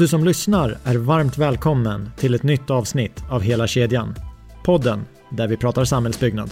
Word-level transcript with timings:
Du 0.00 0.08
som 0.08 0.24
lyssnar 0.24 0.78
är 0.84 0.96
varmt 0.96 1.38
välkommen 1.38 2.10
till 2.16 2.34
ett 2.34 2.42
nytt 2.42 2.70
avsnitt 2.70 3.24
av 3.30 3.42
Hela 3.42 3.66
kedjan. 3.66 4.14
Podden 4.64 5.04
där 5.30 5.48
vi 5.48 5.56
pratar 5.56 5.84
samhällsbyggnad. 5.84 6.50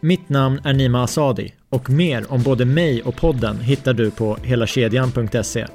Mitt 0.00 0.28
namn 0.28 0.60
är 0.64 0.72
Nima 0.72 1.02
Asadi 1.02 1.54
och 1.68 1.90
mer 1.90 2.32
om 2.32 2.42
både 2.42 2.64
mig 2.64 3.02
och 3.02 3.16
podden 3.16 3.60
hittar 3.60 3.92
du 3.92 4.10
på 4.10 4.36
helakedjan.se. 4.42 5.66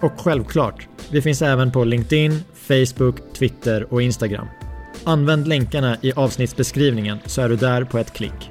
Och 0.00 0.12
självklart, 0.20 0.88
vi 1.10 1.22
finns 1.22 1.42
även 1.42 1.72
på 1.72 1.84
LinkedIn, 1.84 2.44
Facebook, 2.54 3.16
Twitter 3.34 3.92
och 3.92 4.02
Instagram. 4.02 4.46
Använd 5.04 5.48
länkarna 5.48 5.96
i 6.00 6.12
avsnittsbeskrivningen 6.12 7.18
så 7.26 7.42
är 7.42 7.48
du 7.48 7.56
där 7.56 7.84
på 7.84 7.98
ett 7.98 8.12
klick. 8.12 8.50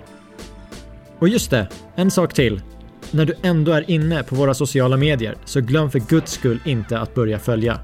Och 1.19 1.29
just 1.29 1.51
det, 1.51 1.67
en 1.95 2.11
sak 2.11 2.33
till. 2.33 2.61
När 3.11 3.25
du 3.25 3.33
ändå 3.41 3.71
är 3.71 3.89
inne 3.91 4.23
på 4.23 4.35
våra 4.35 4.53
sociala 4.53 4.97
medier 4.97 5.37
så 5.45 5.61
glöm 5.61 5.91
för 5.91 5.99
guds 5.99 6.31
skull 6.31 6.59
inte 6.65 6.99
att 6.99 7.15
börja 7.15 7.39
följa. 7.39 7.79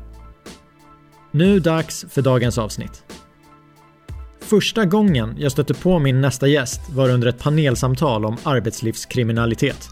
Nu 1.31 1.59
dags 1.59 2.05
för 2.09 2.21
dagens 2.21 2.57
avsnitt. 2.57 3.03
Första 4.39 4.85
gången 4.85 5.35
jag 5.37 5.51
stötte 5.51 5.73
på 5.73 5.99
min 5.99 6.21
nästa 6.21 6.47
gäst 6.47 6.81
var 6.89 7.09
under 7.09 7.27
ett 7.27 7.39
panelsamtal 7.39 8.25
om 8.25 8.37
arbetslivskriminalitet. 8.43 9.89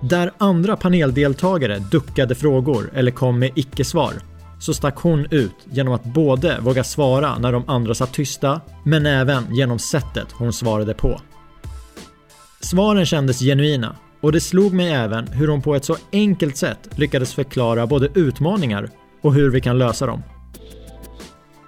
Där 0.00 0.32
andra 0.38 0.76
paneldeltagare 0.76 1.78
duckade 1.78 2.34
frågor 2.34 2.90
eller 2.94 3.10
kom 3.10 3.38
med 3.38 3.50
icke-svar 3.54 4.12
så 4.58 4.74
stack 4.74 4.96
hon 4.96 5.26
ut 5.30 5.54
genom 5.64 5.94
att 5.94 6.04
både 6.04 6.60
våga 6.60 6.84
svara 6.84 7.38
när 7.38 7.52
de 7.52 7.68
andra 7.68 7.94
satt 7.94 8.12
tysta 8.12 8.60
men 8.84 9.06
även 9.06 9.54
genom 9.54 9.78
sättet 9.78 10.32
hon 10.32 10.52
svarade 10.52 10.94
på. 10.94 11.20
Svaren 12.60 13.06
kändes 13.06 13.40
genuina 13.40 13.96
och 14.26 14.32
det 14.32 14.40
slog 14.40 14.72
mig 14.72 14.92
även 14.92 15.26
hur 15.26 15.48
hon 15.48 15.62
på 15.62 15.74
ett 15.74 15.84
så 15.84 15.96
enkelt 16.12 16.56
sätt 16.56 16.88
lyckades 16.98 17.34
förklara 17.34 17.86
både 17.86 18.08
utmaningar 18.14 18.90
och 19.22 19.34
hur 19.34 19.50
vi 19.50 19.60
kan 19.60 19.78
lösa 19.78 20.06
dem. 20.06 20.22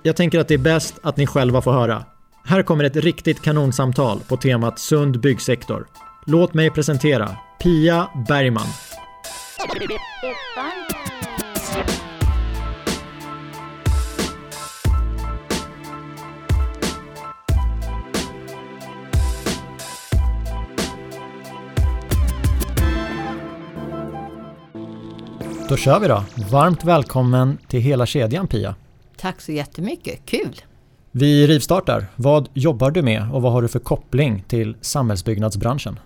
Jag 0.02 0.16
tänker 0.16 0.40
att 0.40 0.48
det 0.48 0.54
är 0.54 0.58
bäst 0.58 0.94
att 1.02 1.16
ni 1.16 1.26
själva 1.26 1.62
får 1.62 1.72
höra. 1.72 2.04
Här 2.44 2.62
kommer 2.62 2.84
ett 2.84 2.96
riktigt 2.96 3.42
kanonsamtal 3.42 4.20
på 4.28 4.36
temat 4.36 4.78
sund 4.78 5.20
byggsektor. 5.20 5.86
Låt 6.26 6.54
mig 6.54 6.70
presentera 6.70 7.36
Pia 7.62 8.08
Bergman. 8.28 8.66
Då 25.68 25.76
kör 25.76 26.00
vi 26.00 26.08
då. 26.08 26.24
Varmt 26.50 26.84
välkommen 26.84 27.58
till 27.66 27.80
hela 27.80 28.06
kedjan 28.06 28.46
Pia. 28.46 28.74
Tack 29.16 29.40
så 29.40 29.52
jättemycket, 29.52 30.20
kul! 30.26 30.60
Vi 31.10 31.46
rivstartar. 31.46 32.06
Vad 32.16 32.48
jobbar 32.54 32.90
du 32.90 33.02
med 33.02 33.32
och 33.32 33.42
vad 33.42 33.52
har 33.52 33.62
du 33.62 33.68
för 33.68 33.78
koppling 33.78 34.44
till 34.48 34.76
samhällsbyggnadsbranschen? 34.80 35.98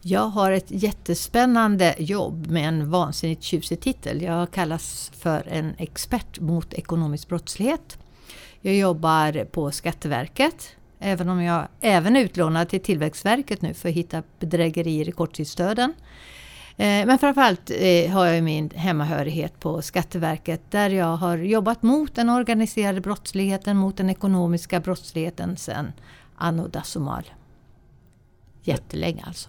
Jag 0.00 0.20
har 0.20 0.52
ett 0.52 0.66
jättespännande 0.68 1.94
jobb 1.98 2.50
med 2.50 2.68
en 2.68 2.90
vansinnigt 2.90 3.42
tjusig 3.42 3.80
titel. 3.80 4.22
Jag 4.22 4.50
kallas 4.50 5.12
för 5.18 5.48
en 5.48 5.74
expert 5.78 6.40
mot 6.40 6.72
ekonomisk 6.72 7.28
brottslighet. 7.28 7.98
Jag 8.60 8.76
jobbar 8.76 9.44
på 9.44 9.70
Skatteverket, 9.70 10.68
även 10.98 11.28
om 11.28 11.42
jag 11.42 11.68
även 11.80 12.16
är 12.16 12.20
utlånad 12.20 12.68
till 12.68 12.80
Tillväxtverket 12.80 13.62
nu 13.62 13.74
för 13.74 13.88
att 13.88 13.94
hitta 13.94 14.22
bedrägerier 14.38 15.08
i 15.08 15.12
korttidsstöden. 15.12 15.94
Eh, 16.80 17.06
men 17.06 17.18
framförallt 17.18 17.70
eh, 17.70 18.10
har 18.10 18.26
jag 18.26 18.44
min 18.44 18.70
hemmahörighet 18.70 19.60
på 19.60 19.82
Skatteverket 19.82 20.60
där 20.70 20.90
jag 20.90 21.16
har 21.16 21.36
jobbat 21.36 21.82
mot 21.82 22.14
den 22.14 22.28
organiserade 22.28 23.00
brottsligheten, 23.00 23.76
mot 23.76 23.96
den 23.96 24.10
ekonomiska 24.10 24.80
brottsligheten 24.80 25.56
sedan 25.56 25.92
anno 26.36 26.68
dazumal. 26.68 27.22
Jättelänge 28.62 29.24
alltså. 29.26 29.48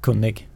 Kunnig? 0.00 0.48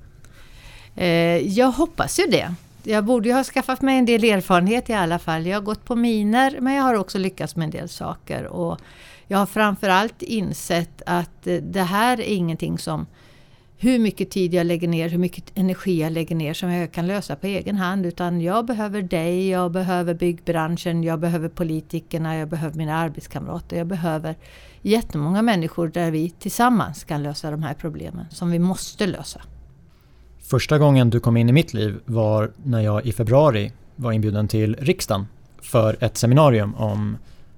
Eh, 0.96 1.08
jag 1.36 1.70
hoppas 1.70 2.18
ju 2.18 2.24
det. 2.26 2.54
Jag 2.82 3.04
borde 3.04 3.28
ju 3.28 3.34
ha 3.34 3.44
skaffat 3.44 3.82
mig 3.82 3.98
en 3.98 4.06
del 4.06 4.24
erfarenhet 4.24 4.90
i 4.90 4.94
alla 4.94 5.18
fall. 5.18 5.46
Jag 5.46 5.56
har 5.56 5.62
gått 5.62 5.84
på 5.84 5.96
miner 5.96 6.58
men 6.60 6.74
jag 6.74 6.82
har 6.82 6.94
också 6.94 7.18
lyckats 7.18 7.56
med 7.56 7.64
en 7.64 7.70
del 7.70 7.88
saker. 7.88 8.46
Och 8.46 8.80
jag 9.26 9.38
har 9.38 9.46
framförallt 9.46 10.22
insett 10.22 11.02
att 11.06 11.48
det 11.62 11.82
här 11.82 12.20
är 12.20 12.34
ingenting 12.34 12.78
som 12.78 13.06
hur 13.82 13.98
mycket 13.98 14.30
tid 14.30 14.54
jag 14.54 14.66
lägger 14.66 14.88
ner, 14.88 15.08
hur 15.08 15.18
mycket 15.18 15.44
energi 15.54 16.00
jag 16.00 16.12
lägger 16.12 16.36
ner 16.36 16.54
som 16.54 16.70
jag 16.70 16.92
kan 16.92 17.06
lösa 17.06 17.36
på 17.36 17.46
egen 17.46 17.76
hand. 17.76 18.06
Utan 18.06 18.40
jag 18.40 18.66
behöver 18.66 19.02
dig, 19.02 19.48
jag 19.48 19.72
behöver 19.72 20.14
byggbranschen, 20.14 21.04
jag 21.04 21.20
behöver 21.20 21.48
politikerna, 21.48 22.36
jag 22.36 22.48
behöver 22.48 22.76
mina 22.76 22.96
arbetskamrater. 22.96 23.76
Jag 23.76 23.86
behöver 23.86 24.34
jättemånga 24.82 25.42
människor 25.42 25.88
där 25.88 26.10
vi 26.10 26.30
tillsammans 26.30 27.04
kan 27.04 27.22
lösa 27.22 27.50
de 27.50 27.62
här 27.62 27.74
problemen 27.74 28.26
som 28.30 28.50
vi 28.50 28.58
måste 28.58 29.06
lösa. 29.06 29.40
Första 30.38 30.78
gången 30.78 31.10
du 31.10 31.20
kom 31.20 31.36
in 31.36 31.48
i 31.48 31.52
mitt 31.52 31.74
liv 31.74 32.00
var 32.04 32.50
när 32.62 32.80
jag 32.80 33.06
i 33.06 33.12
februari 33.12 33.72
var 33.96 34.12
inbjuden 34.12 34.48
till 34.48 34.76
riksdagen 34.80 35.26
för 35.62 36.04
ett 36.04 36.16
seminarium 36.16 36.74
om 36.74 37.16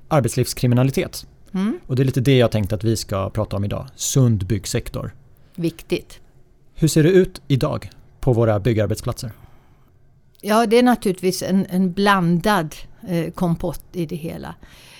arbetslivskriminalitet. 0.08 1.26
Mm. 1.54 1.78
Och 1.86 1.96
det 1.96 2.02
är 2.02 2.04
lite 2.04 2.20
det 2.20 2.36
jag 2.36 2.50
tänkte 2.50 2.74
att 2.74 2.84
vi 2.84 2.96
ska 2.96 3.30
prata 3.30 3.56
om 3.56 3.64
idag. 3.64 3.86
Sund 3.96 4.46
byggsektor 4.46 5.12
viktigt. 5.54 6.20
Hur 6.74 6.88
ser 6.88 7.02
det 7.02 7.10
ut 7.10 7.42
idag 7.48 7.90
på 8.20 8.32
våra 8.32 8.60
byggarbetsplatser? 8.60 9.32
Ja, 10.40 10.66
det 10.66 10.78
är 10.78 10.82
naturligtvis 10.82 11.42
en, 11.42 11.66
en 11.70 11.92
blandad 11.92 12.74
eh, 13.08 13.30
kompott 13.32 13.84
i 13.92 14.06
det 14.06 14.16
hela. 14.16 14.54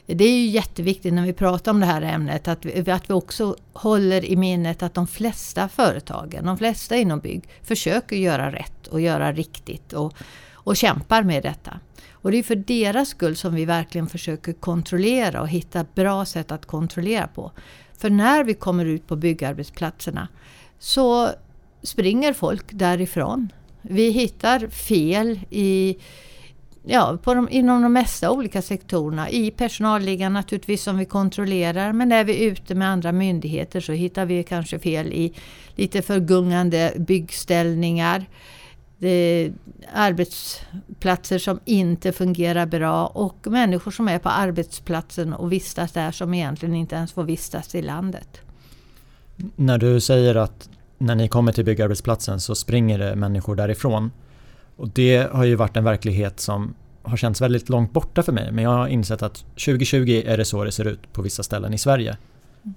Det 0.07 0.25
är 0.25 0.39
ju 0.39 0.47
jätteviktigt 0.47 1.15
när 1.15 1.23
vi 1.23 1.33
pratar 1.33 1.73
om 1.73 1.81
det 1.81 1.87
här 1.87 2.03
ämnet 2.03 2.49
att 2.49 2.65
vi, 2.65 2.91
att 2.91 3.11
vi 3.11 3.15
också 3.15 3.57
håller 3.73 4.25
i 4.25 4.37
minnet 4.37 4.83
att 4.83 4.95
de 4.95 5.07
flesta 5.07 5.69
företagen, 5.69 6.45
de 6.45 6.59
flesta 6.59 6.97
inom 6.97 7.21
bygg, 7.21 7.49
försöker 7.63 8.17
göra 8.17 8.53
rätt 8.53 8.87
och 8.87 9.01
göra 9.01 9.33
riktigt 9.33 9.93
och, 9.93 10.15
och 10.53 10.77
kämpar 10.77 11.23
med 11.23 11.43
detta. 11.43 11.81
Och 12.11 12.31
det 12.31 12.39
är 12.39 12.43
för 12.43 12.57
deras 12.57 13.09
skull 13.09 13.37
som 13.37 13.55
vi 13.55 13.65
verkligen 13.65 14.07
försöker 14.07 14.53
kontrollera 14.53 15.41
och 15.41 15.49
hitta 15.49 15.87
bra 15.95 16.25
sätt 16.25 16.53
att 16.53 16.67
kontrollera 16.67 17.27
på. 17.27 17.53
För 18.03 18.11
när 18.11 18.45
vi 18.45 18.55
kommer 18.55 18.85
ut 18.85 19.07
på 19.07 19.17
byggarbetsplatserna 19.17 20.29
så 20.79 21.31
springer 21.83 22.33
folk 22.33 22.65
därifrån. 22.71 23.53
Vi 23.83 24.11
hittar 24.11 24.69
fel 24.69 25.41
i, 25.51 25.97
ja, 26.85 27.19
på 27.23 27.35
de, 27.35 27.49
inom 27.51 27.83
de 27.83 27.93
mesta 27.93 28.31
olika 28.31 28.63
sektorerna. 28.63 29.31
I 29.31 29.51
personalliggaren 29.51 30.33
naturligtvis 30.33 30.83
som 30.83 30.99
vi 30.99 31.05
kontrollerar 31.05 31.93
men 31.93 32.13
är 32.13 32.25
vi 32.25 32.45
ute 32.45 32.75
med 32.75 32.89
andra 32.89 33.13
myndigheter 33.13 33.81
så 33.81 33.93
hittar 33.93 34.27
vi 34.27 34.45
kanske 34.45 34.79
fel 34.79 35.13
i 35.13 35.35
lite 35.75 36.03
förgungande 36.03 36.93
byggställningar 36.97 38.27
arbetsplatser 39.93 41.39
som 41.39 41.61
inte 41.65 42.13
fungerar 42.13 42.67
bra 42.67 43.07
och 43.07 43.37
människor 43.45 43.91
som 43.91 44.09
är 44.09 44.19
på 44.19 44.29
arbetsplatsen 44.29 45.33
och 45.33 45.53
vistas 45.53 45.93
där 45.93 46.11
som 46.11 46.35
egentligen 46.35 46.75
inte 46.75 46.95
ens 46.95 47.13
får 47.13 47.25
vistas 47.25 47.75
i 47.75 47.83
landet. 47.83 48.41
När 49.57 49.79
du 49.79 50.01
säger 50.01 50.35
att 50.35 50.69
när 50.99 51.15
ni 51.15 51.29
kommer 51.29 51.53
till 51.53 51.65
byggarbetsplatsen 51.65 52.41
så 52.41 52.55
springer 52.55 52.99
det 52.99 53.17
människor 53.17 53.57
därifrån. 53.57 54.11
Och 54.77 54.89
det 54.89 55.33
har 55.33 55.45
ju 55.45 55.55
varit 55.55 55.77
en 55.77 55.85
verklighet 55.85 56.41
som 56.41 56.75
har 57.03 57.17
känts 57.17 57.41
väldigt 57.41 57.69
långt 57.69 57.93
borta 57.93 58.23
för 58.23 58.33
mig. 58.33 58.53
Men 58.53 58.65
jag 58.65 58.71
har 58.71 58.89
insett 58.89 59.23
att 59.23 59.37
2020 59.37 60.23
är 60.27 60.39
det 60.39 60.45
så 60.45 60.65
det 60.65 60.73
ser 60.73 60.85
ut 60.85 61.13
på 61.13 61.23
vissa 61.23 61.43
ställen 61.43 61.75
i 61.75 61.79
Sverige. 61.79 62.17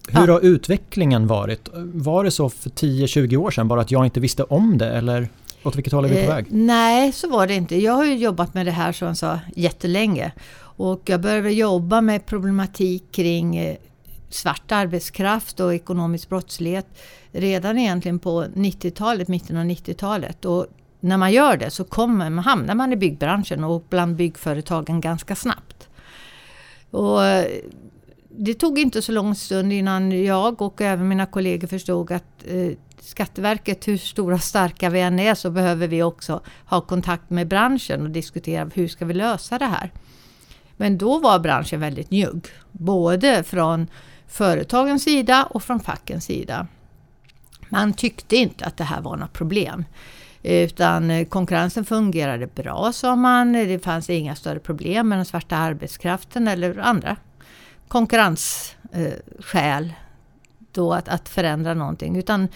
Hur 0.07 0.27
ja. 0.27 0.33
har 0.33 0.45
utvecklingen 0.45 1.27
varit? 1.27 1.69
Var 1.75 2.23
det 2.23 2.31
så 2.31 2.49
för 2.49 2.69
10-20 2.69 3.37
år 3.37 3.51
sedan 3.51 3.67
bara 3.67 3.81
att 3.81 3.91
jag 3.91 4.05
inte 4.05 4.19
visste 4.19 4.43
om 4.43 4.77
det 4.77 4.89
eller 4.89 5.29
åt 5.65 5.75
vilket 5.75 5.93
håll 5.93 6.05
är 6.05 6.09
vi 6.09 6.15
på 6.15 6.21
eh, 6.21 6.35
väg? 6.35 6.45
nej, 6.49 7.11
så 7.11 7.29
var 7.29 7.47
det 7.47 7.55
inte. 7.55 7.81
Jag 7.81 7.93
har 7.93 8.05
ju 8.05 8.15
jobbat 8.15 8.53
med 8.53 8.65
det 8.65 8.71
här 8.71 8.91
som 8.91 9.07
jag 9.07 9.17
sa 9.17 9.39
jättelänge. 9.55 10.31
Och 10.57 11.01
jag 11.05 11.21
började 11.21 11.51
jobba 11.51 12.01
med 12.01 12.25
problematik 12.25 13.11
kring 13.11 13.57
eh, 13.57 13.77
svart 14.29 14.71
arbetskraft 14.71 15.59
och 15.59 15.73
ekonomisk 15.73 16.29
brottslighet 16.29 16.87
redan 17.31 17.77
egentligen 17.77 18.19
på 18.19 18.43
90-talet, 18.43 19.27
mitten 19.27 19.57
av 19.57 19.65
90-talet. 19.65 20.45
Och 20.45 20.67
när 20.99 21.17
man 21.17 21.31
gör 21.31 21.57
det 21.57 21.69
så 21.69 21.83
kommer, 21.83 22.29
hamnar 22.41 22.75
man 22.75 22.93
i 22.93 22.95
byggbranschen 22.95 23.63
och 23.63 23.85
bland 23.89 24.15
byggföretagen 24.15 25.01
ganska 25.01 25.35
snabbt. 25.35 25.89
Och 26.91 27.19
det 28.37 28.53
tog 28.53 28.79
inte 28.79 29.01
så 29.01 29.11
lång 29.11 29.35
stund 29.35 29.73
innan 29.73 30.23
jag 30.23 30.61
och 30.61 30.81
även 30.81 31.07
mina 31.07 31.25
kollegor 31.25 31.67
förstod 31.67 32.11
att 32.11 32.45
eh, 32.47 32.71
Skatteverket, 33.05 33.87
hur 33.87 33.97
stora 33.97 34.35
och 34.35 34.41
starka 34.41 34.89
vi 34.89 35.01
än 35.01 35.19
är 35.19 35.35
så 35.35 35.51
behöver 35.51 35.87
vi 35.87 36.03
också 36.03 36.41
ha 36.65 36.81
kontakt 36.81 37.29
med 37.29 37.47
branschen 37.47 38.01
och 38.01 38.09
diskutera 38.09 38.69
hur 38.73 38.87
ska 38.87 39.05
vi 39.05 39.13
lösa 39.13 39.57
det 39.57 39.65
här. 39.65 39.91
Men 40.77 40.97
då 40.97 41.19
var 41.19 41.39
branschen 41.39 41.79
väldigt 41.79 42.11
njugg, 42.11 42.47
både 42.71 43.43
från 43.43 43.87
företagens 44.27 45.03
sida 45.03 45.47
och 45.49 45.63
från 45.63 45.79
fackens 45.79 46.25
sida. 46.25 46.67
Man 47.69 47.93
tyckte 47.93 48.35
inte 48.35 48.65
att 48.65 48.77
det 48.77 48.83
här 48.83 49.01
var 49.01 49.17
något 49.17 49.33
problem. 49.33 49.85
Utan 50.43 51.25
konkurrensen 51.25 51.85
fungerade 51.85 52.47
bra 52.47 52.91
sa 52.93 53.15
man. 53.15 53.53
Det 53.53 53.83
fanns 53.83 54.09
inga 54.09 54.35
större 54.35 54.59
problem 54.59 55.09
med 55.09 55.17
den 55.17 55.25
svarta 55.25 55.57
arbetskraften 55.57 56.47
eller 56.47 56.79
andra 56.79 57.17
konkurrensskäl 57.87 59.93
då 60.71 60.93
att, 60.93 61.07
att 61.07 61.29
förändra 61.29 61.73
någonting. 61.73 62.17
Utan 62.17 62.47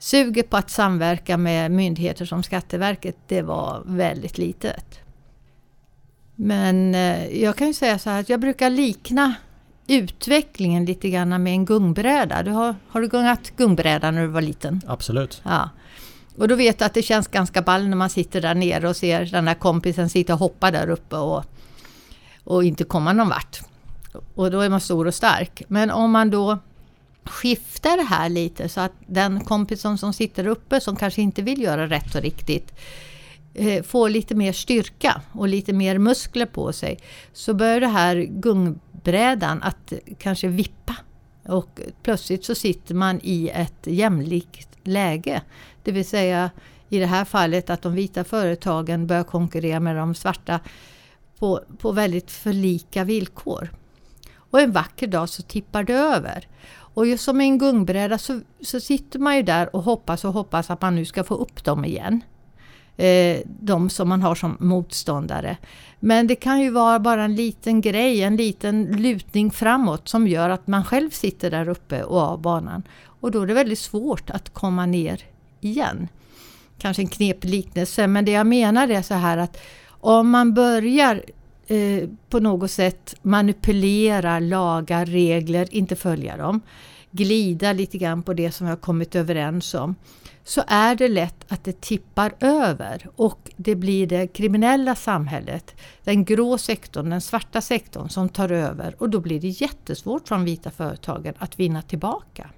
suget 0.00 0.50
på 0.50 0.56
att 0.56 0.70
samverka 0.70 1.36
med 1.36 1.70
myndigheter 1.70 2.24
som 2.24 2.42
Skatteverket, 2.42 3.16
det 3.28 3.42
var 3.42 3.82
väldigt 3.86 4.38
litet. 4.38 5.00
Men 6.34 6.94
eh, 6.94 7.42
jag 7.42 7.56
kan 7.56 7.66
ju 7.66 7.74
säga 7.74 7.98
så 7.98 8.10
här 8.10 8.20
att 8.20 8.28
jag 8.28 8.40
brukar 8.40 8.70
likna 8.70 9.34
utvecklingen 9.86 10.84
lite 10.84 11.10
grann 11.10 11.42
med 11.42 11.52
en 11.52 11.64
gungbräda. 11.64 12.42
Du 12.42 12.50
har, 12.50 12.74
har 12.88 13.00
du 13.00 13.08
gungat 13.08 13.52
gungbräda 13.56 14.10
när 14.10 14.22
du 14.22 14.28
var 14.28 14.40
liten? 14.40 14.80
Absolut. 14.86 15.42
Ja. 15.44 15.70
Och 16.36 16.48
då 16.48 16.54
vet 16.54 16.78
du 16.78 16.84
att 16.84 16.94
det 16.94 17.02
känns 17.02 17.28
ganska 17.28 17.62
ball 17.62 17.88
när 17.88 17.96
man 17.96 18.10
sitter 18.10 18.40
där 18.40 18.54
nere 18.54 18.88
och 18.88 18.96
ser 18.96 19.24
den 19.24 19.44
där 19.44 19.54
kompisen 19.54 20.08
sitta 20.08 20.32
och 20.32 20.38
hoppa 20.38 20.70
där 20.70 20.90
uppe 20.90 21.16
och, 21.16 21.44
och 22.44 22.64
inte 22.64 22.84
komma 22.84 23.12
någon 23.12 23.28
vart. 23.28 23.60
Och 24.34 24.50
då 24.50 24.60
är 24.60 24.68
man 24.68 24.80
stor 24.80 25.06
och 25.06 25.14
stark. 25.14 25.62
Men 25.68 25.90
om 25.90 26.10
man 26.10 26.30
då 26.30 26.58
skiftar 27.24 27.96
det 27.96 28.02
här 28.02 28.28
lite 28.28 28.68
så 28.68 28.80
att 28.80 28.92
den 29.06 29.40
kompisen 29.40 29.98
som 29.98 30.12
sitter 30.12 30.46
uppe 30.46 30.80
som 30.80 30.96
kanske 30.96 31.22
inte 31.22 31.42
vill 31.42 31.62
göra 31.62 31.86
rätt 31.86 32.14
och 32.14 32.22
riktigt 32.22 32.72
eh, 33.54 33.82
får 33.82 34.08
lite 34.08 34.34
mer 34.34 34.52
styrka 34.52 35.22
och 35.32 35.48
lite 35.48 35.72
mer 35.72 35.98
muskler 35.98 36.46
på 36.46 36.72
sig. 36.72 36.98
Så 37.32 37.54
börjar 37.54 37.80
det 37.80 37.86
här 37.86 38.16
gungbrädan 38.16 39.62
att 39.62 39.92
kanske 40.18 40.48
vippa. 40.48 40.96
Och 41.46 41.80
plötsligt 42.02 42.44
så 42.44 42.54
sitter 42.54 42.94
man 42.94 43.20
i 43.22 43.50
ett 43.54 43.86
jämlikt 43.86 44.68
läge. 44.82 45.42
Det 45.82 45.92
vill 45.92 46.08
säga 46.08 46.50
i 46.88 46.98
det 46.98 47.06
här 47.06 47.24
fallet 47.24 47.70
att 47.70 47.82
de 47.82 47.94
vita 47.94 48.24
företagen 48.24 49.06
börjar 49.06 49.24
konkurrera 49.24 49.80
med 49.80 49.96
de 49.96 50.14
svarta 50.14 50.60
på, 51.38 51.60
på 51.78 51.92
väldigt 51.92 52.30
för 52.30 52.52
lika 52.52 53.04
villkor. 53.04 53.70
Och 54.50 54.60
en 54.60 54.72
vacker 54.72 55.06
dag 55.06 55.28
så 55.28 55.42
tippar 55.42 55.84
det 55.84 55.92
över. 55.92 56.48
Och 57.00 57.06
just 57.06 57.24
som 57.24 57.40
en 57.40 57.58
gungbräda 57.58 58.18
så, 58.18 58.40
så 58.60 58.80
sitter 58.80 59.18
man 59.18 59.36
ju 59.36 59.42
där 59.42 59.76
och 59.76 59.82
hoppas 59.82 60.24
och 60.24 60.32
hoppas 60.32 60.70
att 60.70 60.82
man 60.82 60.94
nu 60.94 61.04
ska 61.04 61.24
få 61.24 61.34
upp 61.34 61.64
dem 61.64 61.84
igen. 61.84 62.20
Eh, 62.96 63.40
de 63.46 63.90
som 63.90 64.08
man 64.08 64.22
har 64.22 64.34
som 64.34 64.56
motståndare. 64.60 65.56
Men 66.00 66.26
det 66.26 66.34
kan 66.34 66.60
ju 66.60 66.70
vara 66.70 66.98
bara 66.98 67.24
en 67.24 67.34
liten 67.34 67.80
grej, 67.80 68.22
en 68.22 68.36
liten 68.36 68.84
lutning 68.84 69.50
framåt 69.50 70.08
som 70.08 70.28
gör 70.28 70.50
att 70.50 70.66
man 70.66 70.84
själv 70.84 71.10
sitter 71.10 71.50
där 71.50 71.68
uppe 71.68 72.02
och 72.02 72.20
av 72.20 72.40
banan. 72.40 72.82
Och 73.04 73.30
då 73.30 73.42
är 73.42 73.46
det 73.46 73.54
väldigt 73.54 73.78
svårt 73.78 74.30
att 74.30 74.54
komma 74.54 74.86
ner 74.86 75.22
igen. 75.60 76.08
Kanske 76.78 77.02
en 77.02 77.08
knepig 77.08 77.48
liknelse, 77.50 78.06
men 78.06 78.24
det 78.24 78.32
jag 78.32 78.46
menar 78.46 78.88
är 78.88 79.02
så 79.02 79.14
här 79.14 79.38
att 79.38 79.60
om 79.88 80.30
man 80.30 80.54
börjar 80.54 81.22
eh, 81.66 82.08
på 82.28 82.40
något 82.40 82.70
sätt 82.70 83.14
manipulera 83.22 84.38
lagar, 84.38 85.06
regler, 85.06 85.74
inte 85.74 85.96
följa 85.96 86.36
dem, 86.36 86.60
glida 87.10 87.72
lite 87.72 87.98
grann 87.98 88.22
på 88.22 88.34
det 88.34 88.52
som 88.52 88.66
vi 88.66 88.70
har 88.70 88.76
kommit 88.76 89.14
överens 89.14 89.74
om, 89.74 89.94
så 90.44 90.62
är 90.66 90.94
det 90.94 91.08
lätt 91.08 91.52
att 91.52 91.64
det 91.64 91.80
tippar 91.80 92.32
över 92.40 93.08
och 93.16 93.50
det 93.56 93.74
blir 93.74 94.06
det 94.06 94.26
kriminella 94.26 94.94
samhället, 94.94 95.74
den 96.04 96.24
grå 96.24 96.58
sektorn, 96.58 97.10
den 97.10 97.20
svarta 97.20 97.60
sektorn 97.60 98.08
som 98.08 98.28
tar 98.28 98.52
över 98.52 98.94
och 98.98 99.10
då 99.10 99.20
blir 99.20 99.40
det 99.40 99.48
jättesvårt 99.48 100.28
för 100.28 100.34
de 100.34 100.44
vita 100.44 100.70
företagen 100.70 101.34
att 101.38 101.60
vinna 101.60 101.82
tillbaka. 101.82 102.50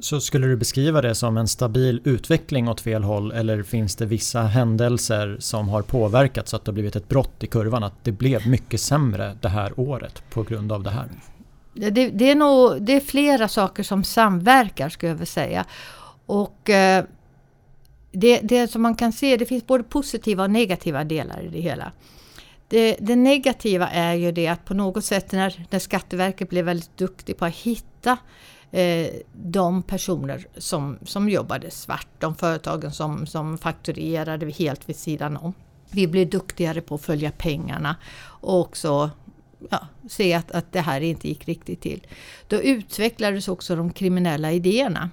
Så 0.00 0.20
skulle 0.20 0.46
du 0.46 0.56
beskriva 0.56 1.02
det 1.02 1.14
som 1.14 1.36
en 1.36 1.48
stabil 1.48 2.00
utveckling 2.04 2.68
åt 2.68 2.80
fel 2.80 3.04
håll 3.04 3.32
eller 3.32 3.62
finns 3.62 3.96
det 3.96 4.06
vissa 4.06 4.42
händelser 4.42 5.36
som 5.40 5.68
har 5.68 5.82
påverkat 5.82 6.48
så 6.48 6.56
att 6.56 6.64
det 6.64 6.68
har 6.68 6.74
blivit 6.74 6.96
ett 6.96 7.08
brott 7.08 7.44
i 7.44 7.46
kurvan? 7.46 7.84
Att 7.84 8.04
det 8.04 8.12
blev 8.12 8.48
mycket 8.48 8.80
sämre 8.80 9.36
det 9.40 9.48
här 9.48 9.80
året 9.80 10.22
på 10.30 10.42
grund 10.42 10.72
av 10.72 10.82
det 10.82 10.90
här? 10.90 11.08
Det, 11.78 11.90
det 11.90 12.30
är, 12.30 12.34
nog, 12.34 12.82
det 12.82 12.92
är 12.92 13.00
flera 13.00 13.48
saker 13.48 13.82
som 13.82 14.04
samverkar 14.04 14.88
skulle 14.88 15.10
jag 15.10 15.14
vilja 15.14 15.26
säga. 15.26 15.64
Och 16.26 16.70
eh, 16.70 17.04
det, 18.12 18.40
det 18.40 18.68
som 18.68 18.82
man 18.82 18.94
kan 18.94 19.12
se, 19.12 19.36
det 19.36 19.46
finns 19.46 19.66
både 19.66 19.84
positiva 19.84 20.42
och 20.42 20.50
negativa 20.50 21.04
delar 21.04 21.40
i 21.42 21.48
det 21.48 21.60
hela. 21.60 21.92
Det, 22.68 22.96
det, 23.00 23.16
negativa 23.16 23.88
är 23.88 24.14
ju 24.14 24.32
det 24.32 24.48
att 24.48 24.64
på 24.64 24.74
något 24.74 25.04
sätt 25.04 25.32
när, 25.32 25.66
när 25.70 25.78
Skatteverket 25.78 26.50
blev 26.50 26.64
väldigt 26.64 26.96
duktig 26.96 27.36
på 27.36 27.44
att 27.44 27.54
hitta 27.54 28.18
eh, 28.70 29.06
de 29.32 29.82
personer 29.82 30.46
som, 30.56 30.98
som 31.02 31.28
jobbade 31.28 31.70
svart, 31.70 32.08
de 32.18 32.34
företagen 32.34 32.92
som, 32.92 33.26
som 33.26 33.58
fakturerade 33.58 34.50
helt 34.50 34.88
vid 34.88 34.96
sidan 34.96 35.36
om. 35.36 35.54
Vi 35.90 36.06
blev 36.06 36.30
duktigare 36.30 36.80
på 36.80 36.94
att 36.94 37.02
följa 37.02 37.30
pengarna 37.30 37.96
och 38.24 38.60
också 38.60 39.10
ja, 39.70 39.86
se 40.08 40.34
att, 40.34 40.50
att 40.50 40.72
det 40.72 40.80
här 40.80 41.00
inte 41.00 41.28
gick 41.28 41.48
riktigt 41.48 41.80
till. 41.80 42.06
Då 42.48 42.56
utvecklades 42.56 43.48
också 43.48 43.76
de 43.76 43.92
kriminella 43.92 44.52
idéerna 44.52 45.10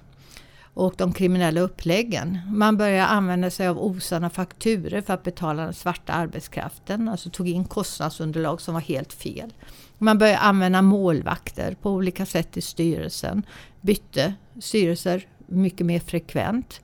och 0.76 0.94
de 0.96 1.12
kriminella 1.12 1.60
uppläggen. 1.60 2.38
Man 2.46 2.76
började 2.76 3.06
använda 3.06 3.50
sig 3.50 3.68
av 3.68 3.78
osanna 3.78 4.30
fakturer 4.30 5.00
för 5.00 5.14
att 5.14 5.22
betala 5.22 5.62
den 5.62 5.74
svarta 5.74 6.12
arbetskraften, 6.12 7.08
alltså 7.08 7.30
tog 7.30 7.48
in 7.48 7.64
kostnadsunderlag 7.64 8.60
som 8.60 8.74
var 8.74 8.80
helt 8.80 9.12
fel. 9.12 9.52
Man 9.98 10.18
började 10.18 10.38
använda 10.38 10.82
målvakter 10.82 11.76
på 11.82 11.90
olika 11.90 12.26
sätt 12.26 12.56
i 12.56 12.60
styrelsen, 12.60 13.42
bytte 13.80 14.34
styrelser 14.60 15.26
mycket 15.46 15.86
mer 15.86 16.00
frekvent. 16.00 16.80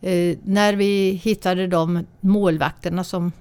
Eh, 0.00 0.36
när 0.44 0.74
vi 0.74 1.10
hittade 1.10 1.66
de 1.66 2.06
målvakterna 2.20 3.04
som 3.04 3.32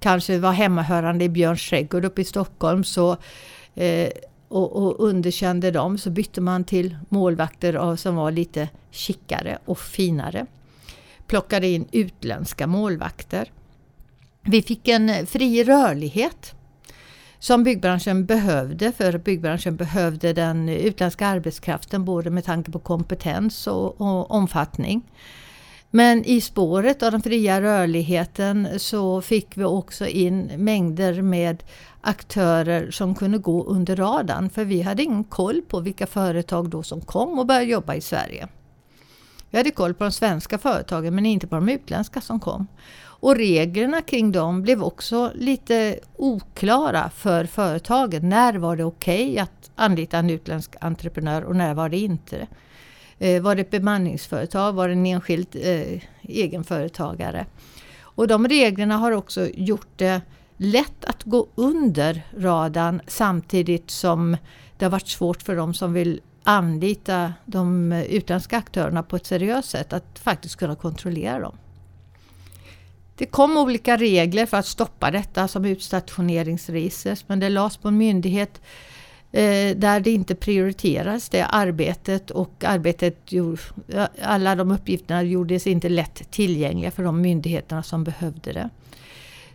kanske 0.00 0.38
var 0.38 0.52
hemmahörande 0.52 1.24
i 1.24 1.28
Björns 1.28 1.68
trädgård 1.68 2.04
uppe 2.04 2.20
i 2.20 2.24
Stockholm 2.24 2.84
så, 2.84 3.16
eh, 3.74 4.08
och, 4.48 4.76
och, 4.76 5.00
underkände 5.00 5.70
dem 5.70 5.98
så 5.98 6.10
bytte 6.10 6.40
man 6.40 6.64
till 6.64 6.96
målvakter 7.08 7.96
som 7.96 8.16
var 8.16 8.30
lite 8.30 8.68
chickare 8.90 9.58
och 9.64 9.78
finare. 9.78 10.46
Plockade 11.26 11.66
in 11.66 11.88
utländska 11.92 12.66
målvakter. 12.66 13.52
Vi 14.42 14.62
fick 14.62 14.88
en 14.88 15.26
fri 15.26 15.64
rörlighet 15.64 16.54
som 17.38 17.64
byggbranschen 17.64 18.26
behövde, 18.26 18.92
för 18.92 19.18
byggbranschen 19.18 19.76
behövde 19.76 20.32
den 20.32 20.68
utländska 20.68 21.26
arbetskraften 21.26 22.04
både 22.04 22.30
med 22.30 22.44
tanke 22.44 22.70
på 22.70 22.78
kompetens 22.78 23.66
och, 23.66 24.00
och 24.00 24.30
omfattning. 24.30 25.02
Men 25.96 26.24
i 26.24 26.40
spåret 26.40 27.02
av 27.02 27.12
den 27.12 27.22
fria 27.22 27.60
rörligheten 27.60 28.68
så 28.76 29.20
fick 29.20 29.56
vi 29.56 29.64
också 29.64 30.06
in 30.06 30.50
mängder 30.56 31.22
med 31.22 31.62
aktörer 32.00 32.90
som 32.90 33.14
kunde 33.14 33.38
gå 33.38 33.64
under 33.64 33.96
radarn 33.96 34.50
för 34.50 34.64
vi 34.64 34.82
hade 34.82 35.02
ingen 35.02 35.24
koll 35.24 35.62
på 35.62 35.80
vilka 35.80 36.06
företag 36.06 36.68
då 36.70 36.82
som 36.82 37.00
kom 37.00 37.38
och 37.38 37.46
började 37.46 37.66
jobba 37.66 37.94
i 37.94 38.00
Sverige. 38.00 38.48
Vi 39.50 39.58
hade 39.58 39.70
koll 39.70 39.94
på 39.94 40.04
de 40.04 40.12
svenska 40.12 40.58
företagen 40.58 41.14
men 41.14 41.26
inte 41.26 41.46
på 41.46 41.54
de 41.54 41.68
utländska 41.68 42.20
som 42.20 42.40
kom. 42.40 42.66
Och 42.98 43.36
reglerna 43.36 44.02
kring 44.02 44.32
dem 44.32 44.62
blev 44.62 44.82
också 44.82 45.30
lite 45.34 45.98
oklara 46.16 47.10
för 47.10 47.44
företagen. 47.44 48.28
När 48.28 48.54
var 48.54 48.76
det 48.76 48.84
okej 48.84 49.30
okay 49.30 49.38
att 49.38 49.70
anlita 49.74 50.18
en 50.18 50.30
utländsk 50.30 50.74
entreprenör 50.80 51.44
och 51.44 51.56
när 51.56 51.74
var 51.74 51.88
det 51.88 51.98
inte? 51.98 52.46
Eh, 53.18 53.42
var 53.42 53.54
det 53.54 53.60
ett 53.60 53.70
bemanningsföretag? 53.70 54.72
Var 54.72 54.88
det 54.88 54.94
en 54.94 55.06
enskild 55.06 55.48
eh, 55.52 56.02
egenföretagare? 56.22 57.46
Och 58.00 58.28
de 58.28 58.48
reglerna 58.48 58.96
har 58.96 59.12
också 59.12 59.48
gjort 59.54 59.88
det 59.96 60.20
lätt 60.56 61.04
att 61.04 61.22
gå 61.22 61.48
under 61.54 62.22
radarn 62.36 63.00
samtidigt 63.06 63.90
som 63.90 64.36
det 64.78 64.84
har 64.84 64.90
varit 64.90 65.08
svårt 65.08 65.42
för 65.42 65.56
de 65.56 65.74
som 65.74 65.92
vill 65.92 66.20
anlita 66.42 67.32
de 67.44 67.92
utländska 67.92 68.58
aktörerna 68.58 69.02
på 69.02 69.16
ett 69.16 69.26
seriöst 69.26 69.70
sätt 69.70 69.92
att 69.92 70.18
faktiskt 70.18 70.56
kunna 70.56 70.76
kontrollera 70.76 71.40
dem. 71.40 71.56
Det 73.16 73.26
kom 73.26 73.56
olika 73.56 73.96
regler 73.96 74.46
för 74.46 74.56
att 74.56 74.66
stoppa 74.66 75.10
detta 75.10 75.48
som 75.48 75.64
utstationeringsregister 75.64 77.18
men 77.26 77.40
det 77.40 77.48
lades 77.48 77.76
på 77.76 77.88
en 77.88 77.98
myndighet 77.98 78.60
Eh, 79.32 79.76
där 79.76 80.00
det 80.00 80.10
inte 80.10 80.34
prioriteras 80.34 81.28
det 81.28 81.44
arbetet 81.44 82.30
och 82.30 82.64
arbetet 82.64 83.32
alla 84.22 84.54
de 84.54 84.70
uppgifterna 84.70 85.22
gjordes 85.22 85.66
inte 85.66 85.88
lätt 85.88 86.30
tillgängliga 86.30 86.90
för 86.90 87.02
de 87.02 87.20
myndigheterna 87.20 87.82
som 87.82 88.04
behövde 88.04 88.52
det. 88.52 88.70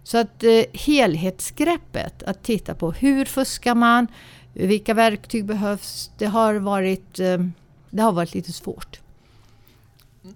Så 0.04 0.18
att 0.18 0.44
eh, 0.44 0.64
helhetsgreppet, 0.74 2.24
att 2.24 2.44
titta 2.44 2.76
på 2.76 2.92
hur 2.92 3.26
fuskar 3.26 3.76
man, 3.76 4.08
vilka 4.54 4.94
verktyg 4.94 5.46
behövs, 5.46 6.12
det 6.18 6.26
har 6.26 6.56
varit, 6.56 7.20
eh, 7.20 7.38
det 7.90 8.02
har 8.02 8.12
varit 8.12 8.34
lite 8.34 8.52
svårt. 8.52 9.00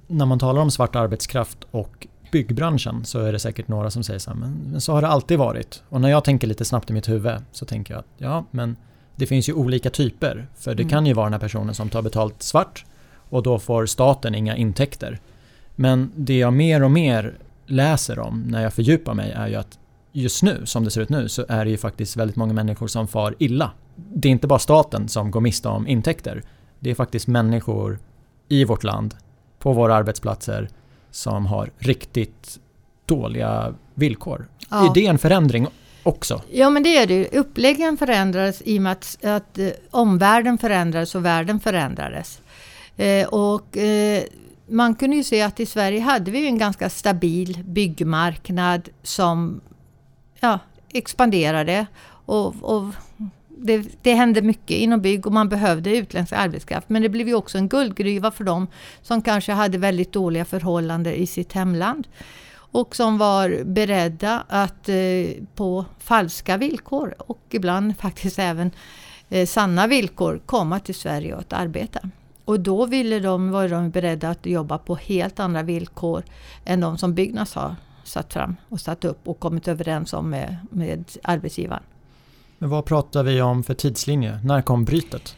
När 0.07 0.25
man 0.25 0.39
talar 0.39 0.61
om 0.61 0.71
svart 0.71 0.95
arbetskraft 0.95 1.57
och 1.71 2.07
byggbranschen 2.31 3.05
så 3.05 3.19
är 3.19 3.31
det 3.31 3.39
säkert 3.39 3.67
några 3.67 3.91
som 3.91 4.03
säger 4.03 4.19
så 4.19 4.29
här, 4.29 4.37
men, 4.37 4.81
så 4.81 4.93
har 4.93 5.01
det 5.01 5.07
alltid 5.07 5.37
varit. 5.37 5.83
Och 5.89 6.01
när 6.01 6.09
jag 6.09 6.23
tänker 6.23 6.47
lite 6.47 6.65
snabbt 6.65 6.89
i 6.89 6.93
mitt 6.93 7.09
huvud 7.09 7.35
så 7.51 7.65
tänker 7.65 7.93
jag 7.93 7.99
att 7.99 8.07
ja, 8.17 8.45
men 8.51 8.75
det 9.15 9.25
finns 9.25 9.49
ju 9.49 9.53
olika 9.53 9.89
typer. 9.89 10.47
För 10.55 10.75
det 10.75 10.83
mm. 10.83 10.89
kan 10.89 11.05
ju 11.05 11.13
vara 11.13 11.25
den 11.25 11.33
här 11.33 11.39
personen 11.39 11.75
som 11.75 11.89
tar 11.89 12.01
betalt 12.01 12.43
svart 12.43 12.85
och 13.29 13.43
då 13.43 13.59
får 13.59 13.85
staten 13.85 14.35
inga 14.35 14.55
intäkter. 14.55 15.19
Men 15.75 16.11
det 16.15 16.37
jag 16.37 16.53
mer 16.53 16.83
och 16.83 16.91
mer 16.91 17.37
läser 17.65 18.19
om 18.19 18.43
när 18.47 18.63
jag 18.63 18.73
fördjupar 18.73 19.13
mig 19.13 19.31
är 19.31 19.47
ju 19.47 19.55
att 19.55 19.79
just 20.11 20.43
nu, 20.43 20.65
som 20.65 20.83
det 20.83 20.91
ser 20.91 21.01
ut 21.01 21.09
nu, 21.09 21.29
så 21.29 21.45
är 21.49 21.65
det 21.65 21.71
ju 21.71 21.77
faktiskt 21.77 22.17
väldigt 22.17 22.35
många 22.35 22.53
människor 22.53 22.87
som 22.87 23.07
far 23.07 23.35
illa. 23.39 23.71
Det 23.95 24.27
är 24.27 24.31
inte 24.31 24.47
bara 24.47 24.59
staten 24.59 25.07
som 25.07 25.31
går 25.31 25.41
miste 25.41 25.67
om 25.67 25.87
intäkter. 25.87 26.43
Det 26.79 26.91
är 26.91 26.95
faktiskt 26.95 27.27
människor 27.27 27.99
i 28.47 28.65
vårt 28.65 28.83
land, 28.83 29.15
på 29.59 29.73
våra 29.73 29.95
arbetsplatser, 29.95 30.69
som 31.11 31.45
har 31.45 31.71
riktigt 31.77 32.59
dåliga 33.05 33.73
villkor. 33.93 34.47
Ja. 34.69 34.89
Är 34.89 34.93
det 34.93 35.07
en 35.07 35.17
förändring 35.17 35.67
också? 36.05 36.41
Ja 36.51 36.69
men 36.69 36.83
det 36.83 36.97
är 36.97 37.07
det 37.07 37.37
Uppläggen 37.37 37.97
förändrades 37.97 38.61
i 38.65 38.77
och 38.77 38.81
med 38.81 38.91
att, 38.91 39.25
att 39.25 39.57
eh, 39.57 39.69
omvärlden 39.91 40.57
förändrades 40.57 41.15
och 41.15 41.25
världen 41.25 41.59
förändrades. 41.59 42.41
Eh, 42.97 43.27
och 43.27 43.77
eh, 43.77 44.23
man 44.67 44.95
kunde 44.95 45.15
ju 45.15 45.23
se 45.23 45.41
att 45.41 45.59
i 45.59 45.65
Sverige 45.65 45.99
hade 45.99 46.31
vi 46.31 46.47
en 46.47 46.57
ganska 46.57 46.89
stabil 46.89 47.63
byggmarknad 47.63 48.89
som 49.03 49.61
ja, 50.39 50.59
expanderade. 50.93 51.85
Och, 52.25 52.55
och 52.61 52.85
det, 53.57 53.85
det, 54.01 54.13
hände 54.13 54.41
mycket 54.41 54.77
inom 54.77 55.01
bygg 55.01 55.25
och 55.25 55.33
man 55.33 55.49
behövde 55.49 55.97
utländsk 55.97 56.33
arbetskraft. 56.33 56.89
Men 56.89 57.01
det 57.01 57.09
blev 57.09 57.27
ju 57.27 57.35
också 57.35 57.57
en 57.57 57.69
guldgruva 57.69 58.31
för 58.31 58.43
dem 58.43 58.67
som 59.01 59.21
kanske 59.21 59.51
hade 59.51 59.77
väldigt 59.77 60.11
dåliga 60.11 60.45
förhållanden 60.45 61.13
i 61.13 61.27
sitt 61.27 61.53
hemland. 61.53 62.07
Och 62.75 62.95
som 62.95 63.17
var 63.17 63.63
beredda 63.63 64.43
att 64.47 64.89
eh, 64.89 64.95
på 65.55 65.85
falska 65.99 66.57
villkor 66.57 67.15
och 67.19 67.39
ibland 67.49 67.97
faktiskt 67.97 68.39
även 68.39 68.71
eh, 69.29 69.47
sanna 69.47 69.87
villkor 69.87 70.41
komma 70.45 70.79
till 70.79 70.95
Sverige 70.95 71.33
och 71.33 71.39
att 71.39 71.53
arbeta. 71.53 71.99
Och 72.45 72.59
då 72.59 72.85
ville 72.85 73.19
de, 73.19 73.51
var 73.51 73.69
de 73.69 73.89
beredda 73.89 74.29
att 74.29 74.45
jobba 74.45 74.77
på 74.77 74.95
helt 74.95 75.39
andra 75.39 75.63
villkor 75.63 76.23
än 76.65 76.79
de 76.79 76.97
som 76.97 77.13
Byggnads 77.13 77.55
har 77.55 77.75
satt 78.03 78.33
fram 78.33 78.55
och 78.69 78.81
satt 78.81 79.05
upp 79.05 79.27
och 79.27 79.39
kommit 79.39 79.67
överens 79.67 80.13
om 80.13 80.29
med, 80.29 80.57
med 80.71 81.11
arbetsgivaren. 81.23 81.83
Men 82.57 82.69
vad 82.69 82.85
pratar 82.85 83.23
vi 83.23 83.41
om 83.41 83.63
för 83.63 83.73
tidslinje? 83.73 84.39
När 84.43 84.61
kom 84.61 84.85
brytet? 84.85 85.35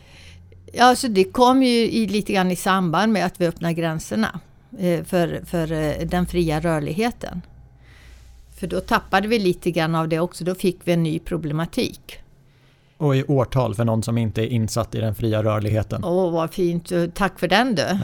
Ja, 0.74 0.86
alltså 0.86 1.08
det 1.08 1.24
kom 1.24 1.64
ju 1.64 1.90
i, 1.90 2.08
lite 2.08 2.34
grann 2.34 2.52
i 2.52 2.56
samband 2.56 3.14
med 3.14 3.26
att 3.26 3.42
vi 3.42 3.48
öppnade 3.48 3.74
gränserna 3.74 4.40
för, 5.04 5.46
för 5.46 5.72
eh, 5.72 6.08
den 6.08 6.26
fria 6.26 6.60
rörligheten. 6.60 7.42
För 8.60 8.68
då 8.68 8.80
tappade 8.80 9.28
vi 9.28 9.40
lite 9.40 9.72
grann 9.72 9.96
av 9.96 10.08
det 10.08 10.20
också, 10.20 10.44
då 10.44 10.56
fick 10.56 10.80
vi 10.84 10.94
en 10.94 11.04
ny 11.04 11.20
problematik. 11.20 12.20
Och 12.98 13.16
i 13.16 13.24
årtal 13.24 13.76
för 13.76 13.86
någon 13.86 14.04
som 14.04 14.18
inte 14.18 14.42
är 14.42 14.48
insatt 14.48 14.96
i 14.96 15.00
den 15.00 15.16
fria 15.16 15.44
rörligheten. 15.44 16.04
Åh, 16.04 16.32
vad 16.32 16.54
fint. 16.54 16.92
Tack 17.14 17.40
för 17.40 17.48
den 17.48 17.76
du. 17.76 17.84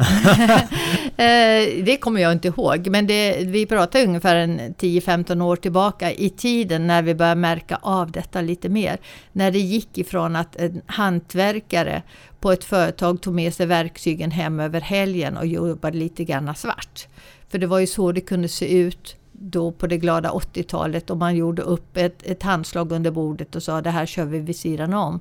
Eh, 1.17 1.83
det 1.83 1.97
kommer 1.97 2.21
jag 2.21 2.31
inte 2.31 2.47
ihåg, 2.47 2.87
men 2.87 3.07
det, 3.07 3.43
vi 3.43 3.65
pratar 3.65 4.03
ungefär 4.03 4.47
10-15 4.47 5.41
år 5.41 5.55
tillbaka 5.55 6.11
i 6.11 6.29
tiden 6.29 6.87
när 6.87 7.01
vi 7.01 7.15
började 7.15 7.41
märka 7.41 7.79
av 7.81 8.11
detta 8.11 8.41
lite 8.41 8.69
mer. 8.69 8.97
När 9.31 9.51
det 9.51 9.59
gick 9.59 9.97
ifrån 9.97 10.35
att 10.35 10.55
en 10.55 10.81
hantverkare 10.85 12.01
på 12.39 12.51
ett 12.51 12.63
företag 12.63 13.21
tog 13.21 13.33
med 13.33 13.53
sig 13.53 13.65
verktygen 13.65 14.31
hem 14.31 14.59
över 14.59 14.81
helgen 14.81 15.37
och 15.37 15.47
jobbade 15.47 15.97
lite 15.97 16.23
grann 16.23 16.55
svart. 16.55 17.07
För 17.49 17.57
det 17.57 17.67
var 17.67 17.79
ju 17.79 17.87
så 17.87 18.11
det 18.11 18.21
kunde 18.21 18.47
se 18.47 18.77
ut 18.77 19.15
då 19.31 19.71
på 19.71 19.87
det 19.87 19.97
glada 19.97 20.29
80-talet 20.29 21.09
och 21.09 21.17
man 21.17 21.35
gjorde 21.35 21.61
upp 21.61 21.97
ett, 21.97 22.23
ett 22.23 22.43
handslag 22.43 22.91
under 22.91 23.11
bordet 23.11 23.55
och 23.55 23.63
sa 23.63 23.81
det 23.81 23.89
här 23.89 24.05
kör 24.05 24.25
vi 24.25 24.39
vid 24.39 24.55
sidan 24.55 24.93
om. 24.93 25.19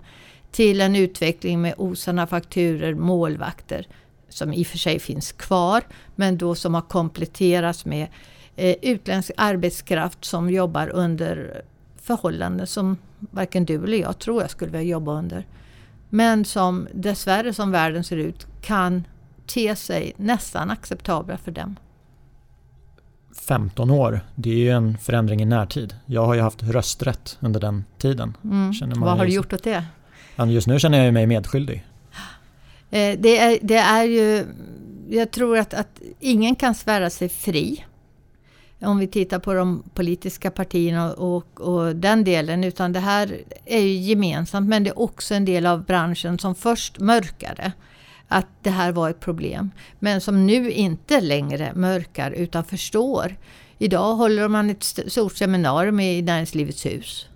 Till 0.51 0.81
en 0.81 0.97
utveckling 0.97 1.61
med 1.61 1.75
osanna 1.77 2.27
fakturer, 2.27 2.95
målvakter 2.95 3.87
som 4.33 4.53
i 4.53 4.62
och 4.62 4.67
för 4.67 4.79
sig 4.79 4.99
finns 4.99 5.33
kvar 5.33 5.83
men 6.15 6.39
då 6.39 6.55
som 6.55 6.75
har 6.75 6.83
kompletterats 6.83 7.85
med 7.85 8.09
eh, 8.57 8.77
utländsk 8.83 9.31
arbetskraft 9.37 10.25
som 10.25 10.51
jobbar 10.51 10.89
under 10.89 11.62
förhållanden 11.97 12.67
som 12.67 12.97
varken 13.19 13.65
du 13.65 13.85
eller 13.85 13.99
jag 13.99 14.19
tror 14.19 14.43
jag 14.43 14.51
skulle 14.51 14.71
vilja 14.71 14.91
jobba 14.91 15.12
under. 15.12 15.47
Men 16.09 16.45
som 16.45 16.89
dessvärre 16.95 17.55
som 17.55 17.71
världen 17.71 18.05
ser 18.05 18.17
ut 18.17 18.47
kan 18.62 19.05
te 19.47 19.77
sig 19.77 20.12
nästan 20.17 20.71
acceptabla 20.71 21.37
för 21.37 21.53
dem. 21.53 21.77
15 23.49 23.91
år, 23.91 24.21
det 24.35 24.51
är 24.51 24.57
ju 24.57 24.71
en 24.71 24.99
förändring 24.99 25.43
i 25.43 25.45
närtid. 25.45 25.97
Jag 26.07 26.27
har 26.27 26.35
ju 26.35 26.41
haft 26.41 26.62
rösträtt 26.62 27.39
under 27.41 27.61
den 27.61 27.85
tiden. 27.99 28.37
Mm. 28.45 28.73
Vad 29.01 29.19
har 29.19 29.27
du 29.27 29.33
gjort 29.33 29.53
åt 29.53 29.65
det? 29.65 29.85
Just 30.47 30.67
nu 30.67 30.79
känner 30.79 31.05
jag 31.05 31.15
mig 31.15 31.27
medskyldig. 31.27 31.87
Eh, 32.93 33.19
det 33.19 33.39
är, 33.39 33.59
det 33.63 33.77
är 33.77 34.05
ju, 34.05 34.47
jag 35.09 35.31
tror 35.31 35.59
att, 35.59 35.75
att 35.75 36.01
ingen 36.21 36.55
kan 36.55 36.75
svära 36.75 37.11
sig 37.11 37.29
fri. 37.29 37.85
Om 38.81 38.99
vi 38.99 39.07
tittar 39.07 39.39
på 39.39 39.55
de 39.55 39.83
politiska 39.95 40.51
partierna 40.51 41.13
och, 41.13 41.61
och, 41.61 41.97
den 41.97 42.25
delen. 42.25 42.65
Utan 42.65 42.93
det 42.93 43.01
här 43.01 43.41
är 43.65 43.81
ju 43.81 43.95
gemensamt 43.95 44.69
men 44.69 44.85
det 44.85 44.91
är 44.91 44.99
också 44.99 45.35
en 45.35 45.45
del 45.45 45.67
av 45.67 45.85
branschen 45.85 46.39
som 46.39 46.55
först 46.55 46.99
mörkade 46.99 47.73
att 48.29 48.47
det 48.63 48.71
här 48.71 48.93
var 48.93 49.11
ett 49.11 49.21
problem. 49.21 49.71
Men 49.99 50.21
som 50.21 50.47
nu 50.47 50.71
inte 50.71 51.21
längre 51.21 51.73
mörkar 51.75 52.31
utan 52.31 52.65
förstår. 52.65 53.37
Idag 53.79 54.15
håller 54.15 54.49
man 54.49 54.71
ett 54.71 54.83
stort 54.83 55.37
seminarium 55.37 56.01
i 56.01 56.23
Näringslivets 56.23 56.87
hus. 56.87 57.29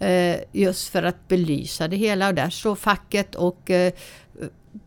Eh, 0.00 0.40
just 0.52 0.88
för 0.88 1.02
att 1.02 1.28
belysa 1.28 1.88
det 1.88 1.96
hela 1.96 2.28
och 2.28 2.34
där 2.34 2.50
står 2.50 2.74
facket 2.74 3.34
och 3.34 3.70
eh, 3.70 3.92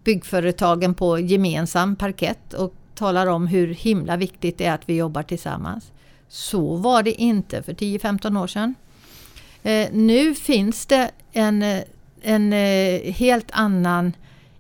byggföretagen 0.04 0.94
på 0.94 1.20
gemensam 1.20 1.96
parkett 1.96 2.54
och 2.54 2.74
talar 2.96 3.28
om 3.28 3.48
hur 3.48 3.74
himla 3.74 4.18
viktigt 4.18 4.58
det 4.58 4.66
är 4.66 4.74
att 4.74 4.90
vi 4.90 4.96
jobbar 4.96 5.24
tillsammans. 5.24 5.92
Så 6.28 6.76
var 6.76 7.04
det 7.04 7.22
inte 7.22 7.64
för 7.64 7.74
10-15 7.74 8.42
år 8.42 8.48
sedan. 8.48 8.76
Eh, 9.64 9.88
nu 9.92 10.36
finns 10.36 10.86
det 10.86 11.12
en, 11.32 11.82
en 12.22 12.52
helt 13.14 13.52
annan 13.52 14.14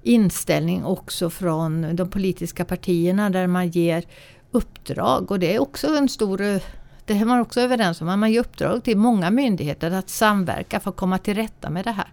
inställning 0.03 0.85
också 0.85 1.29
från 1.29 1.95
de 1.95 2.09
politiska 2.09 2.65
partierna 2.65 3.29
där 3.29 3.47
man 3.47 3.69
ger 3.69 4.03
uppdrag 4.51 5.31
och 5.31 5.39
det 5.39 5.55
är 5.55 5.61
också 5.61 5.87
en 5.87 6.09
stor 6.09 6.61
det 7.05 7.13
är 7.13 7.25
man 7.25 7.39
också 7.39 7.61
överens 7.61 8.01
om, 8.01 8.19
man 8.19 8.31
ger 8.31 8.39
uppdrag 8.39 8.83
till 8.83 8.97
många 8.97 9.31
myndigheter 9.31 9.91
att 9.91 10.09
samverka 10.09 10.79
för 10.79 10.89
att 10.89 10.95
komma 10.95 11.17
till 11.17 11.35
rätta 11.35 11.69
med 11.69 11.85
det 11.85 11.91
här. 11.91 12.07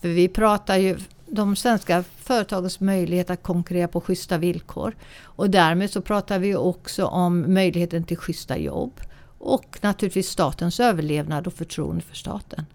För 0.00 0.08
vi 0.08 0.28
pratar 0.28 0.76
ju 0.76 0.98
de 1.26 1.56
svenska 1.56 2.04
företagens 2.16 2.80
möjlighet 2.80 3.30
att 3.30 3.42
konkurrera 3.42 3.88
på 3.88 4.00
schyssta 4.00 4.38
villkor. 4.38 4.96
Och 5.22 5.50
därmed 5.50 5.90
så 5.90 6.00
pratar 6.00 6.38
vi 6.38 6.56
också 6.56 7.06
om 7.06 7.54
möjligheten 7.54 8.04
till 8.04 8.16
schyssta 8.16 8.58
jobb. 8.58 9.00
Och 9.38 9.78
naturligtvis 9.80 10.28
statens 10.28 10.80
överlevnad 10.80 11.46
och 11.46 11.54
förtroende 11.54 12.02
för 12.02 12.16
staten. 12.16 12.66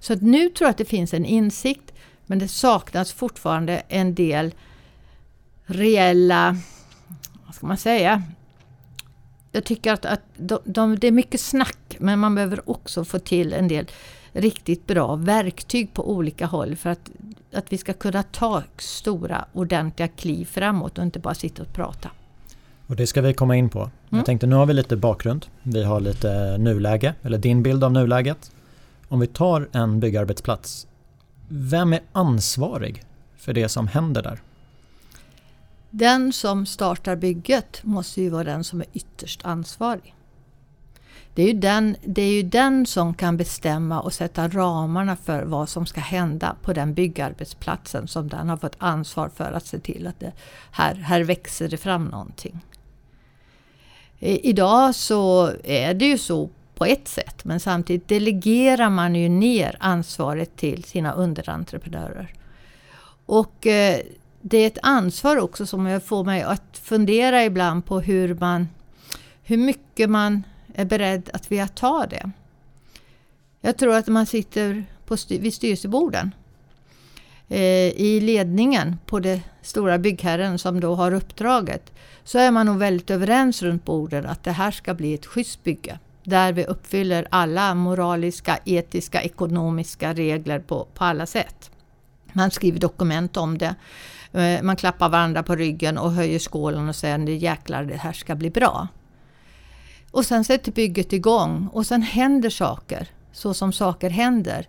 Så 0.00 0.12
att 0.12 0.22
nu 0.22 0.48
tror 0.48 0.66
jag 0.66 0.70
att 0.70 0.78
det 0.78 0.84
finns 0.84 1.14
en 1.14 1.24
insikt 1.24 1.92
men 2.26 2.38
det 2.38 2.48
saknas 2.48 3.12
fortfarande 3.12 3.82
en 3.88 4.14
del 4.14 4.54
reella, 5.64 6.56
vad 7.46 7.54
ska 7.54 7.66
man 7.66 7.76
säga? 7.76 8.22
Jag 9.56 9.64
tycker 9.64 9.92
att, 9.92 10.04
att 10.04 10.20
de, 10.36 10.58
de, 10.64 10.98
det 10.98 11.06
är 11.06 11.12
mycket 11.12 11.40
snack 11.40 11.96
men 11.98 12.18
man 12.18 12.34
behöver 12.34 12.70
också 12.70 13.04
få 13.04 13.18
till 13.18 13.52
en 13.52 13.68
del 13.68 13.86
riktigt 14.32 14.86
bra 14.86 15.16
verktyg 15.16 15.94
på 15.94 16.10
olika 16.10 16.46
håll 16.46 16.76
för 16.76 16.90
att, 16.90 17.10
att 17.52 17.72
vi 17.72 17.78
ska 17.78 17.92
kunna 17.92 18.22
ta 18.22 18.62
stora 18.78 19.44
ordentliga 19.52 20.08
kliv 20.08 20.44
framåt 20.44 20.98
och 20.98 21.04
inte 21.04 21.18
bara 21.18 21.34
sitta 21.34 21.62
och 21.62 21.72
prata. 21.72 22.10
Och 22.86 22.96
det 22.96 23.06
ska 23.06 23.20
vi 23.22 23.34
komma 23.34 23.56
in 23.56 23.68
på. 23.68 23.78
Mm. 23.78 23.90
Jag 24.10 24.26
tänkte 24.26 24.46
nu 24.46 24.56
har 24.56 24.66
vi 24.66 24.74
lite 24.74 24.96
bakgrund. 24.96 25.46
Vi 25.62 25.84
har 25.84 26.00
lite 26.00 26.58
nuläge, 26.58 27.14
eller 27.22 27.38
din 27.38 27.62
bild 27.62 27.84
av 27.84 27.92
nuläget. 27.92 28.50
Om 29.08 29.20
vi 29.20 29.26
tar 29.26 29.68
en 29.72 30.00
byggarbetsplats 30.00 30.86
vem 31.48 31.92
är 31.92 32.00
ansvarig 32.12 33.02
för 33.36 33.52
det 33.52 33.68
som 33.68 33.88
händer 33.88 34.22
där? 34.22 34.40
Den 35.98 36.32
som 36.32 36.66
startar 36.66 37.16
bygget 37.16 37.80
måste 37.82 38.22
ju 38.22 38.30
vara 38.30 38.44
den 38.44 38.64
som 38.64 38.80
är 38.80 38.86
ytterst 38.92 39.44
ansvarig. 39.44 40.14
Det 41.34 41.42
är, 41.42 41.46
ju 41.46 41.52
den, 41.52 41.96
det 42.04 42.22
är 42.22 42.32
ju 42.32 42.42
den 42.42 42.86
som 42.86 43.14
kan 43.14 43.36
bestämma 43.36 44.00
och 44.00 44.12
sätta 44.12 44.48
ramarna 44.48 45.16
för 45.16 45.42
vad 45.42 45.68
som 45.68 45.86
ska 45.86 46.00
hända 46.00 46.56
på 46.62 46.72
den 46.72 46.94
byggarbetsplatsen 46.94 48.08
som 48.08 48.28
den 48.28 48.48
har 48.48 48.56
fått 48.56 48.76
ansvar 48.78 49.30
för 49.36 49.52
att 49.52 49.66
se 49.66 49.78
till 49.78 50.06
att 50.06 50.20
det, 50.20 50.32
här, 50.70 50.94
här 50.94 51.20
växer 51.20 51.68
det 51.68 51.76
fram 51.76 52.04
någonting. 52.04 52.60
Idag 54.18 54.94
så 54.94 55.52
är 55.64 55.94
det 55.94 56.06
ju 56.06 56.18
så 56.18 56.50
på 56.74 56.84
ett 56.84 57.08
sätt. 57.08 57.44
Men 57.44 57.60
samtidigt 57.60 58.08
delegerar 58.08 58.90
man 58.90 59.14
ju 59.14 59.28
ner 59.28 59.76
ansvaret 59.80 60.56
till 60.56 60.84
sina 60.84 61.12
underentreprenörer. 61.12 62.32
Och 63.26 63.66
eh, 63.66 64.00
det 64.48 64.58
är 64.58 64.66
ett 64.66 64.78
ansvar 64.82 65.36
också 65.36 65.66
som 65.66 66.00
får 66.00 66.24
mig 66.24 66.42
att 66.42 66.78
fundera 66.82 67.44
ibland 67.44 67.86
på 67.86 68.00
hur, 68.00 68.34
man, 68.34 68.68
hur 69.42 69.56
mycket 69.56 70.10
man 70.10 70.42
är 70.74 70.84
beredd 70.84 71.30
att 71.32 71.52
vilja 71.52 71.68
ta 71.68 72.06
det. 72.06 72.30
Jag 73.60 73.76
tror 73.76 73.94
att 73.94 74.06
man 74.06 74.26
sitter 74.26 74.84
på 75.06 75.16
styr 75.16 75.40
vid 75.40 75.54
styrelseborden 75.54 76.34
eh, 77.48 77.88
i 77.88 78.20
ledningen 78.20 78.96
på 79.06 79.20
det 79.20 79.40
stora 79.62 79.98
byggherren 79.98 80.58
som 80.58 80.80
då 80.80 80.94
har 80.94 81.12
uppdraget 81.12 81.92
så 82.24 82.38
är 82.38 82.50
man 82.50 82.66
nog 82.66 82.78
väldigt 82.78 83.10
överens 83.10 83.62
runt 83.62 83.84
borden 83.84 84.26
att 84.26 84.44
det 84.44 84.52
här 84.52 84.70
ska 84.70 84.94
bli 84.94 85.14
ett 85.14 85.26
schysst 85.26 85.64
bygge 85.64 85.98
där 86.24 86.52
vi 86.52 86.64
uppfyller 86.64 87.26
alla 87.30 87.74
moraliska, 87.74 88.58
etiska, 88.64 89.22
ekonomiska 89.22 90.12
regler 90.12 90.58
på, 90.58 90.86
på 90.94 91.04
alla 91.04 91.26
sätt. 91.26 91.70
Man 92.32 92.50
skriver 92.50 92.80
dokument 92.80 93.36
om 93.36 93.58
det. 93.58 93.74
Eh, 94.36 94.62
man 94.62 94.76
klappar 94.76 95.08
varandra 95.08 95.42
på 95.42 95.54
ryggen 95.54 95.98
och 95.98 96.12
höjer 96.12 96.38
skålen 96.38 96.88
och 96.88 96.96
säger 96.96 97.18
nu 97.18 97.34
jäklar 97.34 97.84
det 97.84 97.96
här 97.96 98.12
ska 98.12 98.34
bli 98.34 98.50
bra. 98.50 98.88
Och 100.10 100.26
sen 100.26 100.44
sätter 100.44 100.72
bygget 100.72 101.12
igång 101.12 101.68
och 101.72 101.86
sen 101.86 102.02
händer 102.02 102.50
saker 102.50 103.08
så 103.32 103.54
som 103.54 103.72
saker 103.72 104.10
händer. 104.10 104.68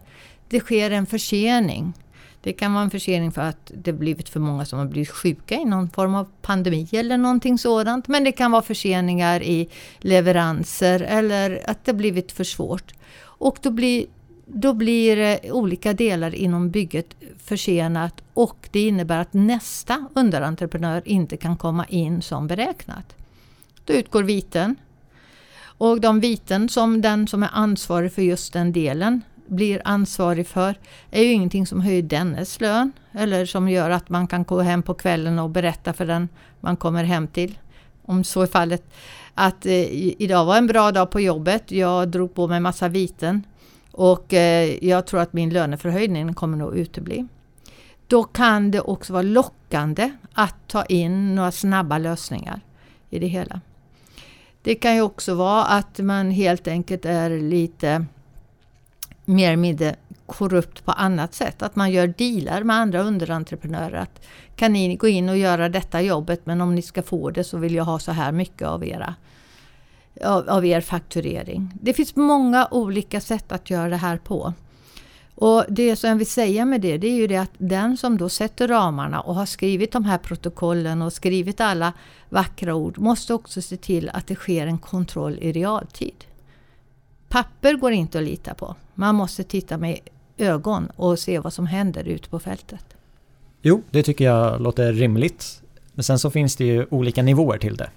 Det 0.50 0.59
sker 0.59 0.91
en 0.91 1.05
försening. 1.05 1.93
Det 2.41 2.53
kan 2.53 2.74
vara 2.74 2.83
en 2.83 2.89
försening 2.89 3.31
för 3.31 3.41
att 3.41 3.71
det 3.75 3.93
blivit 3.93 4.29
för 4.29 4.39
många 4.39 4.65
som 4.65 4.79
har 4.79 4.86
blivit 4.86 5.09
sjuka 5.09 5.55
i 5.55 5.65
någon 5.65 5.89
form 5.89 6.15
av 6.15 6.27
pandemi 6.41 6.88
eller 6.91 7.17
någonting 7.17 7.57
sådant. 7.57 8.07
Men 8.07 8.24
det 8.24 8.31
kan 8.31 8.51
vara 8.51 8.62
förseningar 8.62 9.43
i 9.43 9.69
leveranser 10.00 11.00
eller 11.01 11.62
att 11.69 11.86
det 11.86 11.93
blivit 11.93 12.31
för 12.31 12.43
svårt. 12.43 12.93
Och 13.19 13.57
då 13.62 13.71
blir, 13.71 14.05
då 14.48 14.74
blir 14.74 15.18
eh, 15.18 15.54
olika 15.54 15.94
delar 15.94 16.36
inom 16.36 16.70
bygget 16.70 17.16
försenat 17.44 18.22
och 18.34 18.70
det 18.72 18.88
innebär 18.88 19.20
att 19.20 19.34
nästa 19.34 20.06
underentreprenör 20.13 21.01
inte 21.06 21.38
kan 21.38 21.58
komma 21.58 21.86
in 21.86 22.22
som 22.22 22.48
beräknat. 22.48 23.16
Då 23.86 23.94
utgår 23.94 24.24
viten. 24.24 24.75
Och 25.60 26.01
de 26.01 26.20
viten 26.20 26.70
som 26.70 27.01
den 27.01 27.27
som 27.27 27.44
är 27.44 27.50
ansvarig 27.54 28.13
för 28.13 28.22
just 28.22 28.54
den 28.54 28.72
delen 28.72 29.22
blir 29.48 29.82
ansvarig 29.86 30.48
för 30.48 30.75
är 31.12 31.24
ju 31.24 31.32
ingenting 31.32 31.68
som 31.68 31.82
höjer 31.82 32.01
dennes 32.01 32.60
lön 32.62 32.92
eller 33.12 33.46
som 33.46 33.70
gör 33.70 33.89
att 33.89 34.10
man 34.10 34.27
kan 34.27 34.44
gå 34.44 34.62
hem 34.62 34.84
på 34.84 34.94
kvällen 34.94 35.39
och 35.39 35.50
berätta 35.50 35.94
för 35.94 36.06
den 36.06 36.30
man 36.60 36.77
kommer 36.77 37.04
hem 37.04 37.27
till. 37.27 37.58
Om 38.06 38.24
så 38.24 38.42
är 38.42 38.48
fallet. 38.48 38.84
Att 39.34 39.66
eh, 39.66 40.22
idag 40.22 40.46
var 40.46 40.58
en 40.58 40.68
bra 40.68 40.92
dag 40.92 41.12
på 41.12 41.20
jobbet. 41.22 41.72
Jag 41.72 42.10
drog 42.10 42.34
på 42.34 42.48
mig 42.48 42.60
massa 42.60 42.88
viten 42.88 43.44
och 43.98 44.34
eh, 44.34 44.86
jag 44.86 45.06
tror 45.06 45.20
att 45.20 45.34
min 45.34 45.50
löneförhöjning 45.50 46.34
kommer 46.34 46.58
nog 46.58 46.77
utebli. 46.77 47.27
Då 48.08 48.24
kan 48.24 48.72
det 48.72 48.82
också 48.82 49.13
vara 49.13 49.24
lockande 49.24 50.12
att 50.34 50.56
ta 50.68 50.86
in 50.86 51.36
några 51.36 51.51
snabba 51.51 51.98
lösningar 51.98 52.62
i 53.10 53.20
det 53.20 53.27
hela. 53.27 53.62
Det 54.62 54.75
kan 54.75 54.96
ju 54.96 55.01
också 55.01 55.34
vara 55.36 55.66
att 55.66 56.00
man 56.00 56.32
helt 56.32 56.68
enkelt 56.68 57.06
är 57.06 57.30
lite 57.30 58.06
mer 59.25 59.48
eller 59.48 59.58
mindre 59.58 59.96
korrupt 60.25 60.86
på 60.86 60.92
annat 60.92 61.34
sätt. 61.34 61.62
Att 61.62 61.75
man 61.75 61.92
gör 61.92 62.08
dealar 62.08 62.63
med 62.63 62.75
andra 62.75 63.01
underentreprenörer. 63.01 63.98
Att 63.98 64.25
kan 64.56 64.74
ni 64.74 64.96
gå 64.96 65.08
in 65.08 65.30
och 65.30 65.38
göra 65.38 65.70
detta 65.70 66.01
jobbet 66.01 66.46
men 66.46 66.62
om 66.62 66.75
ni 66.75 66.82
ska 66.82 67.01
få 67.01 67.30
det 67.30 67.44
så 67.44 67.58
vill 67.58 67.75
jag 67.75 67.84
ha 67.84 68.00
så 68.00 68.12
här 68.12 68.32
mycket 68.32 68.68
av, 68.68 68.86
era, 68.86 69.16
av, 70.24 70.50
av 70.50 70.65
er 70.65 70.81
fakturering. 70.81 71.74
Det 71.81 71.93
finns 71.93 72.15
många 72.15 72.67
olika 72.71 73.21
sätt 73.21 73.51
att 73.51 73.69
göra 73.69 73.89
det 73.89 73.95
här 73.95 74.17
på. 74.17 74.53
Och 75.36 75.65
det 75.69 75.95
som 75.95 76.09
jag 76.09 76.17
vill 76.17 76.27
säga 76.27 76.65
med 76.65 76.81
det, 76.81 76.97
det 76.97 77.07
är 77.07 77.15
ju 77.15 77.27
det 77.27 77.38
att 77.38 77.51
den 77.57 77.97
som 77.97 78.17
då 78.17 78.29
sätter 78.29 78.67
ramarna 78.67 79.21
och 79.21 79.36
har 79.36 79.45
skrivit 79.45 79.91
de 79.91 80.05
här 80.05 80.17
protokollen 80.17 81.01
och 81.01 81.13
skrivit 81.13 81.62
alla 81.62 81.93
vackra 82.29 82.75
ord 82.75 82.97
måste 82.97 83.33
också 83.33 83.62
se 83.62 83.77
till 83.77 84.09
att 84.09 84.27
det 84.27 84.36
sker 84.36 84.67
en 84.67 84.77
kontroll 84.77 85.38
i 85.41 85.51
realtid. 85.51 86.25
Papper 87.29 87.74
går 87.74 87.91
inte 87.91 88.17
att 88.17 88.24
lita 88.24 88.53
på. 88.53 88.75
Man 88.95 89.15
måste 89.15 89.43
titta 89.43 89.77
med 89.77 90.00
ögon 90.38 90.88
och 90.95 91.19
se 91.19 91.39
vad 91.39 91.53
som 91.53 91.67
händer 91.67 92.03
ute 92.03 92.29
på 92.29 92.39
fältet. 92.39 92.86
Jo, 93.62 93.83
det 93.89 94.03
tycker 94.03 94.25
jag 94.25 94.62
låter 94.62 94.93
rimligt. 94.93 95.62
Men 95.94 96.03
sen 96.03 96.20
så 96.20 96.31
finns 96.31 96.55
det 96.55 96.65
ju 96.65 96.85
olika 96.89 97.24
nivåer 97.24 97.57
till 97.57 97.75
det. 97.75 97.89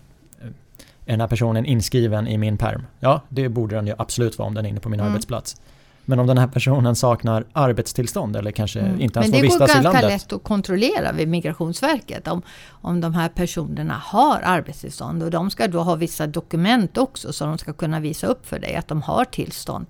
Är 1.10 1.12
den 1.12 1.20
här 1.20 1.28
personen 1.28 1.64
inskriven 1.64 2.28
i 2.28 2.38
min 2.38 2.56
perm? 2.56 2.86
Ja, 3.00 3.22
det 3.28 3.48
borde 3.48 3.76
den 3.76 3.86
ju 3.86 3.94
absolut 3.98 4.38
vara 4.38 4.48
om 4.48 4.54
den 4.54 4.64
är 4.64 4.68
inne 4.68 4.80
på 4.80 4.88
min 4.88 5.00
mm. 5.00 5.12
arbetsplats. 5.12 5.60
Men 6.04 6.18
om 6.18 6.26
den 6.26 6.38
här 6.38 6.46
personen 6.46 6.96
saknar 6.96 7.44
arbetstillstånd 7.52 8.36
eller 8.36 8.50
kanske 8.50 8.80
mm. 8.80 9.00
inte 9.00 9.18
ens 9.18 9.34
får 9.34 9.42
vistas 9.42 9.70
i 9.70 9.72
landet. 9.72 9.72
Men 9.72 9.82
det 9.82 9.88
går 9.88 9.92
ganska 9.92 10.08
lätt 10.08 10.32
att 10.32 10.42
kontrollera 10.42 11.12
vid 11.12 11.28
Migrationsverket 11.28 12.28
om, 12.28 12.42
om 12.68 13.00
de 13.00 13.14
här 13.14 13.28
personerna 13.28 13.94
har 14.04 14.40
arbetstillstånd. 14.44 15.22
Och 15.22 15.30
de 15.30 15.50
ska 15.50 15.68
då 15.68 15.80
ha 15.80 15.94
vissa 15.94 16.26
dokument 16.26 16.98
också 16.98 17.32
så 17.32 17.44
de 17.44 17.58
ska 17.58 17.72
kunna 17.72 18.00
visa 18.00 18.26
upp 18.26 18.46
för 18.46 18.58
dig 18.58 18.74
att 18.76 18.88
de 18.88 19.02
har 19.02 19.24
tillstånd 19.24 19.86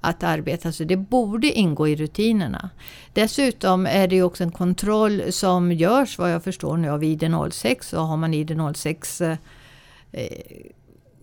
att 0.00 0.22
arbeta. 0.22 0.72
Så 0.72 0.84
det 0.84 0.96
borde 0.96 1.52
ingå 1.52 1.88
i 1.88 1.96
rutinerna. 1.96 2.70
Dessutom 3.12 3.86
är 3.86 4.08
det 4.08 4.22
också 4.22 4.44
en 4.44 4.52
kontroll 4.52 5.22
som 5.32 5.72
görs 5.72 6.18
vad 6.18 6.32
jag 6.32 6.44
förstår 6.44 6.76
nu 6.76 6.90
av 6.90 7.02
ID06. 7.02 7.76
Så 7.80 7.98
har 7.98 8.16
man 8.16 8.34
ID06 8.34 9.30
eh, 9.30 9.36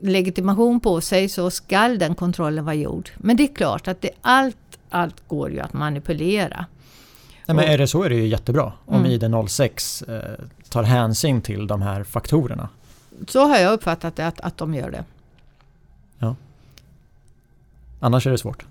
legitimation 0.01 0.79
på 0.79 1.01
sig 1.01 1.29
så 1.29 1.51
skall 1.51 1.99
den 1.99 2.15
kontrollen 2.15 2.65
vara 2.65 2.75
gjord. 2.75 3.09
Men 3.17 3.37
det 3.37 3.43
är 3.43 3.55
klart 3.55 3.87
att 3.87 4.01
det, 4.01 4.09
allt, 4.21 4.79
allt 4.89 5.27
går 5.27 5.51
ju 5.51 5.59
att 5.59 5.73
manipulera. 5.73 6.65
Nej, 7.45 7.55
men 7.55 7.65
är 7.65 7.77
det 7.77 7.87
så 7.87 8.03
är 8.03 8.09
det 8.09 8.15
ju 8.15 8.27
jättebra 8.27 8.73
om 8.85 9.05
mm. 9.05 9.11
ID06 9.11 10.09
eh, 10.15 10.45
tar 10.69 10.83
hänsyn 10.83 11.41
till 11.41 11.67
de 11.67 11.81
här 11.81 12.03
faktorerna. 12.03 12.69
Så 13.27 13.47
har 13.47 13.57
jag 13.57 13.73
uppfattat 13.73 14.15
det 14.15 14.27
att, 14.27 14.39
att 14.41 14.57
de 14.57 14.73
gör 14.73 14.91
det. 14.91 15.03
Ja. 16.19 16.35
Annars 17.99 18.27
är 18.27 18.31
det 18.31 18.37
svårt. 18.37 18.65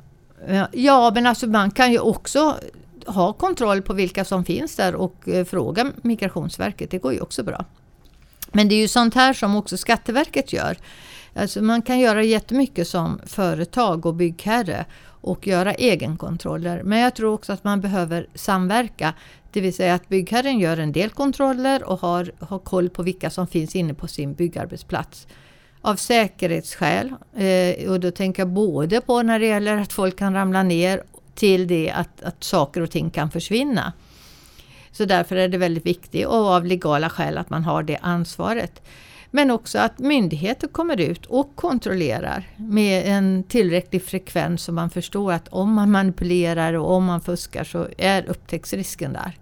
Ja, 0.73 1.11
men 1.15 1.27
alltså 1.27 1.47
man 1.47 1.71
kan 1.71 1.93
ju 1.93 1.99
också 1.99 2.57
ha 3.07 3.33
kontroll 3.33 3.83
på 3.83 3.93
vilka 3.93 4.25
som 4.25 4.45
finns 4.45 4.77
där 4.77 4.95
och 4.95 5.29
eh, 5.29 5.45
fråga 5.45 5.93
Migrationsverket. 6.03 6.91
Det 6.91 6.99
går 6.99 7.13
ju 7.13 7.21
också 7.21 7.43
bra. 7.43 7.65
Men 8.57 8.69
det 8.69 8.75
är 8.75 8.81
ju 8.81 8.89
sånt 8.89 9.15
här 9.15 9.33
som 9.33 9.57
också 9.57 9.77
Skatteverket 9.77 10.53
gör. 10.53 10.77
Alltså 11.35 11.63
man 11.63 11.83
kan 11.83 11.99
göra 11.99 12.23
jättemycket 12.23 12.89
som 12.89 13.21
företag 13.27 14.07
och 14.07 14.15
byggherre 14.15 14.85
och 15.05 15.47
göra 15.47 15.75
egenkontroller. 15.75 16.83
Men 16.83 16.99
jag 16.99 17.15
tror 17.15 17.33
också 17.33 17.53
att 17.53 17.65
man 17.65 17.81
behöver 17.81 18.27
samverka. 18.35 19.15
Det 19.53 19.61
vill 19.61 19.75
säga 19.75 19.95
att 19.95 20.09
byggherren 20.09 20.59
gör 20.59 20.77
en 20.77 20.93
del 20.93 21.11
kontroller 21.11 21.85
och 21.85 22.01
har, 22.01 22.33
har 22.41 22.59
koll 22.59 22.91
på 22.91 23.03
vilka 23.03 23.31
som 23.31 23.47
finns 23.47 23.77
inne 23.77 23.95
på 23.95 24.09
sin 24.09 24.35
byggarbetsplats. 24.35 25.27
Av 25.81 25.97
säkerhetsskäl. 25.97 27.15
Eh, 27.37 27.91
och 27.91 28.01
då 28.01 28.11
tänker 28.11 28.43
jag 28.43 28.49
både 28.49 29.01
på 29.01 29.23
när 29.23 29.39
det 29.39 29.47
gäller 29.47 29.77
att 29.77 29.93
folk 29.93 30.19
kan 30.19 30.35
ramla 30.35 30.63
ner 30.63 31.03
till 31.35 31.67
det 31.67 31.91
att, 31.91 32.23
att 32.23 32.45
saker 32.45 32.81
och 32.81 32.91
ting 32.91 33.11
kan 33.11 33.31
försvinna. 33.31 33.93
Så 34.97 35.05
därför 35.05 35.37
är 35.37 35.49
det 35.49 35.59
väldigt 35.59 35.87
viktigt 35.87 36.27
och 36.27 36.35
av 36.35 36.65
legala 36.65 37.11
skäl 37.11 37.39
att 37.39 37.51
man 37.51 37.65
har 37.65 37.83
det 37.83 37.99
ansvaret. 38.03 38.83
Men 39.31 39.51
också 39.51 39.79
att 39.79 39.99
myndigheter 39.99 40.69
kommer 40.69 41.01
ut 41.01 41.27
och 41.27 41.57
kontrollerar 41.57 42.45
med 42.57 43.03
en 43.07 43.43
tillräcklig 43.43 44.03
frekvens 44.03 44.63
så 44.63 44.73
man 44.73 44.91
förstår 44.91 45.33
att 45.33 45.49
om 45.49 45.73
man 45.73 45.91
manipulerar 45.91 46.73
och 46.73 46.91
om 46.91 47.05
man 47.05 47.21
fuskar 47.21 47.65
så 47.65 47.87
är 47.99 48.25
upptäcktsrisken 48.29 49.13
där. 49.13 49.33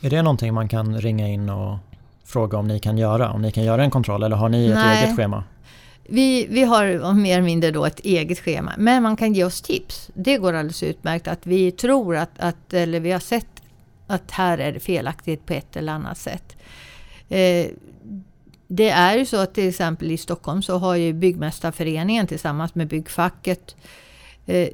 Är 0.00 0.10
det 0.10 0.22
någonting 0.22 0.54
man 0.54 0.68
kan 0.68 1.00
ringa 1.00 1.28
in 1.28 1.50
och 1.50 1.78
fråga 2.24 2.58
om 2.58 2.68
ni 2.68 2.78
kan 2.78 2.98
göra? 2.98 3.30
Om 3.30 3.42
ni 3.42 3.52
kan 3.52 3.64
göra 3.64 3.84
en 3.84 3.90
kontroll 3.90 4.22
eller 4.22 4.36
har 4.36 4.48
ni 4.48 4.66
ett 4.66 4.74
Nej. 4.74 5.04
eget 5.04 5.16
schema? 5.16 5.44
Vi, 6.08 6.46
vi 6.50 6.62
har 6.62 7.12
mer 7.14 7.32
eller 7.32 7.46
mindre 7.46 7.70
då 7.70 7.84
ett 7.84 8.00
eget 8.00 8.38
schema, 8.38 8.72
men 8.78 9.02
man 9.02 9.16
kan 9.16 9.34
ge 9.34 9.44
oss 9.44 9.62
tips. 9.62 10.10
Det 10.14 10.38
går 10.38 10.52
alldeles 10.52 10.82
utmärkt 10.82 11.28
att 11.28 11.46
vi 11.46 11.70
tror 11.70 12.16
att, 12.16 12.30
att 12.38 12.72
eller 12.72 13.00
vi 13.00 13.12
har 13.12 13.20
sett 13.20 13.55
att 14.06 14.30
här 14.30 14.58
är 14.58 14.72
det 14.72 14.80
felaktigt 14.80 15.46
på 15.46 15.52
ett 15.52 15.76
eller 15.76 15.92
annat 15.92 16.18
sätt. 16.18 16.56
Eh, 17.28 17.66
det 18.68 18.90
är 18.90 19.18
ju 19.18 19.26
så 19.26 19.36
att 19.36 19.54
till 19.54 19.68
exempel 19.68 20.10
i 20.10 20.18
Stockholm 20.18 20.62
så 20.62 20.78
har 20.78 20.94
ju 20.94 21.12
Byggmästarföreningen 21.12 22.26
tillsammans 22.26 22.74
med 22.74 22.88
Byggfacket 22.88 23.76
eh, 24.46 24.68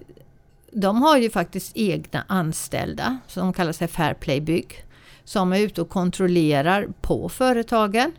de 0.72 1.02
har 1.02 1.18
ju 1.18 1.30
faktiskt 1.30 1.72
egna 1.74 2.24
anställda 2.26 3.18
som 3.26 3.52
kallar 3.52 3.72
sig 3.72 3.88
Fairplay 3.88 4.40
Bygg 4.40 4.84
som 5.24 5.52
är 5.52 5.60
ute 5.60 5.80
och 5.80 5.88
kontrollerar 5.88 6.88
på 7.00 7.28
företagen 7.28 8.12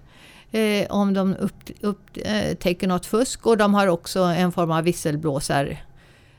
eh, 0.52 0.88
om 0.90 1.14
de 1.14 1.36
upptäcker 1.82 2.88
eh, 2.88 2.90
något 2.90 3.06
fusk 3.06 3.48
och 3.48 3.58
de 3.58 3.74
har 3.74 3.88
också 3.88 4.20
en 4.20 4.52
form 4.52 4.72
av 4.72 4.84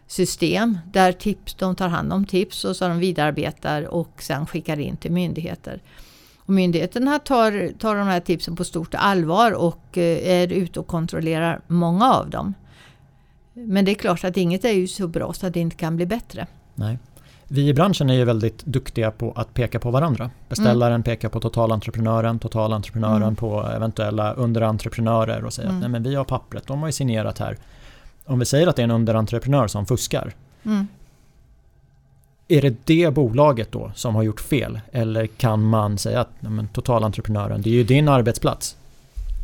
visselblåsarsystem 0.07 0.79
där 0.93 1.13
tips, 1.13 1.55
de 1.55 1.75
tar 1.75 1.89
hand 1.89 2.13
om 2.13 2.25
tips 2.25 2.65
och 2.65 2.77
så 2.77 2.89
de 2.89 2.99
vidarearbetar 2.99 3.83
och 3.83 4.23
sen 4.23 4.47
skickar 4.47 4.81
in 4.81 4.97
till 4.97 5.13
myndigheter. 5.13 5.81
Och 6.47 6.55
myndigheterna 6.55 7.19
tar, 7.19 7.73
tar 7.79 7.97
de 7.97 8.07
här 8.07 8.21
tipsen 8.21 8.57
på 8.57 8.65
stort 8.65 8.95
allvar 8.95 9.53
och 9.53 9.99
eh, 9.99 10.43
är 10.43 10.53
ute 10.53 10.81
och 10.81 10.87
kontrollerar 10.87 11.61
många 11.67 12.13
av 12.15 12.31
dem. 12.31 12.55
Men 13.55 13.85
det 13.85 13.91
är 13.91 13.95
klart 13.95 14.25
att 14.25 14.37
inget 14.37 14.65
är 14.65 14.73
ju 14.73 14.87
så 14.87 15.09
bra 15.09 15.33
så 15.33 15.47
att 15.47 15.55
det 15.55 15.61
inte 15.61 15.77
kan 15.77 15.97
bli 15.97 16.07
bättre. 16.07 16.47
Nej. 16.75 16.99
Vi 17.49 17.69
i 17.69 17.75
branschen 17.75 18.11
är 18.11 18.15
ju 18.15 18.25
väldigt 18.25 18.65
duktiga 18.65 19.11
på 19.11 19.33
att 19.37 19.55
peka 19.55 19.79
på 19.79 19.91
varandra. 19.91 20.31
Beställaren 20.49 20.95
mm. 20.95 21.03
pekar 21.03 21.29
på 21.29 21.41
totalentreprenören, 21.41 22.39
totalentreprenören 22.39 23.23
mm. 23.23 23.37
på 23.37 23.63
eventuella 23.77 24.33
underentreprenörer 24.33 25.45
och 25.45 25.53
säger 25.53 25.69
mm. 25.69 25.77
att 25.77 25.81
Nej, 25.81 25.91
men 25.91 26.03
vi 26.03 26.15
har 26.15 26.25
pappret, 26.25 26.67
de 26.67 26.81
har 26.81 26.89
ju 26.89 26.93
signerat 26.93 27.39
här. 27.39 27.57
Om 28.27 28.39
vi 28.39 28.45
säger 28.45 28.67
att 28.67 28.77
det 28.77 28.83
är 28.83 28.85
en 28.85 28.91
underentreprenör 28.91 29.69
som 29.69 29.87
fuskar. 29.87 30.35
Mm. 30.65 30.89
är 32.49 32.63
det 32.63 32.75
det 32.85 33.15
bolaget 33.15 33.73
då 33.73 33.93
som 33.95 34.15
har 34.15 34.23
gjort 34.23 34.41
fel? 34.41 34.81
Eller 34.93 35.27
kan 35.27 35.63
man 35.63 35.99
säga 35.99 36.21
att 36.21 36.31
men, 36.41 36.69
totalentreprenören, 36.69 37.63
det 37.63 37.71
är 37.71 37.75
ju 37.75 37.85
din 37.85 38.09
arbetsplats. 38.09 38.77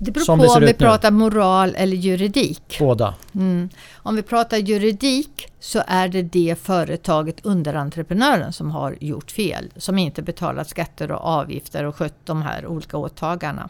Det 0.03 0.11
beror 0.11 0.27
på 0.27 0.33
om 0.33 0.61
vi 0.61 0.75
pratar 0.75 1.11
moral 1.11 1.75
eller 1.77 1.97
juridik. 1.97 2.77
Båda. 2.79 3.15
Mm. 3.35 3.69
Om 3.95 4.17
vi 4.17 4.23
pratar 4.23 4.57
juridik 4.57 5.49
så 5.61 5.83
är 5.87 6.09
det 6.09 6.23
det 6.23 6.59
företaget, 6.63 7.47
underentreprenören, 7.47 8.53
som 8.53 8.71
har 8.71 8.97
gjort 9.01 9.31
fel. 9.31 9.71
Som 9.77 9.99
inte 9.99 10.23
betalat 10.23 10.69
skatter 10.69 11.11
och 11.11 11.25
avgifter 11.25 11.85
och 11.85 11.97
skött 11.97 12.17
de 12.25 12.43
här 12.43 12.67
olika 12.67 12.97
åtagarna. 12.97 13.69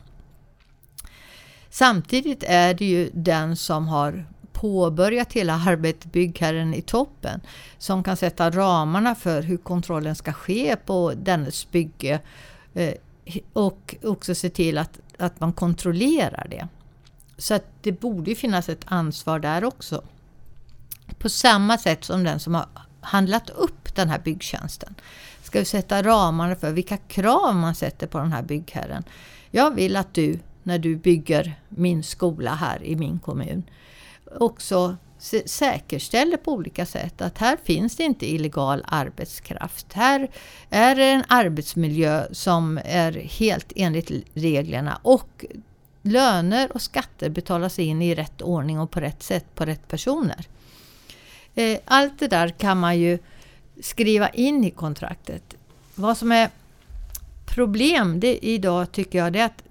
Samtidigt 1.70 2.44
är 2.46 2.74
det 2.74 2.84
ju 2.84 3.10
den 3.12 3.56
som 3.56 3.88
har 3.88 4.24
påbörjat 4.60 5.32
hela 5.32 5.54
arbetet, 5.54 6.12
byggherren 6.12 6.74
i 6.74 6.82
toppen, 6.82 7.40
som 7.78 8.02
kan 8.02 8.16
sätta 8.16 8.50
ramarna 8.50 9.14
för 9.14 9.42
hur 9.42 9.56
kontrollen 9.56 10.16
ska 10.16 10.32
ske 10.32 10.76
på 10.76 11.12
dennes 11.16 11.70
bygge 11.70 12.20
eh, 12.74 12.94
och 13.52 13.96
också 14.02 14.34
se 14.34 14.50
till 14.50 14.78
att, 14.78 15.00
att 15.18 15.40
man 15.40 15.52
kontrollerar 15.52 16.46
det. 16.50 16.68
Så 17.38 17.54
att 17.54 17.64
det 17.82 17.92
borde 17.92 18.34
finnas 18.34 18.68
ett 18.68 18.84
ansvar 18.84 19.38
där 19.38 19.64
också. 19.64 20.02
På 21.18 21.28
samma 21.28 21.78
sätt 21.78 22.04
som 22.04 22.24
den 22.24 22.40
som 22.40 22.54
har 22.54 22.66
handlat 23.00 23.50
upp 23.50 23.94
den 23.94 24.08
här 24.08 24.18
byggtjänsten 24.18 24.94
ska 25.42 25.58
vi 25.58 25.64
sätta 25.64 26.02
ramarna 26.02 26.56
för 26.56 26.72
vilka 26.72 26.96
krav 26.96 27.54
man 27.54 27.74
sätter 27.74 28.06
på 28.06 28.18
den 28.18 28.32
här 28.32 28.42
byggherren. 28.42 29.04
Jag 29.50 29.74
vill 29.74 29.96
att 29.96 30.14
du, 30.14 30.38
när 30.62 30.78
du 30.78 30.96
bygger 30.96 31.60
min 31.68 32.02
skola 32.02 32.54
här 32.54 32.82
i 32.82 32.96
min 32.96 33.18
kommun, 33.18 33.62
också 34.38 34.96
säkerställer 35.44 36.36
på 36.36 36.52
olika 36.52 36.86
sätt 36.86 37.20
att 37.20 37.38
här 37.38 37.58
finns 37.64 37.96
det 37.96 38.02
inte 38.02 38.30
illegal 38.30 38.84
arbetskraft. 38.86 39.92
Här 39.92 40.30
är 40.70 40.96
det 40.96 41.04
en 41.04 41.24
arbetsmiljö 41.28 42.26
som 42.32 42.80
är 42.84 43.12
helt 43.12 43.72
enligt 43.76 44.10
reglerna 44.34 45.00
och 45.02 45.44
löner 46.02 46.72
och 46.72 46.82
skatter 46.82 47.30
betalas 47.30 47.78
in 47.78 48.02
i 48.02 48.14
rätt 48.14 48.42
ordning 48.42 48.80
och 48.80 48.90
på 48.90 49.00
rätt 49.00 49.22
sätt 49.22 49.54
på 49.54 49.64
rätt 49.64 49.88
personer. 49.88 50.46
Eh, 51.54 51.78
allt 51.84 52.18
det 52.18 52.28
där 52.28 52.48
kan 52.48 52.80
man 52.80 52.98
ju 52.98 53.18
skriva 53.82 54.28
in 54.28 54.64
i 54.64 54.70
kontraktet. 54.70 55.54
Vad 55.94 56.16
som 56.16 56.32
är 56.32 56.50
problem 57.46 58.20
det 58.20 58.46
idag 58.46 58.92
tycker 58.92 59.18
jag 59.18 59.32
det 59.32 59.40
är 59.40 59.46
att 59.46 59.62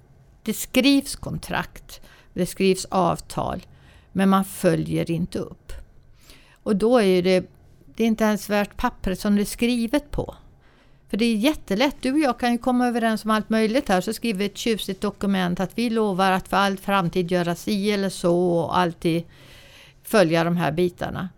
det 0.43 0.53
skrivs 0.53 1.15
kontrakt, 1.15 2.01
det 2.33 2.45
skrivs 2.45 2.85
avtal 2.85 3.61
men 4.11 4.29
man 4.29 4.45
följer 4.45 5.11
inte 5.11 5.39
upp. 5.39 5.73
Och 6.63 6.75
då 6.75 7.01
är 7.01 7.21
det, 7.23 7.45
det 7.95 8.03
är 8.03 8.07
inte 8.07 8.23
ens 8.23 8.49
värt 8.49 8.77
pappret 8.77 9.19
som 9.19 9.35
det 9.35 9.41
är 9.41 9.45
skrivet 9.45 10.11
på. 10.11 10.35
För 11.09 11.17
det 11.17 11.25
är 11.25 11.35
jättelätt. 11.35 11.95
Du 12.01 12.11
och 12.11 12.19
jag 12.19 12.39
kan 12.39 12.51
ju 12.51 12.57
komma 12.57 12.87
överens 12.87 13.25
om 13.25 13.31
allt 13.31 13.49
möjligt 13.49 13.89
här. 13.89 14.01
Så 14.01 14.13
skriver 14.13 14.39
vi 14.39 14.45
ett 14.45 14.57
tjusigt 14.57 15.01
dokument 15.01 15.59
att 15.59 15.77
vi 15.77 15.89
lovar 15.89 16.31
att 16.31 16.47
för 16.47 16.57
all 16.57 16.77
framtid 16.77 17.31
göra 17.31 17.55
si 17.55 17.91
eller 17.91 18.09
så 18.09 18.49
och 18.49 18.77
alltid 18.77 19.23
följa 20.03 20.43
de 20.43 20.57
här 20.57 20.71
bitarna. 20.71 21.29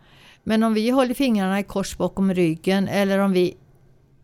Men 0.43 0.63
om 0.63 0.73
vi 0.73 0.89
håller 0.89 1.13
fingrarna 1.13 1.59
i 1.59 1.63
kors 1.63 1.97
bakom 1.97 2.33
ryggen 2.33 2.87
eller 2.87 3.19
om 3.19 3.31
vi 3.31 3.55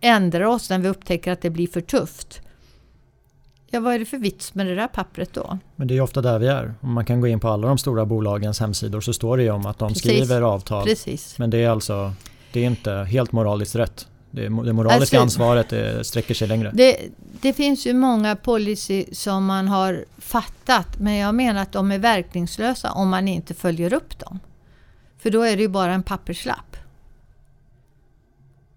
ändrar 0.01 0.45
oss 0.45 0.69
när 0.69 0.79
vi 0.79 0.87
upptäcker 0.87 1.31
att 1.31 1.41
det 1.41 1.49
blir 1.49 1.67
för 1.67 1.81
tufft. 1.81 2.41
Ja, 3.69 3.79
vad 3.79 3.93
är 3.93 3.99
det 3.99 4.05
för 4.05 4.17
vits 4.17 4.53
med 4.55 4.65
det 4.65 4.75
där 4.75 4.87
pappret 4.87 5.33
då? 5.33 5.57
Men 5.75 5.87
det 5.87 5.97
är 5.97 6.01
ofta 6.01 6.21
där 6.21 6.39
vi 6.39 6.47
är. 6.47 6.73
Om 6.81 6.93
man 6.93 7.05
kan 7.05 7.21
gå 7.21 7.27
in 7.27 7.39
på 7.39 7.47
alla 7.47 7.67
de 7.67 7.77
stora 7.77 8.05
bolagens 8.05 8.59
hemsidor 8.59 9.01
så 9.01 9.13
står 9.13 9.37
det 9.37 9.43
ju 9.43 9.51
om 9.51 9.65
att 9.65 9.79
de 9.79 9.89
Precis. 9.89 10.03
skriver 10.03 10.41
avtal. 10.41 10.85
Precis. 10.85 11.37
Men 11.37 11.49
det 11.49 11.57
är 11.57 11.69
alltså 11.69 12.13
det 12.51 12.59
är 12.59 12.65
inte 12.65 12.91
helt 12.91 13.31
moraliskt 13.31 13.75
rätt. 13.75 14.07
Det, 14.31 14.41
det 14.41 14.49
moraliska 14.49 15.01
alltså, 15.01 15.17
ansvaret 15.19 15.69
det 15.69 16.03
sträcker 16.03 16.33
sig 16.33 16.47
längre. 16.47 16.71
Det, 16.73 16.97
det 17.41 17.53
finns 17.53 17.87
ju 17.87 17.93
många 17.93 18.35
policy 18.35 19.05
som 19.11 19.45
man 19.45 19.67
har 19.67 20.05
fattat 20.17 20.99
men 20.99 21.15
jag 21.15 21.35
menar 21.35 21.61
att 21.61 21.71
de 21.71 21.91
är 21.91 21.99
verkningslösa 21.99 22.91
om 22.91 23.09
man 23.09 23.27
inte 23.27 23.53
följer 23.53 23.93
upp 23.93 24.19
dem. 24.19 24.39
För 25.17 25.29
då 25.29 25.41
är 25.41 25.55
det 25.55 25.61
ju 25.61 25.67
bara 25.67 25.93
en 25.93 26.03
papperslapp. 26.03 26.77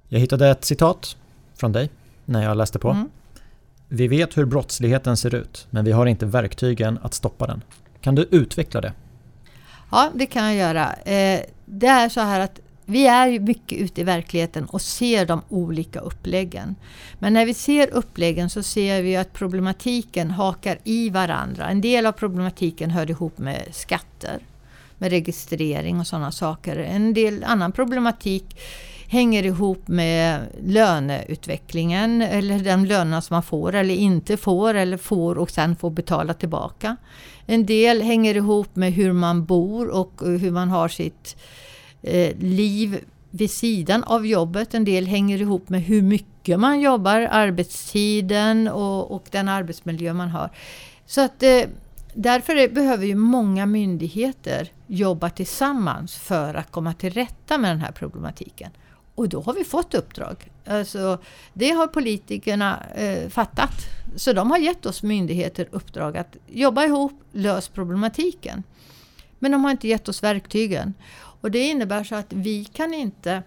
Jag 0.09 0.21
hittade 0.21 0.49
ett 0.49 0.65
citat 0.65 1.17
från 1.55 1.73
dig 1.73 1.91
när 2.25 2.43
jag 2.43 2.57
läste 2.57 2.79
på. 2.79 2.91
Mm. 2.91 3.11
Vi 3.93 4.09
vet 4.09 4.39
hur 4.39 4.45
brottsligheten 4.45 5.17
ser 5.17 5.35
ut, 5.35 5.67
men 5.71 5.85
vi 5.85 5.93
har 5.93 6.07
inte 6.07 6.27
verktygen 6.27 6.99
att 7.03 7.15
stoppa 7.15 7.47
den. 7.47 7.63
Kan 8.01 8.15
du 8.15 8.29
utveckla 8.31 8.81
det? 8.81 8.93
Ja, 9.91 10.11
det 10.15 10.27
kan 10.27 10.45
jag 10.45 10.55
göra. 10.55 10.93
Eh, 10.93 11.41
det 11.65 11.87
är 11.87 12.09
så 12.09 12.21
här 12.21 12.41
att 12.41 12.61
vi 12.85 13.07
är 13.07 13.27
ju 13.27 13.41
mycket 13.41 13.79
ute 13.79 14.01
i 14.01 14.05
verkligheten 14.05 14.65
och 14.65 14.83
ser 14.83 15.27
de 15.27 15.43
olika 15.49 16.01
uppläggen. 16.01 16.75
Men 17.19 17.33
när 17.33 17.47
vi 17.47 17.55
ser 17.55 17.91
uppläggen 17.91 18.51
så 18.51 18.63
ser 18.63 19.03
vi 19.03 19.17
att 19.17 19.33
problematiken 19.33 20.31
hakar 20.31 20.79
i 20.85 21.11
varandra. 21.11 21.69
En 21.69 21.81
del 21.81 22.07
av 22.07 22.13
problematiken 22.13 22.91
hör 22.91 23.11
ihop 23.11 23.39
med 23.39 23.63
skatter, 23.73 24.39
med 24.99 25.11
registrering 25.11 26.01
och 26.01 26.07
sådana 26.07 26.33
saker. 26.33 26.77
En 26.77 27.15
del 27.15 27.45
annan 27.45 27.73
problematik 27.73 28.57
hänger 29.11 29.47
ihop 29.47 29.89
med 29.89 30.47
löneutvecklingen 30.63 32.23
eller 32.23 32.59
de 32.59 32.85
lönerna 32.85 33.21
som 33.21 33.35
man 33.35 33.43
får 33.43 33.75
eller 33.75 33.95
inte 33.95 34.37
får 34.37 34.75
eller 34.75 34.97
får 34.97 35.39
och 35.39 35.51
sen 35.51 35.77
får 35.77 35.91
betala 35.91 36.35
tillbaka. 36.35 36.97
En 37.47 37.67
del 37.67 38.03
hänger 38.03 38.35
ihop 38.35 38.77
med 38.77 38.93
hur 38.93 39.13
man 39.13 39.45
bor 39.45 39.89
och 39.89 40.21
hur 40.21 40.51
man 40.51 40.69
har 40.69 40.89
sitt 40.89 41.37
eh, 42.03 42.37
liv 42.39 43.05
vid 43.31 43.51
sidan 43.51 44.05
av 44.05 44.27
jobbet. 44.27 44.75
En 44.75 44.85
del 44.85 45.07
hänger 45.07 45.41
ihop 45.41 45.69
med 45.69 45.83
hur 45.83 46.03
mycket 46.03 46.61
man 46.61 46.81
jobbar, 46.81 47.29
arbetstiden 47.31 48.69
och, 48.69 49.11
och 49.11 49.25
den 49.31 49.49
arbetsmiljö 49.49 50.13
man 50.13 50.29
har. 50.29 50.51
Så 51.07 51.21
att 51.21 51.43
eh, 51.43 51.63
Därför 52.15 52.69
behöver 52.69 53.07
ju 53.07 53.15
många 53.15 53.67
myndigheter 53.67 54.69
jobba 54.87 55.31
tillsammans 55.31 56.17
för 56.17 56.55
att 56.55 56.71
komma 56.71 56.95
till 56.95 57.13
rätta 57.13 57.59
med 57.59 57.71
den 57.71 57.81
här 57.81 57.93
problematiken. 57.93 58.71
Och 59.21 59.29
då 59.29 59.41
har 59.41 59.55
vi 59.55 59.65
fått 59.65 59.95
uppdrag. 59.95 60.51
Alltså, 60.67 61.19
det 61.53 61.71
har 61.71 61.87
politikerna 61.87 62.83
eh, 62.95 63.29
fattat. 63.29 63.71
Så 64.17 64.33
de 64.33 64.51
har 64.51 64.59
gett 64.59 64.87
oss 64.87 65.03
myndigheter 65.03 65.69
uppdrag 65.71 66.17
att 66.17 66.37
jobba 66.47 66.85
ihop, 66.85 67.13
lös 67.33 67.69
problematiken. 67.69 68.63
Men 69.39 69.53
de 69.53 69.65
har 69.65 69.71
inte 69.71 69.89
gett 69.89 70.09
oss 70.09 70.23
verktygen. 70.23 70.95
Och 71.41 71.51
det 71.51 71.59
innebär 71.59 72.05
så 72.05 72.15
att 72.15 72.33
vi 72.33 72.65
kan 72.65 72.95
inte... 72.95 73.43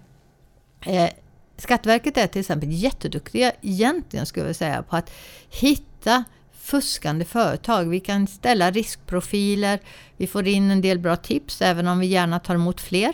Eh, 0.85 1.09
Skatteverket 1.57 2.17
är 2.17 2.27
till 2.27 2.39
exempel 2.39 2.71
jätteduktiga 2.71 3.51
egentligen 3.61 4.25
skulle 4.25 4.45
jag 4.45 4.55
säga 4.55 4.83
på 4.83 4.95
att 4.95 5.11
hitta 5.49 6.23
fuskande 6.51 7.25
företag. 7.25 7.85
Vi 7.85 7.99
kan 7.99 8.27
ställa 8.27 8.71
riskprofiler, 8.71 9.79
vi 10.17 10.27
får 10.27 10.47
in 10.47 10.71
en 10.71 10.81
del 10.81 10.99
bra 10.99 11.15
tips 11.15 11.61
även 11.61 11.87
om 11.87 11.99
vi 11.99 12.07
gärna 12.07 12.39
tar 12.39 12.55
emot 12.55 12.81
fler. 12.81 13.13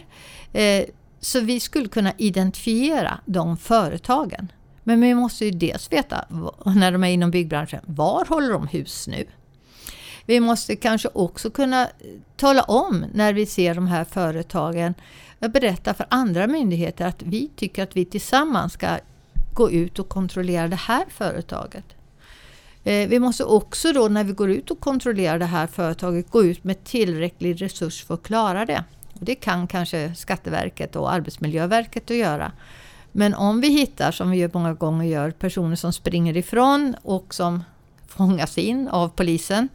Eh, 0.53 0.85
så 1.19 1.39
vi 1.39 1.59
skulle 1.59 1.87
kunna 1.87 2.13
identifiera 2.17 3.19
de 3.25 3.57
företagen. 3.57 4.51
Men 4.83 5.01
vi 5.01 5.13
måste 5.13 5.45
ju 5.45 5.51
dels 5.51 5.91
veta, 5.91 6.25
när 6.65 6.91
de 6.91 7.03
är 7.03 7.07
inom 7.07 7.31
byggbranschen, 7.31 7.79
var 7.85 8.25
håller 8.25 8.53
de 8.53 8.67
hus 8.67 9.07
nu? 9.07 9.25
Vi 10.25 10.39
måste 10.39 10.75
kanske 10.75 11.09
också 11.13 11.49
kunna 11.49 11.83
eh, 11.83 11.89
tala 12.37 12.63
om 12.63 13.05
när 13.13 13.33
vi 13.33 13.45
ser 13.45 13.75
de 13.75 13.87
här 13.87 14.05
företagen, 14.05 14.93
berätta 15.39 15.93
för 15.93 16.05
andra 16.09 16.47
myndigheter 16.47 17.05
att 17.05 17.21
vi 17.23 17.49
tycker 17.55 17.83
att 17.83 17.97
vi 17.97 18.05
tillsammans 18.05 18.73
ska 18.73 18.97
gå 19.53 19.71
ut 19.71 19.99
och 19.99 20.09
kontrollera 20.09 20.67
det 20.67 20.75
här 20.75 21.05
företaget. 21.09 21.85
Eh, 22.83 23.09
vi 23.09 23.19
måste 23.19 23.43
också 23.43 23.93
då 23.93 24.07
när 24.07 24.23
vi 24.23 24.33
går 24.33 24.51
ut 24.51 24.71
och 24.71 24.79
kontrollerar 24.79 25.39
det 25.39 25.45
här 25.45 25.67
företaget 25.67 26.29
gå 26.29 26.43
ut 26.43 26.63
med 26.63 26.83
tillräcklig 26.83 27.61
resurs 27.61 28.03
för 28.03 28.13
att 28.13 28.23
klara 28.23 28.65
det. 28.65 28.83
Det 29.19 29.35
kan 29.35 29.67
kanske 29.67 30.15
Skatteverket 30.15 30.95
och 30.95 31.13
Arbetsmiljöverket 31.13 32.11
att 32.11 32.17
göra. 32.17 32.51
Men 33.11 33.33
om 33.33 33.61
vi 33.61 33.67
hittar, 33.67 34.11
som 34.11 34.31
vi 34.31 34.49
många 34.53 34.73
gånger 34.73 35.05
gör, 35.05 35.31
personer 35.31 35.75
som 35.75 35.93
springer 35.93 36.37
ifrån 36.37 36.95
och 37.01 37.33
som 37.33 37.63
fångas 38.07 38.57
in 38.57 38.87
av 38.87 39.09
polisen 39.09 39.69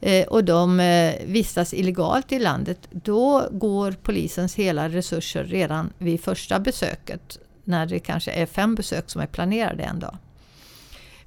eh, 0.00 0.26
och 0.26 0.44
de 0.44 0.80
eh, 0.80 1.14
vistas 1.26 1.74
illegalt 1.74 2.32
i 2.32 2.38
landet, 2.38 2.88
då 2.90 3.48
går 3.50 3.92
polisens 3.92 4.54
hela 4.54 4.88
resurser 4.88 5.44
redan 5.44 5.92
vid 5.98 6.20
första 6.20 6.58
besöket, 6.58 7.38
när 7.64 7.86
det 7.86 7.98
kanske 7.98 8.30
är 8.30 8.46
fem 8.46 8.74
besök 8.74 9.10
som 9.10 9.20
är 9.20 9.26
planerade 9.26 9.82
en 9.82 9.98
dag. 10.00 10.16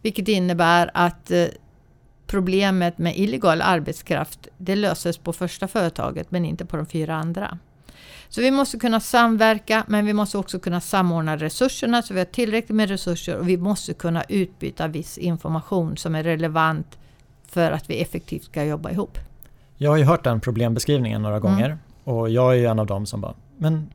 Vilket 0.02 0.28
innebär 0.28 0.92
att 0.94 1.32
eh, 1.32 1.46
problemet 2.32 2.98
med 2.98 3.18
illegal 3.18 3.62
arbetskraft, 3.62 4.48
det 4.58 4.76
löses 4.76 5.18
på 5.18 5.34
första 5.34 5.68
företaget 5.68 6.32
men 6.32 6.46
inte 6.46 6.66
på 6.66 6.78
de 6.78 6.86
fyra 6.86 7.16
andra. 7.16 7.58
Så 8.30 8.42
vi 8.42 8.52
måste 8.52 8.78
kunna 8.78 9.00
samverka 9.00 9.84
men 9.88 10.06
vi 10.06 10.14
måste 10.14 10.38
också 10.38 10.60
kunna 10.60 10.82
samordna 10.82 11.38
resurserna 11.38 12.02
så 12.02 12.14
vi 12.14 12.20
har 12.20 12.26
tillräckligt 12.26 12.76
med 12.76 12.90
resurser 12.90 13.38
och 13.38 13.50
vi 13.50 13.58
måste 13.58 13.94
kunna 13.94 14.24
utbyta 14.30 14.88
viss 14.88 15.18
information 15.18 15.98
som 15.98 16.16
är 16.16 16.24
relevant 16.24 16.98
för 17.48 17.72
att 17.72 17.90
vi 17.90 18.02
effektivt 18.02 18.44
ska 18.44 18.64
jobba 18.64 18.92
ihop. 18.92 19.18
Jag 19.78 19.90
har 19.90 19.98
ju 19.98 20.04
hört 20.04 20.24
den 20.24 20.40
problembeskrivningen 20.40 21.22
några 21.22 21.38
mm. 21.38 21.52
gånger 21.52 21.66
mm. 21.66 21.80
och 22.04 22.30
jag 22.30 22.52
är 22.52 22.58
ju 22.58 22.66
en 22.66 22.80
av 22.80 22.86
dem 22.86 23.06
som 23.06 23.22
bara, 23.22 23.34
men 23.58 23.90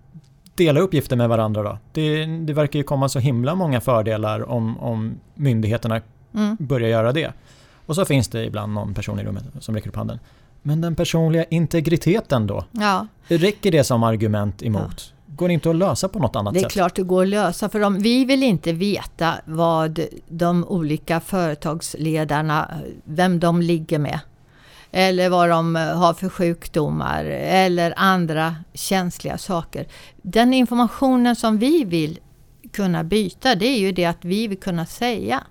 dela 0.54 0.80
uppgifter 0.80 1.16
med 1.16 1.28
varandra 1.28 1.62
då? 1.62 1.78
Det, 1.92 2.26
det 2.26 2.52
verkar 2.52 2.78
ju 2.78 2.82
komma 2.82 3.08
så 3.08 3.18
himla 3.18 3.54
många 3.54 3.80
fördelar 3.80 4.50
om, 4.50 4.78
om 4.78 5.20
myndigheterna 5.34 6.00
mm. 6.34 6.56
börjar 6.60 6.88
göra 6.88 7.12
det. 7.12 7.32
Och 7.86 7.94
så 7.94 8.04
finns 8.04 8.28
det 8.28 8.44
ibland 8.44 8.72
någon 8.72 8.94
person 8.94 9.20
i 9.20 9.24
rummet 9.24 9.44
som 9.60 9.74
räcker 9.74 9.88
upp 9.88 9.96
handen. 9.96 10.18
Men 10.62 10.80
den 10.80 10.94
personliga 10.94 11.44
integriteten 11.44 12.46
då? 12.46 12.64
Ja. 12.70 13.06
Räcker 13.28 13.72
det 13.72 13.84
som 13.84 14.02
argument 14.02 14.62
emot? 14.62 15.12
Ja. 15.16 15.34
Går 15.36 15.48
det 15.48 15.54
inte 15.54 15.70
att 15.70 15.76
lösa 15.76 16.08
på 16.08 16.18
något 16.18 16.36
annat 16.36 16.54
sätt? 16.54 16.62
Det 16.62 16.66
är 16.66 16.68
sätt? 16.68 16.72
klart 16.72 16.94
det 16.94 17.02
går 17.02 17.22
att 17.22 17.28
lösa 17.28 17.68
för 17.68 17.80
de, 17.80 17.98
vi 17.98 18.24
vill 18.24 18.42
inte 18.42 18.72
veta 18.72 19.34
vad 19.44 20.00
de 20.28 20.64
olika 20.64 21.20
företagsledarna, 21.20 22.70
vem 23.04 23.40
de 23.40 23.62
ligger 23.62 23.98
med. 23.98 24.20
Eller 24.90 25.28
vad 25.28 25.48
de 25.48 25.74
har 25.74 26.14
för 26.14 26.28
sjukdomar 26.28 27.24
eller 27.24 27.94
andra 27.96 28.56
känsliga 28.74 29.38
saker. 29.38 29.86
Den 30.22 30.54
informationen 30.54 31.36
som 31.36 31.58
vi 31.58 31.84
vill 31.84 32.18
kunna 32.72 33.04
byta 33.04 33.54
det 33.54 33.66
är 33.66 33.78
ju 33.78 33.92
det 33.92 34.04
att 34.04 34.24
vi 34.24 34.48
vill 34.48 34.58
kunna 34.58 34.86
säga 34.86 35.42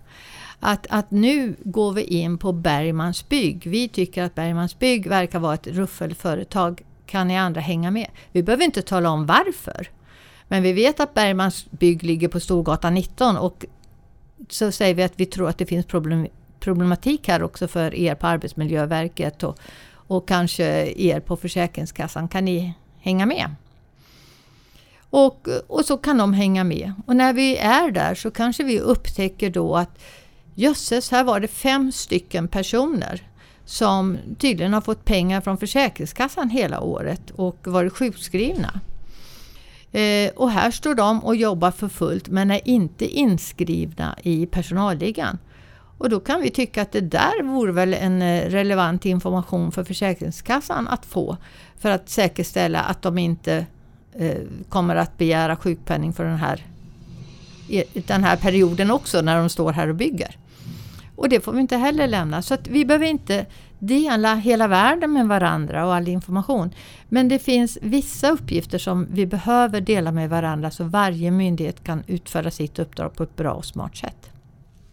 att, 0.65 0.87
att 0.89 1.11
nu 1.11 1.55
går 1.63 1.91
vi 1.91 2.03
in 2.03 2.37
på 2.37 2.51
Bergmans 2.51 3.29
bygg. 3.29 3.67
Vi 3.67 3.87
tycker 3.87 4.23
att 4.23 4.35
Bergmans 4.35 4.79
bygg 4.79 5.07
verkar 5.07 5.39
vara 5.39 5.53
ett 5.53 5.67
ruffelföretag. 5.67 6.81
Kan 7.05 7.27
ni 7.27 7.37
andra 7.37 7.61
hänga 7.61 7.91
med? 7.91 8.07
Vi 8.31 8.43
behöver 8.43 8.63
inte 8.63 8.81
tala 8.81 9.09
om 9.09 9.25
varför. 9.25 9.89
Men 10.47 10.63
vi 10.63 10.73
vet 10.73 10.99
att 10.99 11.13
Bergmans 11.13 11.65
bygg 11.71 12.03
ligger 12.03 12.27
på 12.27 12.39
Storgatan 12.39 12.93
19 12.93 13.37
och 13.37 13.65
så 14.49 14.71
säger 14.71 14.95
vi 14.95 15.03
att 15.03 15.13
vi 15.15 15.25
tror 15.25 15.49
att 15.49 15.57
det 15.57 15.65
finns 15.65 15.85
problem, 15.85 16.27
problematik 16.59 17.27
här 17.27 17.43
också 17.43 17.67
för 17.67 17.95
er 17.95 18.15
på 18.15 18.27
Arbetsmiljöverket 18.27 19.43
och, 19.43 19.59
och 20.07 20.27
kanske 20.27 20.93
er 20.97 21.19
på 21.19 21.37
Försäkringskassan. 21.37 22.27
Kan 22.27 22.45
ni 22.45 22.73
hänga 22.99 23.25
med? 23.25 23.55
Och, 25.09 25.47
och 25.67 25.85
så 25.85 25.97
kan 25.97 26.17
de 26.17 26.33
hänga 26.33 26.63
med. 26.63 26.93
Och 27.07 27.15
när 27.15 27.33
vi 27.33 27.57
är 27.57 27.91
där 27.91 28.15
så 28.15 28.31
kanske 28.31 28.63
vi 28.63 28.79
upptäcker 28.79 29.49
då 29.49 29.75
att 29.75 29.99
jösses, 30.55 31.11
här 31.11 31.23
var 31.23 31.39
det 31.39 31.47
fem 31.47 31.91
stycken 31.91 32.47
personer 32.47 33.21
som 33.65 34.17
tydligen 34.37 34.73
har 34.73 34.81
fått 34.81 35.05
pengar 35.05 35.41
från 35.41 35.57
Försäkringskassan 35.57 36.49
hela 36.49 36.79
året 36.79 37.31
och 37.31 37.57
varit 37.63 37.93
sjukskrivna. 37.93 38.79
Eh, 39.91 40.31
och 40.35 40.51
här 40.51 40.71
står 40.71 40.95
de 40.95 41.23
och 41.23 41.35
jobbar 41.35 41.71
för 41.71 41.89
fullt 41.89 42.27
men 42.27 42.51
är 42.51 42.67
inte 42.67 43.05
inskrivna 43.05 44.17
i 44.23 44.45
personalligan. 44.45 45.37
Och 45.97 46.09
då 46.09 46.19
kan 46.19 46.41
vi 46.41 46.49
tycka 46.49 46.81
att 46.81 46.91
det 46.91 47.01
där 47.01 47.43
vore 47.43 47.71
väl 47.71 47.93
en 47.93 48.21
eh, 48.21 48.49
relevant 48.49 49.05
information 49.05 49.71
för 49.71 49.83
Försäkringskassan 49.83 50.87
att 50.87 51.05
få 51.05 51.37
för 51.77 51.89
att 51.89 52.09
säkerställa 52.09 52.81
att 52.81 53.01
de 53.01 53.17
inte 53.17 53.65
eh, 54.13 54.37
kommer 54.69 54.95
att 54.95 55.17
begära 55.17 55.55
sjukpenning 55.55 56.13
för 56.13 56.23
den 56.23 56.37
här, 56.37 56.65
den 57.93 58.23
här 58.23 58.37
perioden 58.37 58.91
också 58.91 59.21
när 59.21 59.37
de 59.37 59.49
står 59.49 59.73
här 59.73 59.87
och 59.87 59.95
bygger. 59.95 60.37
Och 61.15 61.29
det 61.29 61.41
får 61.41 61.51
vi 61.51 61.61
inte 61.61 61.77
heller 61.77 62.07
lämna. 62.07 62.41
Så 62.41 62.53
att 62.53 62.67
vi 62.67 62.85
behöver 62.85 63.05
inte 63.05 63.45
dela 63.79 64.35
hela 64.35 64.67
världen 64.67 65.13
med 65.13 65.27
varandra 65.27 65.85
och 65.85 65.95
all 65.95 66.07
information. 66.07 66.73
Men 67.09 67.27
det 67.27 67.39
finns 67.39 67.77
vissa 67.81 68.29
uppgifter 68.29 68.77
som 68.77 69.07
vi 69.11 69.25
behöver 69.25 69.81
dela 69.81 70.11
med 70.11 70.29
varandra 70.29 70.71
så 70.71 70.83
varje 70.83 71.31
myndighet 71.31 71.83
kan 71.83 72.03
utföra 72.07 72.51
sitt 72.51 72.79
uppdrag 72.79 73.15
på 73.15 73.23
ett 73.23 73.35
bra 73.35 73.53
och 73.53 73.65
smart 73.65 73.97
sätt. 73.97 74.29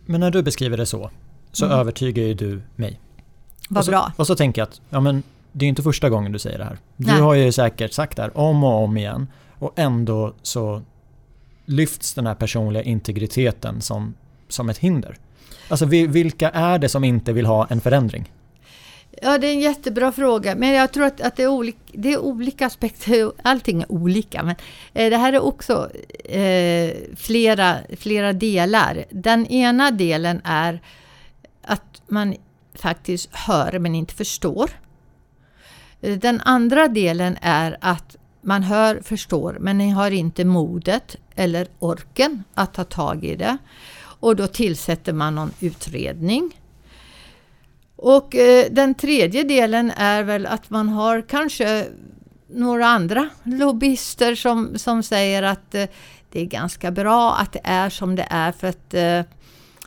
Men 0.06 0.20
när 0.20 0.30
du 0.30 0.42
beskriver 0.42 0.76
det 0.76 0.87
så, 0.87 1.11
så 1.52 1.64
mm. 1.64 1.78
övertygar 1.78 2.22
ju 2.22 2.35
du 2.35 2.62
mig. 2.76 3.00
Vad 3.68 3.87
bra. 3.87 4.12
Och 4.16 4.26
så 4.26 4.35
tänker 4.35 4.61
jag 4.61 4.68
att 4.68 4.80
ja, 4.90 5.00
men 5.00 5.22
det 5.52 5.64
är 5.64 5.68
inte 5.68 5.82
första 5.82 6.11
gången 6.11 6.32
du 6.32 6.38
säger 6.38 6.58
det 6.58 6.64
här. 6.64 6.78
Du 6.96 7.06
Nej. 7.06 7.20
har 7.20 7.35
ju 7.35 7.52
säkert 7.52 7.92
sagt 7.92 8.16
det 8.16 8.22
här 8.22 8.38
om 8.38 8.64
och 8.64 8.85
om 8.85 8.96
igen. 8.96 9.26
Och 9.58 9.72
ändå 9.76 10.35
så 10.42 10.82
lyfts 11.64 12.14
den 12.14 12.26
här 12.26 12.35
personliga 12.35 12.82
integriteten 12.82 13.80
som, 13.80 14.14
som 14.48 14.68
ett 14.68 14.78
hinder. 14.78 15.16
Alltså 15.68 15.87
vilka 15.87 16.51
är 16.51 16.79
det 16.79 16.88
som 16.88 17.05
inte 17.05 17.33
vill 17.33 17.46
ha 17.46 17.66
en 17.70 17.81
förändring? 17.81 18.33
Ja, 19.22 19.38
det 19.38 19.46
är 19.46 19.53
en 19.53 19.61
jättebra 19.61 20.12
fråga. 20.12 20.55
Men 20.55 20.72
jag 20.72 20.92
tror 20.92 21.05
att, 21.05 21.20
att 21.20 21.37
det, 21.37 21.42
är 21.42 21.48
olika, 21.48 21.79
det 21.92 22.12
är 22.12 22.18
olika 22.18 22.66
aspekter. 22.66 23.33
Allting 23.42 23.83
är 23.83 23.92
olika. 23.92 24.42
Men 24.42 24.55
eh, 24.94 25.11
det 25.11 25.16
här 25.16 25.33
är 25.33 25.40
också 25.40 25.90
eh, 26.25 26.94
flera, 27.16 27.77
flera 27.96 28.33
delar. 28.33 29.05
Den 29.11 29.46
ena 29.46 29.90
delen 29.90 30.40
är 30.44 30.83
att 31.62 32.03
man 32.07 32.35
faktiskt 32.75 33.29
hör 33.33 33.79
men 33.79 33.94
inte 33.94 34.14
förstår. 34.14 34.70
Den 36.01 36.40
andra 36.40 36.88
delen 36.88 37.37
är 37.40 37.77
att 37.81 38.16
man 38.40 38.62
hör, 38.62 39.01
förstår, 39.05 39.57
men 39.61 39.79
ni 39.79 39.90
har 39.90 40.11
inte 40.11 40.44
modet 40.44 41.16
eller 41.35 41.66
orken 41.79 42.44
att 42.55 42.75
ta 42.75 42.85
tag 42.85 43.25
i 43.25 43.37
det. 43.37 43.59
Och 44.22 44.37
då 44.37 44.46
tillsätter 44.46 45.12
man 45.12 45.35
någon 45.35 45.50
utredning. 45.61 46.61
Och 47.96 48.35
eh, 48.35 48.66
den 48.70 48.94
tredje 48.94 49.42
delen 49.42 49.90
är 49.90 50.22
väl 50.22 50.46
att 50.46 50.70
man 50.70 50.88
har 50.88 51.22
kanske 51.28 51.87
några 52.48 52.87
andra 52.87 53.28
lobbyister 53.42 54.35
som, 54.35 54.78
som 54.78 55.02
säger 55.02 55.42
att 55.42 55.74
eh, 55.74 55.85
det 56.32 56.40
är 56.40 56.44
ganska 56.44 56.90
bra 56.90 57.35
att 57.35 57.52
det 57.52 57.61
är 57.64 57.90
som 57.90 58.16
det 58.16 58.26
är 58.30 58.52
för 58.52 58.68
att 58.68 58.94
eh, 58.94 59.22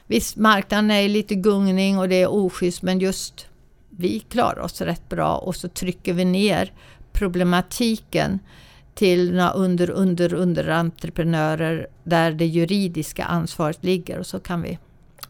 visst, 0.08 0.36
marknaden 0.36 0.92
är 0.92 1.10
lite 1.10 1.36
gungning 1.36 2.00
och 2.00 2.10
det 2.10 2.22
är 2.22 2.32
oschysst 2.32 2.82
men 2.82 3.00
just 3.00 3.48
vi 3.90 4.20
klarar 4.20 4.60
oss 4.60 4.82
rätt 4.82 5.10
bra 5.10 5.38
och 5.38 5.56
så 5.56 5.68
trycker 5.68 6.14
vi 6.14 6.26
ner 6.26 6.74
problematiken 7.12 8.40
till 8.96 9.32
några 9.32 9.52
under, 9.52 9.90
under, 9.90 10.34
underentreprenörer 10.34 11.88
där 12.04 12.32
det 12.32 12.46
juridiska 12.46 13.26
ansvaret 13.26 13.84
ligger 13.84 14.20
och 14.20 14.26
så 14.26 14.40
kan 14.40 14.62
vi 14.62 14.80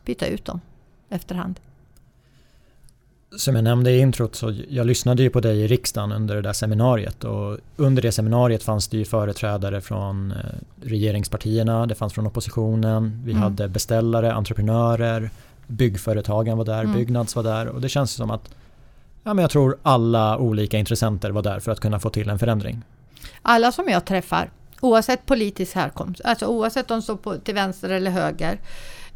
byta 0.06 0.28
ut 0.28 0.45
dem 0.45 0.62
efterhand. 1.10 1.60
Som 3.38 3.56
jag 3.56 3.63
nämnde 3.63 3.91
i 3.91 3.99
introt 3.99 4.36
så 4.36 4.56
jag 4.69 4.88
lyssnade 4.88 5.23
ju 5.23 5.30
på 5.30 5.39
dig 5.39 5.62
i 5.62 5.67
riksdagen 5.67 6.12
under 6.12 6.36
det 6.36 6.41
där 6.41 6.54
seminariet 6.54 7.23
och 7.23 7.58
under 7.75 8.01
det 8.01 8.12
seminariet 8.12 8.63
fanns 8.63 8.88
det 8.88 8.97
ju 8.97 9.06
företrädare 9.06 9.82
från 9.82 10.32
eh, 10.32 10.38
regeringspartierna, 10.82 11.86
det 11.86 11.95
fanns 11.95 12.13
från 12.13 12.28
oppositionen, 12.28 13.21
vi 13.25 13.32
mm. 13.32 13.43
hade 13.43 13.67
beställare, 13.67 14.34
entreprenörer, 14.34 15.30
byggföretagen 15.67 16.58
var 16.58 16.65
där, 16.65 16.84
mm. 16.84 16.93
Byggnads 16.93 17.36
var 17.36 17.43
där 17.43 17.67
och 17.67 17.82
det 17.82 17.89
känns 17.89 18.12
som 18.12 18.32
att 18.32 18.49
ja, 19.23 19.34
men 19.34 19.41
jag 19.41 19.51
tror 19.51 19.78
alla 19.84 20.38
olika 20.38 20.78
intressenter 20.78 21.32
var 21.32 21.41
där 21.41 21.60
för 21.60 21.71
att 21.71 21.80
kunna 21.80 21.99
få 21.99 22.10
till 22.10 22.30
en 22.30 22.39
förändring. 22.39 22.82
Alla 23.41 23.71
som 23.71 23.89
jag 23.89 24.05
träffar, 24.05 24.51
oavsett 24.81 25.25
politisk 25.25 25.75
härkomst, 25.75 26.21
alltså 26.23 26.45
oavsett 26.45 26.91
om 26.91 26.97
de 26.97 27.01
står 27.01 27.15
på, 27.15 27.38
till 27.38 27.55
vänster 27.55 27.89
eller 27.89 28.11
höger. 28.11 28.59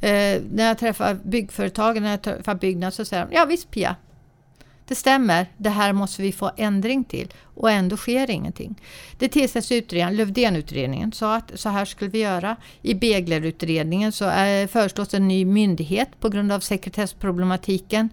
Eh, 0.02 0.42
när 0.52 0.68
jag 0.68 0.78
träffar 0.78 1.18
byggföretagen, 1.24 2.04
när 2.04 2.12
jag 2.12 2.22
träffar 2.22 2.56
Byggnads 2.56 2.98
så 2.98 3.06
säger 3.06 3.26
de 3.26 3.36
ja 3.36 3.46
visst 3.46 3.72
Pia, 3.72 3.96
det 4.90 4.96
stämmer, 4.96 5.46
det 5.58 5.70
här 5.70 5.94
måste 5.94 6.22
vi 6.22 6.32
få 6.32 6.52
ändring 6.58 7.04
till 7.04 7.34
och 7.56 7.72
ändå 7.72 7.98
sker 7.98 8.30
ingenting. 8.30 8.76
Det 9.18 9.30
tillsätts 9.30 9.72
utredningar, 9.72 10.12
Lövdén-utredningen 10.12 11.12
sa 11.12 11.36
att 11.36 11.52
så 11.56 11.70
här 11.70 11.86
skulle 11.86 12.12
vi 12.12 12.20
göra. 12.20 12.56
I 12.82 12.94
Begler-utredningen 12.94 14.12
så 14.12 14.26
är, 14.26 14.68
föreslås 14.68 15.14
en 15.14 15.28
ny 15.28 15.46
myndighet 15.46 16.10
på 16.20 16.30
grund 16.30 16.52
av 16.52 16.60
sekretessproblematiken. 16.60 18.10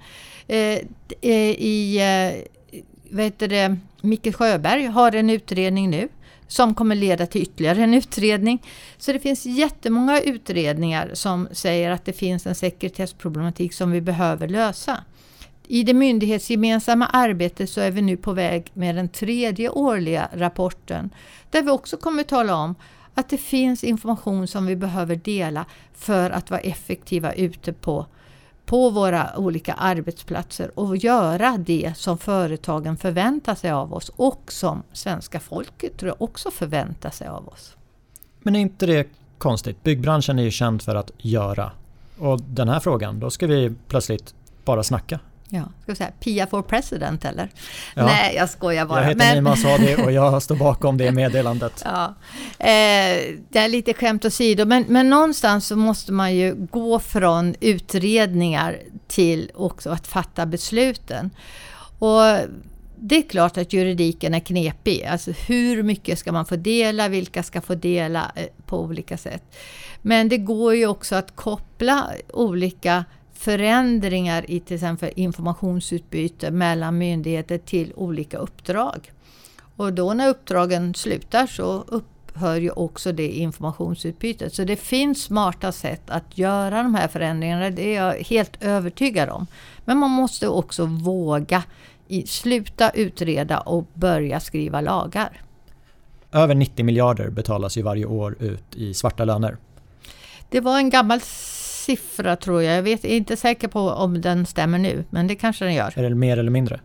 Eh, 0.46 0.78
eh 1.20 1.50
I 1.50 1.98
eh, 1.98 2.80
vad 3.10 3.24
heter 3.24 3.48
det, 3.48 3.76
Micke 4.06 4.34
Sjöberg 4.34 4.86
har 4.86 5.14
en 5.14 5.30
utredning 5.30 5.90
nu 5.90 6.08
som 6.48 6.74
kommer 6.74 6.94
leda 6.94 7.26
till 7.26 7.42
ytterligare 7.42 7.82
en 7.82 7.94
utredning. 7.94 8.62
Så 8.98 9.12
det 9.12 9.18
finns 9.18 9.46
jättemånga 9.46 10.20
utredningar 10.20 11.10
som 11.12 11.48
säger 11.52 11.90
att 11.90 12.04
det 12.04 12.12
finns 12.12 12.46
en 12.46 12.54
sekretessproblematik 12.54 13.72
som 13.72 13.90
vi 13.90 14.00
behöver 14.00 14.48
lösa. 14.48 15.04
I 15.68 15.82
det 15.82 15.94
myndighetsgemensamma 15.94 17.06
arbetet 17.06 17.70
så 17.70 17.80
är 17.80 17.90
vi 17.90 18.02
nu 18.02 18.16
på 18.16 18.32
väg 18.32 18.70
med 18.74 18.94
den 18.94 19.08
tredje 19.08 19.70
årliga 19.70 20.28
rapporten 20.32 21.10
där 21.50 21.62
vi 21.62 21.70
också 21.70 21.96
kommer 21.96 22.22
tala 22.22 22.56
om 22.56 22.74
att 23.14 23.28
det 23.28 23.38
finns 23.38 23.84
information 23.84 24.46
som 24.46 24.66
vi 24.66 24.76
behöver 24.76 25.16
dela 25.16 25.64
för 25.94 26.30
att 26.30 26.50
vara 26.50 26.60
effektiva 26.60 27.32
ute 27.32 27.72
på, 27.72 28.06
på 28.66 28.90
våra 28.90 29.36
olika 29.36 29.72
arbetsplatser 29.72 30.70
och 30.74 30.96
göra 30.96 31.56
det 31.58 31.92
som 31.96 32.18
företagen 32.18 32.96
förväntar 32.96 33.54
sig 33.54 33.70
av 33.70 33.94
oss 33.94 34.08
och 34.16 34.42
som 34.48 34.82
svenska 34.92 35.40
folket 35.40 35.98
tror 35.98 36.08
jag 36.08 36.22
också 36.22 36.50
förväntar 36.50 37.10
sig 37.10 37.28
av 37.28 37.48
oss. 37.48 37.76
Men 38.42 38.56
är 38.56 38.60
inte 38.60 38.86
det 38.86 39.08
konstigt? 39.38 39.82
Byggbranschen 39.82 40.38
är 40.38 40.42
ju 40.42 40.50
känd 40.50 40.82
för 40.82 40.94
att 40.94 41.10
göra. 41.18 41.72
Och 42.18 42.40
den 42.40 42.68
här 42.68 42.80
frågan, 42.80 43.20
då 43.20 43.30
ska 43.30 43.46
vi 43.46 43.72
plötsligt 43.88 44.34
bara 44.64 44.82
snacka. 44.82 45.20
Ja, 45.48 45.62
ska 45.82 45.92
vi 45.92 45.96
säga 45.96 46.10
Pia 46.20 46.46
for 46.46 46.62
president 46.62 47.24
eller? 47.24 47.50
Ja. 47.94 48.06
Nej, 48.06 48.34
jag 48.36 48.50
skojar 48.50 48.86
bara. 48.86 49.00
Jag 49.00 49.08
heter 49.08 49.18
men... 49.18 49.34
Nima 49.34 49.56
Sadi 49.56 49.96
och 50.04 50.12
jag 50.12 50.42
står 50.42 50.56
bakom 50.56 50.96
det 50.96 51.12
meddelandet. 51.12 51.82
Ja. 51.84 52.14
Eh, 52.58 53.34
det 53.48 53.58
är 53.58 53.68
lite 53.68 53.94
skämt 53.94 54.24
åsido, 54.24 54.64
men, 54.64 54.84
men 54.88 55.10
någonstans 55.10 55.66
så 55.66 55.76
måste 55.76 56.12
man 56.12 56.34
ju 56.34 56.54
gå 56.70 56.98
från 56.98 57.54
utredningar 57.60 58.78
till 59.08 59.50
också 59.54 59.90
att 59.90 60.06
fatta 60.06 60.46
besluten. 60.46 61.30
Och 61.98 62.22
det 62.98 63.16
är 63.16 63.28
klart 63.28 63.56
att 63.56 63.72
juridiken 63.72 64.34
är 64.34 64.40
knepig. 64.40 65.04
Alltså 65.04 65.30
hur 65.30 65.82
mycket 65.82 66.18
ska 66.18 66.32
man 66.32 66.46
få 66.46 66.56
dela? 66.56 67.08
Vilka 67.08 67.42
ska 67.42 67.60
få 67.60 67.74
dela 67.74 68.32
eh, 68.34 68.46
på 68.66 68.80
olika 68.80 69.16
sätt? 69.16 69.56
Men 70.02 70.28
det 70.28 70.38
går 70.38 70.74
ju 70.74 70.86
också 70.86 71.14
att 71.14 71.36
koppla 71.36 72.10
olika 72.32 73.04
förändringar 73.36 74.50
i 74.50 74.60
till 74.60 74.74
exempel 74.74 75.10
informationsutbyte 75.16 76.50
mellan 76.50 76.98
myndigheter 76.98 77.58
till 77.58 77.92
olika 77.96 78.38
uppdrag. 78.38 79.12
Och 79.76 79.92
då 79.92 80.14
när 80.14 80.28
uppdragen 80.28 80.94
slutar 80.94 81.46
så 81.46 81.84
upphör 81.86 82.56
ju 82.56 82.70
också 82.70 83.12
det 83.12 83.28
informationsutbytet. 83.28 84.54
Så 84.54 84.64
det 84.64 84.76
finns 84.76 85.22
smarta 85.22 85.72
sätt 85.72 86.10
att 86.10 86.38
göra 86.38 86.82
de 86.82 86.94
här 86.94 87.08
förändringarna, 87.08 87.70
det 87.70 87.96
är 87.96 88.04
jag 88.04 88.24
helt 88.24 88.62
övertygad 88.62 89.28
om. 89.28 89.46
Men 89.84 89.98
man 89.98 90.10
måste 90.10 90.48
också 90.48 90.86
våga 90.86 91.62
i, 92.08 92.26
sluta 92.26 92.90
utreda 92.90 93.60
och 93.60 93.86
börja 93.94 94.40
skriva 94.40 94.80
lagar. 94.80 95.42
Över 96.32 96.54
90 96.54 96.84
miljarder 96.84 97.30
betalas 97.30 97.78
ju 97.78 97.82
varje 97.82 98.04
år 98.04 98.36
ut 98.40 98.76
i 98.76 98.94
svarta 98.94 99.24
löner. 99.24 99.56
Det 100.50 100.60
var 100.60 100.78
en 100.78 100.90
gammal 100.90 101.20
siffra 101.86 102.36
tror 102.36 102.62
jag. 102.62 102.76
Jag 102.76 102.82
vet, 102.82 103.04
är 103.04 103.16
inte 103.16 103.36
säker 103.36 103.68
på 103.68 103.80
om 103.80 104.20
den 104.20 104.46
stämmer 104.46 104.78
nu, 104.78 105.04
men 105.10 105.26
det 105.26 105.34
kanske 105.34 105.64
den 105.64 105.74
gör. 105.74 105.98
Är 105.98 106.02
det 106.02 106.14
mer 106.14 106.38
eller 106.38 106.50
mindre? 106.50 106.80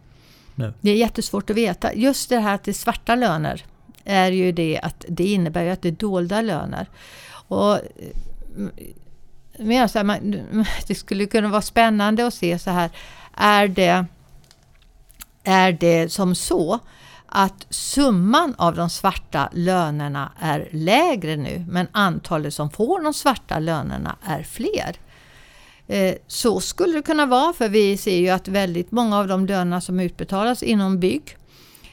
Nu? 0.56 0.74
Det 0.82 0.92
är 0.92 0.96
jättesvårt 0.96 1.50
att 1.50 1.56
veta. 1.56 1.94
Just 1.94 2.30
det 2.30 2.40
här 2.40 2.56
att 2.56 2.64
det 2.64 2.72
är 2.72 2.74
svarta 2.74 3.16
löner 3.16 3.64
är 4.04 4.32
ju 4.32 4.52
det 4.52 4.80
att 4.84 5.06
det 5.08 5.26
innebär 5.26 5.64
ju 5.64 5.70
att 5.70 5.82
det 5.82 5.88
är 5.88 5.92
dolda 5.92 6.42
löner. 6.42 6.88
Och 7.48 7.80
men 9.58 9.90
så 9.90 10.00
här, 10.00 10.04
man, 10.04 10.42
det 10.88 10.96
skulle 10.96 11.26
kunna 11.26 11.48
vara 11.50 11.62
spännande 11.62 12.28
att 12.28 12.34
se 12.34 12.60
så 12.60 12.70
här. 12.70 12.90
Är 13.38 13.68
det, 13.68 14.06
är 15.44 15.72
det 15.72 16.12
som 16.12 16.36
så 16.36 16.80
att 17.34 17.68
summan 17.70 18.56
av 18.58 18.76
de 18.76 18.90
svarta 18.90 19.50
lönerna 19.54 20.32
är 20.40 20.70
lägre 20.72 21.36
nu 21.36 21.66
men 21.70 21.88
antalet 21.92 22.54
som 22.54 22.70
får 22.70 23.02
de 23.02 23.14
svarta 23.14 23.60
lönerna 23.60 24.16
är 24.24 24.44
fler. 24.44 24.96
Eh, 25.88 26.16
så 26.28 26.60
skulle 26.60 26.94
det 26.94 27.02
kunna 27.02 27.26
vara 27.26 27.54
för 27.54 27.70
vi 27.70 27.98
ser 27.98 28.18
ju 28.18 28.30
att 28.30 28.48
väldigt 28.48 28.92
många 28.92 29.18
av 29.18 29.28
de 29.28 29.46
löner 29.46 29.80
som 29.80 30.00
utbetalas 30.00 30.64
inom 30.64 31.00
bygg 31.00 31.38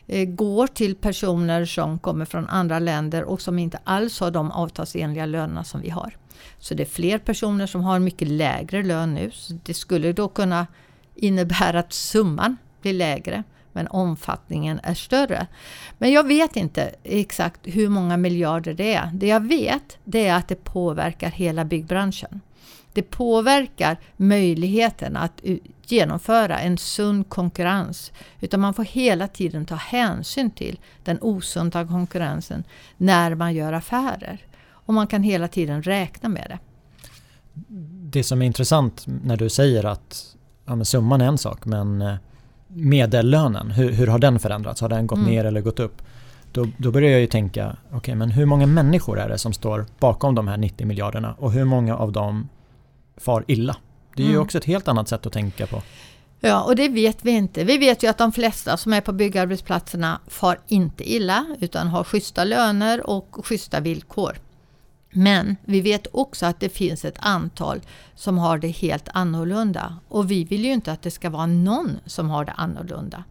eh, 0.06 0.28
går 0.28 0.66
till 0.66 0.94
personer 0.94 1.64
som 1.64 1.98
kommer 1.98 2.24
från 2.24 2.48
andra 2.48 2.78
länder 2.78 3.24
och 3.24 3.40
som 3.40 3.58
inte 3.58 3.78
alls 3.84 4.20
har 4.20 4.30
de 4.30 4.50
avtalsenliga 4.50 5.26
lönerna 5.26 5.64
som 5.64 5.80
vi 5.80 5.90
har. 5.90 6.16
Så 6.58 6.74
det 6.74 6.82
är 6.82 6.86
fler 6.86 7.18
personer 7.18 7.66
som 7.66 7.82
har 7.82 7.98
mycket 7.98 8.28
lägre 8.28 8.82
lön 8.82 9.14
nu. 9.14 9.30
Så 9.30 9.58
det 9.64 9.74
skulle 9.74 10.12
då 10.12 10.28
kunna 10.28 10.66
innebära 11.14 11.78
att 11.78 11.92
summan 11.92 12.56
blir 12.82 12.92
lägre 12.92 13.44
men 13.78 13.86
omfattningen 13.88 14.80
är 14.82 14.94
större. 14.94 15.46
Men 15.98 16.12
jag 16.12 16.26
vet 16.26 16.56
inte 16.56 16.94
exakt 17.04 17.60
hur 17.62 17.88
många 17.88 18.16
miljarder 18.16 18.74
det 18.74 18.94
är. 18.94 19.10
Det 19.14 19.26
jag 19.26 19.48
vet 19.48 19.98
det 20.04 20.26
är 20.26 20.34
att 20.34 20.48
det 20.48 20.64
påverkar 20.64 21.30
hela 21.30 21.64
byggbranschen. 21.64 22.40
Det 22.92 23.02
påverkar 23.02 23.98
möjligheten 24.16 25.16
att 25.16 25.42
genomföra 25.86 26.58
en 26.58 26.78
sund 26.78 27.28
konkurrens. 27.28 28.12
Utan 28.40 28.60
man 28.60 28.74
får 28.74 28.84
hela 28.84 29.28
tiden 29.28 29.66
ta 29.66 29.74
hänsyn 29.74 30.50
till 30.50 30.80
den 31.04 31.18
osunda 31.20 31.86
konkurrensen 31.86 32.64
när 32.96 33.34
man 33.34 33.54
gör 33.54 33.72
affärer. 33.72 34.46
Och 34.70 34.94
man 34.94 35.06
kan 35.06 35.22
hela 35.22 35.48
tiden 35.48 35.82
räkna 35.82 36.28
med 36.28 36.46
det. 36.48 36.58
Det 38.10 38.22
som 38.22 38.42
är 38.42 38.46
intressant 38.46 39.04
när 39.06 39.36
du 39.36 39.48
säger 39.48 39.84
att 39.84 40.36
ja, 40.66 40.84
summan 40.84 41.20
är 41.20 41.26
en 41.26 41.38
sak 41.38 41.64
men 41.64 42.02
eh, 42.02 42.14
medellönen, 42.68 43.70
hur, 43.70 43.92
hur 43.92 44.06
har 44.06 44.18
den 44.18 44.38
förändrats? 44.38 44.80
Har 44.80 44.88
den 44.88 45.06
gått 45.06 45.18
mm. 45.18 45.30
ner 45.30 45.44
eller 45.44 45.60
gått 45.60 45.80
upp? 45.80 46.02
Då, 46.52 46.66
då 46.76 46.90
börjar 46.90 47.10
jag 47.10 47.20
ju 47.20 47.26
tänka, 47.26 47.76
okej 47.86 47.98
okay, 47.98 48.14
men 48.14 48.30
hur 48.30 48.46
många 48.46 48.66
människor 48.66 49.18
är 49.18 49.28
det 49.28 49.38
som 49.38 49.52
står 49.52 49.86
bakom 49.98 50.34
de 50.34 50.48
här 50.48 50.56
90 50.56 50.86
miljarderna 50.86 51.34
och 51.38 51.52
hur 51.52 51.64
många 51.64 51.96
av 51.96 52.12
dem 52.12 52.48
far 53.16 53.44
illa? 53.46 53.76
Det 54.16 54.22
är 54.22 54.26
mm. 54.26 54.34
ju 54.34 54.40
också 54.40 54.58
ett 54.58 54.64
helt 54.64 54.88
annat 54.88 55.08
sätt 55.08 55.26
att 55.26 55.32
tänka 55.32 55.66
på. 55.66 55.82
Ja, 56.40 56.62
och 56.62 56.76
det 56.76 56.88
vet 56.88 57.24
vi 57.24 57.30
inte. 57.30 57.64
Vi 57.64 57.78
vet 57.78 58.02
ju 58.02 58.06
att 58.06 58.18
de 58.18 58.32
flesta 58.32 58.76
som 58.76 58.92
är 58.92 59.00
på 59.00 59.12
byggarbetsplatserna 59.12 60.20
far 60.26 60.60
inte 60.68 61.12
illa 61.12 61.46
utan 61.60 61.88
har 61.88 62.04
schyssta 62.04 62.44
löner 62.44 63.10
och 63.10 63.46
schyssta 63.46 63.80
villkor. 63.80 64.36
Men 65.10 65.56
vi 65.64 65.80
vet 65.80 66.06
också 66.12 66.46
att 66.46 66.60
det 66.60 66.68
finns 66.68 67.04
ett 67.04 67.18
antal 67.18 67.80
som 68.14 68.38
har 68.38 68.58
det 68.58 68.68
helt 68.68 69.08
annorlunda. 69.14 69.98
Och 70.08 70.30
vi 70.30 70.44
vill 70.44 70.64
ju 70.64 70.72
inte 70.72 70.92
att 70.92 71.02
det 71.02 71.10
ska 71.10 71.30
vara 71.30 71.46
någon 71.46 71.98
som 72.06 72.30
har 72.30 72.44
det 72.44 72.52
annorlunda. 72.52 73.24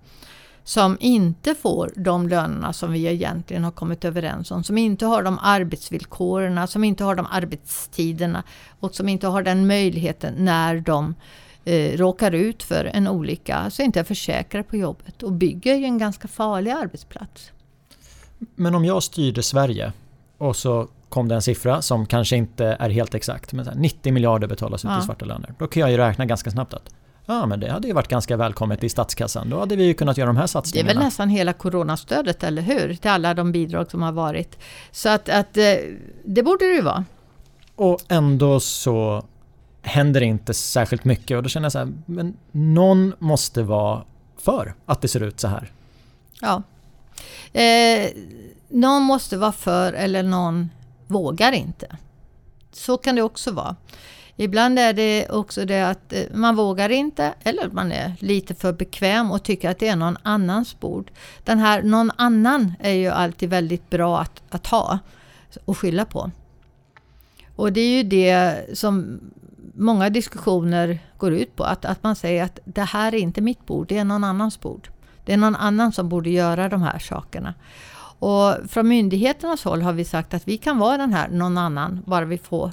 Som 0.64 0.98
inte 1.00 1.56
får 1.56 1.92
de 1.96 2.30
lönerna 2.30 2.74
som 2.74 2.92
vi 2.92 3.08
egentligen 3.08 3.64
har 3.64 3.72
kommit 3.72 4.06
överens 4.06 4.52
om. 4.52 4.64
Som 4.64 4.78
inte 4.78 5.06
har 5.06 5.24
de 5.24 5.40
arbetsvillkoren, 5.42 6.68
som 6.68 6.84
inte 6.84 7.04
har 7.04 7.16
de 7.16 7.28
arbetstiderna 7.30 8.44
och 8.80 8.96
som 8.96 9.10
inte 9.10 9.28
har 9.28 9.44
den 9.44 9.68
möjligheten 9.68 10.34
när 10.38 10.80
de 10.80 11.16
eh, 11.66 11.98
råkar 11.98 12.32
ut 12.32 12.64
för 12.64 12.86
en 12.86 13.08
olycka, 13.08 13.70
så 13.70 13.82
inte 13.82 14.00
är 14.00 14.04
försäkrade 14.04 14.64
på 14.64 14.78
jobbet. 14.78 15.24
Och 15.24 15.32
bygger 15.32 15.76
ju 15.76 15.86
en 15.86 15.98
ganska 15.98 16.28
farlig 16.28 16.72
arbetsplats. 16.72 17.52
Men 18.56 18.76
om 18.76 18.86
jag 18.86 19.04
styrde 19.04 19.44
Sverige 19.44 19.94
och 20.38 20.56
så 20.56 20.88
kom 21.10 21.28
det 21.28 21.36
en 21.36 21.42
siffra 21.42 21.82
som 21.82 22.06
kanske 22.06 22.36
inte 22.36 22.66
är 22.80 22.90
helt 22.90 23.16
exakt. 23.16 23.54
Men 23.54 23.66
90 23.76 24.14
miljarder 24.14 24.48
betalas 24.48 24.86
ut 24.86 24.92
ja. 24.92 25.00
i 25.00 25.06
svarta 25.06 25.26
löner. 25.26 25.54
Då 25.60 25.68
kan 25.68 25.82
jag 25.82 25.92
ju 25.92 25.98
räkna 25.98 26.26
ganska 26.26 26.52
snabbt 26.52 26.74
att 26.74 26.90
Ja 27.30 27.46
men 27.46 27.60
det 27.60 27.72
hade 27.72 27.88
ju 27.88 27.94
varit 27.94 28.08
ganska 28.08 28.38
välkommet 28.38 28.84
i 28.84 28.90
statskassan. 28.90 29.50
Då 29.50 29.60
hade 29.60 29.76
vi 29.76 29.84
ju 29.84 29.94
kunnat 29.94 30.18
göra 30.18 30.28
de 30.28 30.38
här 30.38 30.48
satsningarna. 30.48 30.88
Det 30.88 30.94
är 30.94 30.96
väl 30.96 31.04
nästan 31.04 31.30
hela 31.30 31.54
coronastödet, 31.54 32.44
eller 32.44 32.62
hur? 32.62 32.96
Till 32.96 33.12
alla 33.12 33.34
de 33.34 33.52
bidrag 33.52 33.92
som 33.92 34.02
har 34.02 34.12
varit. 34.12 34.58
Så 34.92 35.10
att, 35.10 35.30
att 35.30 35.58
eh, 35.58 35.74
det 36.26 36.44
borde 36.44 36.66
det 36.66 36.74
ju 36.74 36.82
vara. 36.82 37.06
Och 37.76 38.00
ändå 38.08 38.60
så 38.60 39.26
händer 39.82 40.20
det 40.20 40.26
inte 40.26 40.54
särskilt 40.54 41.06
mycket 41.06 41.38
och 41.38 41.44
då 41.44 41.50
känner 41.50 41.66
jag 41.66 41.72
så 41.72 41.80
här, 41.80 41.94
men 42.06 42.38
någon 42.52 43.14
måste 43.20 43.64
vara 43.64 44.04
för 44.38 44.74
att 44.86 45.02
det 45.02 45.08
ser 45.08 45.24
ut 45.24 45.40
så 45.40 45.48
här. 45.48 45.72
Ja. 46.42 46.64
Eh, 47.62 48.10
någon 48.70 49.04
måste 49.04 49.38
vara 49.38 49.52
för 49.52 49.94
eller 49.94 50.24
någon 50.24 50.70
vågar 51.08 51.52
inte. 51.52 51.98
Så 52.72 52.98
kan 52.98 53.16
det 53.16 53.22
också 53.22 53.52
vara. 53.52 53.76
Ibland 54.36 54.80
är 54.80 54.94
det 54.94 55.30
också 55.30 55.66
det 55.66 55.82
att 55.82 56.14
eh, 56.14 56.24
man 56.34 56.56
vågar 56.56 56.90
inte 56.90 57.34
eller 57.44 57.70
man 57.70 57.92
är 57.92 58.14
lite 58.20 58.56
för 58.56 58.74
bekväm 58.74 59.32
och 59.32 59.44
tycker 59.44 59.70
att 59.70 59.80
det 59.80 59.88
är 59.88 59.96
någon 59.96 60.18
annans 60.24 60.80
bord. 60.80 61.12
Den 61.44 61.60
här 61.60 61.84
någon 61.84 62.12
annan 62.16 62.74
är 62.80 62.94
ju 62.94 63.08
alltid 63.08 63.50
väldigt 63.50 63.90
bra 63.90 64.20
att, 64.20 64.42
att 64.50 64.68
ha 64.68 65.00
och 65.66 65.78
skylla 65.78 66.06
på. 66.06 66.32
Och 67.56 67.74
det 67.74 67.82
är 67.82 67.98
ju 67.98 68.04
det 68.04 68.66
som 68.78 69.20
många 69.74 70.10
diskussioner 70.10 71.00
går 71.18 71.34
ut 71.34 71.56
på. 71.56 71.64
Att, 71.64 71.86
att 71.86 72.04
man 72.04 72.16
säger 72.16 72.44
att 72.44 72.60
det 72.66 72.82
här 72.82 73.16
är 73.16 73.20
inte 73.20 73.42
mitt 73.42 73.66
bord, 73.66 73.88
det 73.88 73.98
är 73.98 74.06
någon 74.06 74.24
annans 74.24 74.60
bord. 74.60 74.90
Det 75.26 75.34
är 75.34 75.38
någon 75.38 75.56
annan 75.56 75.92
som 75.92 76.10
borde 76.10 76.30
göra 76.30 76.70
de 76.70 76.82
här 76.82 77.00
sakerna. 77.00 77.54
Och 78.20 78.56
från 78.70 78.88
myndigheternas 78.88 79.64
håll 79.64 79.82
har 79.82 79.94
vi 79.94 80.06
sagt 80.06 80.34
att 80.34 80.48
vi 80.48 80.58
kan 80.58 80.78
vara 80.78 80.98
den 80.98 81.14
här 81.14 81.30
någon 81.30 81.58
annan, 81.58 82.04
bara 82.06 82.26
vi 82.26 82.38
får 82.38 82.72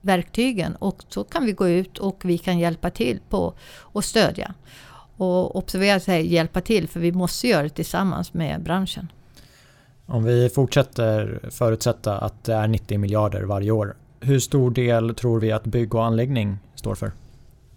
verktygen. 0.00 0.76
Och 0.76 1.02
så 1.08 1.24
kan 1.24 1.46
vi 1.46 1.52
gå 1.52 1.68
ut 1.68 1.98
och 1.98 2.20
vi 2.24 2.38
kan 2.38 2.58
hjälpa 2.58 2.90
till 2.90 3.20
på 3.28 3.54
och 3.78 4.04
stödja. 4.04 4.54
Och 5.16 5.56
observera 5.56 6.00
sig, 6.00 6.32
hjälpa 6.32 6.60
till, 6.60 6.88
för 6.88 7.00
vi 7.00 7.12
måste 7.12 7.48
göra 7.48 7.62
det 7.62 7.68
tillsammans 7.68 8.34
med 8.34 8.62
branschen. 8.62 9.12
Om 10.06 10.24
vi 10.24 10.48
fortsätter 10.48 11.40
förutsätta 11.50 12.18
att 12.18 12.44
det 12.44 12.54
är 12.54 12.68
90 12.68 12.98
miljarder 12.98 13.42
varje 13.42 13.70
år. 13.70 13.96
Hur 14.20 14.38
stor 14.38 14.70
del 14.70 15.14
tror 15.14 15.40
vi 15.40 15.52
att 15.52 15.64
bygg 15.64 15.94
och 15.94 16.04
anläggning 16.04 16.58
står 16.74 16.94
för? 16.94 17.12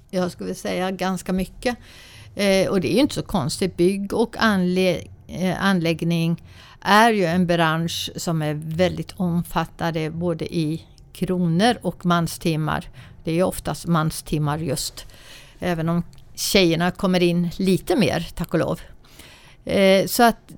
Jag 0.10 0.32
skulle 0.32 0.56
säga 0.56 0.92
ganska 0.92 1.34
mycket. 1.34 1.78
Eh, 2.36 2.70
och 2.70 2.82
det 2.82 2.98
är 2.98 3.00
inte 3.00 3.16
så 3.16 3.24
konstigt. 3.24 3.78
Bygg 3.78 4.14
och 4.14 4.36
anlä 4.40 5.02
eh, 5.28 5.64
anläggning 5.64 6.44
är 6.84 7.12
ju 7.12 7.26
en 7.26 7.48
bransch 7.48 8.10
som 8.16 8.42
är 8.42 8.54
väldigt 8.54 9.14
omfattande 9.18 10.10
både 10.10 10.56
i 10.56 10.86
kronor 11.14 11.78
och 11.82 12.06
manstimmar. 12.06 12.90
Det 13.24 13.32
är 13.32 13.36
ju 13.36 13.44
oftast 13.44 13.88
manstimmar 13.88 14.58
just. 14.58 15.06
Även 15.60 15.90
om 15.90 16.04
tjejerna 16.36 16.92
kommer 16.92 17.24
in 17.24 17.50
lite 17.58 17.96
mer, 17.96 18.28
tack 18.36 18.54
och 18.54 18.60
lov. 18.60 18.82
Eh, 19.66 20.06
så 20.06 20.24
att 20.24 20.54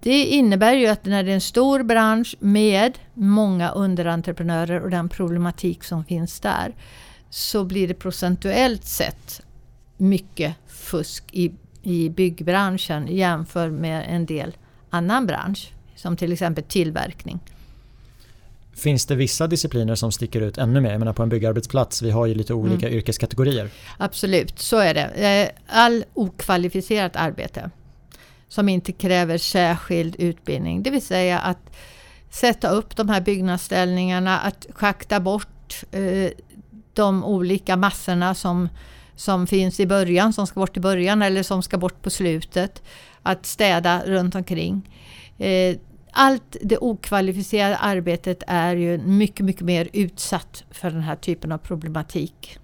det 0.00 0.24
innebär 0.24 0.72
ju 0.72 0.86
att 0.86 1.04
när 1.04 1.22
det 1.22 1.30
är 1.30 1.34
en 1.34 1.40
stor 1.40 1.82
bransch 1.82 2.36
med 2.38 2.98
många 3.14 3.70
underentreprenörer 3.70 4.80
och 4.80 4.90
den 4.90 5.08
problematik 5.08 5.84
som 5.84 6.04
finns 6.04 6.40
där 6.40 6.74
så 7.30 7.64
blir 7.64 7.88
det 7.88 7.94
procentuellt 7.94 8.84
sett 8.84 9.42
mycket 9.96 10.54
fusk 10.66 11.24
i, 11.32 11.52
i 11.82 12.08
byggbranschen 12.08 13.06
jämfört 13.10 13.72
med 13.72 14.04
en 14.08 14.26
del 14.26 14.56
annan 14.94 15.26
bransch, 15.26 15.72
som 15.96 16.16
till 16.16 16.32
exempel 16.32 16.64
tillverkning. 16.64 17.40
Finns 18.76 19.06
det 19.06 19.14
vissa 19.14 19.46
discipliner 19.46 19.94
som 19.94 20.12
sticker 20.12 20.40
ut 20.40 20.58
ännu 20.58 20.80
mer? 20.80 20.90
Jag 20.90 20.98
menar 20.98 21.12
på 21.12 21.22
en 21.22 21.28
byggarbetsplats, 21.28 22.02
vi 22.02 22.10
har 22.10 22.26
ju 22.26 22.34
lite 22.34 22.54
olika 22.54 22.86
mm. 22.86 22.98
yrkeskategorier. 22.98 23.70
Absolut, 23.98 24.58
så 24.58 24.78
är 24.78 24.94
det. 24.94 25.04
Eh, 25.04 25.78
all 25.78 26.04
okvalificerat 26.14 27.16
arbete 27.16 27.70
som 28.48 28.68
inte 28.68 28.92
kräver 28.92 29.38
särskild 29.38 30.16
utbildning. 30.18 30.82
Det 30.82 30.90
vill 30.90 31.02
säga 31.02 31.38
att 31.38 31.70
sätta 32.30 32.68
upp 32.68 32.96
de 32.96 33.08
här 33.08 33.20
byggnadsställningarna, 33.20 34.38
att 34.38 34.66
schakta 34.70 35.20
bort 35.20 35.84
eh, 35.90 36.30
de 36.92 37.24
olika 37.24 37.76
massorna 37.76 38.34
som, 38.34 38.68
som 39.16 39.46
finns 39.46 39.80
i 39.80 39.86
början, 39.86 40.32
som 40.32 40.46
ska 40.46 40.60
bort 40.60 40.76
i 40.76 40.80
början 40.80 41.22
eller 41.22 41.42
som 41.42 41.62
ska 41.62 41.78
bort 41.78 42.02
på 42.02 42.10
slutet. 42.10 42.82
Att 43.26 43.46
städa 43.46 44.02
runt 44.06 44.34
omkring. 44.34 44.90
Eh, 45.38 45.76
allt 46.10 46.56
det 46.62 46.78
okvalificerade 46.78 47.76
arbetet 47.76 48.42
är 48.46 48.76
ju 48.76 48.98
mycket, 48.98 49.46
mycket 49.46 49.62
mer 49.62 49.88
utsatt 49.92 50.64
för 50.70 50.90
den 50.90 51.00
här 51.00 51.16
typen 51.16 51.52
av 51.52 51.58
problematik 51.58 52.58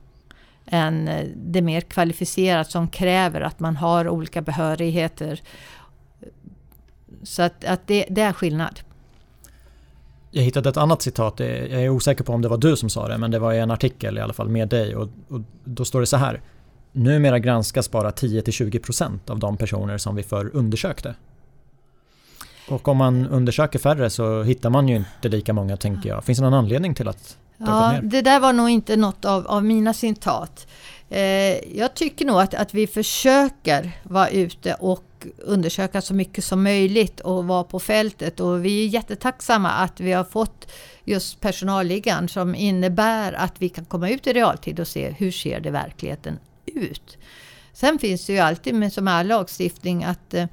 än 0.67 1.09
eh, 1.09 1.27
det 1.37 1.63
mer 1.63 1.81
kvalificerat 1.81 2.71
som 2.71 2.89
kräver 2.89 3.41
att 3.41 3.61
man 3.61 3.77
har 3.77 4.09
olika 4.09 4.43
behörigheter. 4.43 5.41
Så 7.23 7.43
att, 7.43 7.65
att 7.65 7.87
det, 7.87 8.07
det 8.11 8.21
är 8.21 8.33
skillnad. 8.33 8.81
Jag 10.31 10.43
hittade 10.43 10.69
ett 10.69 10.77
annat 10.77 11.03
citat, 11.03 11.41
jag 11.41 11.71
är 11.71 11.89
osäker 11.89 12.25
på 12.25 12.33
om 12.33 12.43
det 12.43 12.49
var 12.49 12.59
du 12.59 12.77
som 12.77 12.91
sa 12.91 13.09
det, 13.09 13.19
men 13.19 13.31
det 13.31 13.39
var 13.39 13.53
i 13.53 13.59
en 13.59 13.71
artikel 13.71 14.19
i 14.19 14.21
alla 14.21 14.33
fall 14.33 14.49
med 14.49 14.69
dig 14.69 14.97
och, 14.97 15.09
och 15.29 15.41
då 15.65 15.85
står 15.85 16.01
det 16.01 16.07
så 16.07 16.17
här. 16.17 16.41
Numera 16.93 17.39
granskas 17.39 17.91
bara 17.91 18.11
10-20% 18.11 19.31
av 19.31 19.39
de 19.39 19.57
personer 19.57 19.99
som 19.99 20.17
vi 20.17 20.23
förr 20.23 20.51
undersökte. 20.55 21.15
Och 22.69 22.89
om 22.89 22.97
man 22.97 23.27
undersöker 23.27 23.79
färre 23.79 24.11
så 24.11 24.43
hittar 24.43 24.71
man 24.71 24.89
ju 24.89 24.97
inte 24.97 25.29
lika 25.29 25.53
många 25.53 25.77
tänker 25.77 26.09
jag. 26.09 26.25
Finns 26.25 26.39
det 26.39 26.45
någon 26.45 26.55
anledning 26.55 26.95
till 26.95 27.09
att 27.09 27.37
det 27.59 27.65
Ja, 27.67 27.95
det 28.03 28.23
där 28.23 28.41
var 28.41 28.53
nog 28.53 28.71
inte 28.71 28.97
något 28.97 29.25
av, 29.25 29.47
av 29.47 29.65
mina 29.65 29.95
citat. 29.95 30.67
Eh, 31.09 31.79
jag 31.79 31.95
tycker 31.95 32.25
nog 32.25 32.41
att, 32.41 32.55
att 32.55 32.75
vi 32.75 32.87
försöker 32.87 33.93
vara 34.03 34.29
ute 34.29 34.75
och 34.75 35.27
undersöka 35.39 36.01
så 36.01 36.15
mycket 36.15 36.45
som 36.45 36.63
möjligt 36.63 37.21
och 37.21 37.45
vara 37.45 37.65
på 37.65 37.81
fältet 37.81 38.41
och 38.41 38.65
vi 38.65 38.85
är 38.85 38.89
jättetacksamma 38.89 39.71
att 39.71 40.01
vi 40.01 40.13
har 40.13 40.25
fått 40.25 40.73
just 41.05 41.41
personalliggaren 41.41 42.29
som 42.29 42.55
innebär 42.55 43.33
att 43.33 43.55
vi 43.59 43.69
kan 43.69 43.85
komma 43.85 44.11
ut 44.11 44.27
i 44.27 44.33
realtid 44.33 44.81
och 44.81 44.89
se 44.89 45.11
hur 45.11 45.31
ser 45.31 45.61
det 45.61 45.71
verkligheten 45.71 46.39
ut. 46.75 47.19
Sen 47.73 47.99
finns 47.99 48.27
det 48.27 48.33
ju 48.33 48.39
alltid 48.39 48.75
med 48.75 48.93
som 48.93 49.09
all 49.09 49.27
lagstiftning 49.27 50.05
att 50.05 50.35
eh, 50.35 50.47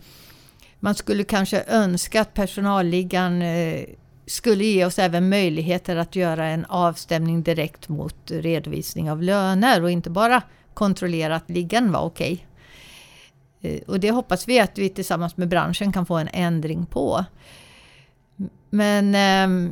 man 0.79 0.95
skulle 0.95 1.23
kanske 1.23 1.63
önska 1.67 2.21
att 2.21 2.33
personalliggaren 2.33 3.41
eh, 3.41 3.85
skulle 4.25 4.63
ge 4.63 4.85
oss 4.85 4.99
även 4.99 5.29
möjligheter 5.29 5.95
att 5.95 6.15
göra 6.15 6.45
en 6.45 6.65
avstämning 6.65 7.43
direkt 7.43 7.89
mot 7.89 8.31
redovisning 8.31 9.11
av 9.11 9.23
löner 9.23 9.83
och 9.83 9.91
inte 9.91 10.09
bara 10.09 10.41
kontrollera 10.73 11.35
att 11.35 11.49
liggaren 11.49 11.91
var 11.91 12.01
okej. 12.01 12.47
Okay. 13.59 13.79
Och 13.87 13.99
det 13.99 14.11
hoppas 14.11 14.47
vi 14.47 14.59
att 14.59 14.77
vi 14.77 14.89
tillsammans 14.89 15.37
med 15.37 15.47
branschen 15.47 15.91
kan 15.91 16.05
få 16.05 16.17
en 16.17 16.29
ändring 16.33 16.85
på. 16.85 17.25
Men 18.69 19.15
eh, 19.15 19.71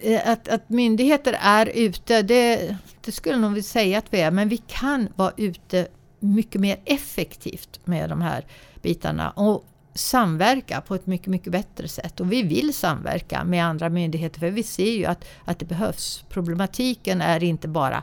Eh, 0.00 0.28
att, 0.28 0.48
att 0.48 0.68
myndigheter 0.68 1.36
är 1.40 1.66
ute, 1.66 2.22
det, 2.22 2.76
det 3.00 3.12
skulle 3.12 3.36
nog 3.36 3.50
vilja 3.50 3.62
säga 3.62 3.98
att 3.98 4.14
vi 4.14 4.20
är, 4.20 4.30
men 4.30 4.48
vi 4.48 4.56
kan 4.56 5.08
vara 5.16 5.32
ute 5.36 5.88
mycket 6.20 6.60
mer 6.60 6.80
effektivt 6.84 7.80
med 7.84 8.08
de 8.08 8.20
här 8.20 8.46
bitarna 8.82 9.30
och 9.30 9.64
samverka 9.94 10.80
på 10.80 10.94
ett 10.94 11.06
mycket, 11.06 11.26
mycket 11.26 11.52
bättre 11.52 11.88
sätt. 11.88 12.20
Och 12.20 12.32
vi 12.32 12.42
vill 12.42 12.74
samverka 12.74 13.44
med 13.44 13.64
andra 13.64 13.88
myndigheter 13.88 14.40
för 14.40 14.50
vi 14.50 14.62
ser 14.62 14.90
ju 14.90 15.04
att, 15.04 15.24
att 15.44 15.58
det 15.58 15.64
behövs. 15.64 16.24
Problematiken 16.28 17.20
är 17.20 17.42
inte 17.42 17.68
bara 17.68 18.02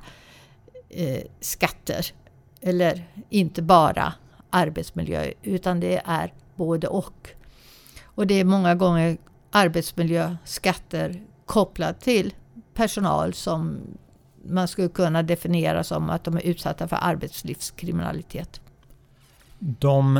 eh, 0.90 1.22
skatter 1.40 2.06
eller 2.62 3.04
inte 3.30 3.62
bara 3.62 4.14
arbetsmiljö 4.50 5.32
utan 5.44 5.80
det 5.80 6.02
är 6.06 6.34
både 6.56 6.88
och. 6.88 7.30
Och 8.04 8.28
det 8.28 8.34
är 8.34 8.44
många 8.44 8.76
gånger 8.76 9.18
arbetsmiljö, 9.52 10.36
skatter 10.46 11.22
kopplat 11.50 12.02
till 12.02 12.34
personal 12.74 13.34
som 13.34 13.82
man 14.45 14.68
skulle 14.68 14.88
kunna 14.88 15.24
definiera 15.24 15.84
som 15.84 16.10
att 16.10 16.24
de 16.24 16.36
är 16.38 16.41
utsatta 16.41 16.88
för 16.88 16.97
arbetslivskriminalitet. 17.02 18.62
De 19.60 20.20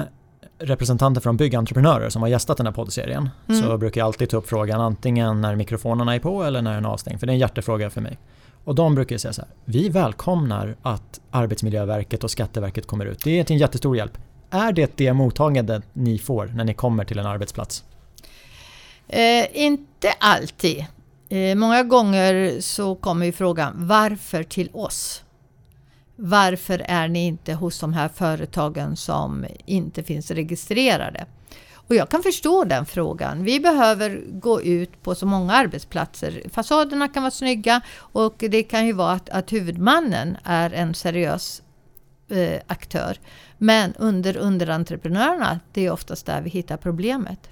representanter 0.58 1.22
från 1.22 1.38
byggentreprenörer 1.38 2.10
som 2.10 2.22
har 2.22 2.30
gästat 2.30 2.58
den 2.58 2.66
här 2.66 2.74
poddserien 2.74 3.30
mm. 3.50 3.62
så 3.62 3.78
brukar 3.78 4.02
jag 4.02 4.06
alltid 4.06 4.30
ta 4.30 4.38
upp 4.38 4.50
frågan 4.50 4.82
antingen 4.82 5.42
när 5.42 5.56
mikrofonerna 5.56 6.16
är 6.16 6.20
på 6.20 6.44
eller 6.44 6.62
när 6.62 6.76
den 6.76 6.86
är 6.86 6.90
avstängd. 6.90 7.20
För 7.20 7.28
det 7.28 7.32
är 7.32 7.34
en 7.34 7.40
hjärtefråga 7.40 7.90
för 7.90 8.02
mig. 8.02 8.18
Och 8.64 8.76
de 8.76 8.96
brukar 8.96 9.18
säga 9.18 9.34
så 9.34 9.42
här. 9.42 9.52
Vi 9.66 9.90
välkomnar 9.90 10.76
att 10.82 11.22
Arbetsmiljöverket 11.32 12.24
och 12.24 12.32
Skatteverket 12.32 12.88
kommer 12.88 13.06
ut. 13.06 13.24
Det 13.24 13.40
är 13.40 13.44
till 13.44 13.54
en 13.54 13.60
jättestor 13.60 13.98
hjälp. 13.98 14.18
Är 14.50 14.72
det 14.72 14.98
det 14.98 15.14
mottagandet 15.14 15.84
ni 15.94 16.20
får 16.20 16.46
när 16.46 16.64
ni 16.64 16.74
kommer 16.74 17.06
till 17.06 17.20
en 17.20 17.26
arbetsplats? 17.26 17.84
Eh, 19.08 19.46
inte 19.54 20.12
alltid. 20.20 20.86
Eh, 21.30 21.56
många 21.56 21.84
gånger 21.84 22.62
så 22.62 22.96
kommer 22.96 23.26
ju 23.26 23.32
frågan 23.32 23.88
varför 23.88 24.44
till 24.44 24.70
oss? 24.74 25.24
Varför 26.16 26.80
är 26.86 27.08
ni 27.08 27.26
inte 27.26 27.54
hos 27.54 27.80
de 27.80 27.94
här 27.94 28.08
företagen 28.08 28.96
som 28.96 29.46
inte 29.66 30.04
finns 30.04 30.32
registrerade? 30.32 31.26
Och 31.74 31.96
jag 31.96 32.10
kan 32.10 32.24
förstå 32.24 32.64
den 32.64 32.86
frågan. 32.86 33.44
Vi 33.44 33.60
behöver 33.60 34.22
gå 34.32 34.62
ut 34.62 35.04
på 35.04 35.16
så 35.16 35.26
många 35.26 35.54
arbetsplatser. 35.54 36.44
Fasaderna 36.50 37.08
kan 37.08 37.24
vara 37.24 37.32
snygga 37.32 37.82
och 37.98 38.36
det 38.38 38.64
kan 38.64 38.86
ju 38.86 38.94
vara 38.94 39.12
att, 39.12 39.30
att 39.30 39.54
huvudmannen 39.54 40.38
är 40.44 40.74
en 40.74 40.94
seriös 40.94 41.62
eh, 42.30 42.62
aktör. 42.68 43.18
Men 43.58 43.94
under 43.94 44.38
underentreprenörerna, 44.38 45.60
det 45.74 45.86
är 45.86 45.92
oftast 45.92 46.26
där 46.26 46.42
vi 46.42 46.50
hittar 46.50 46.78
problemet. 46.78 47.50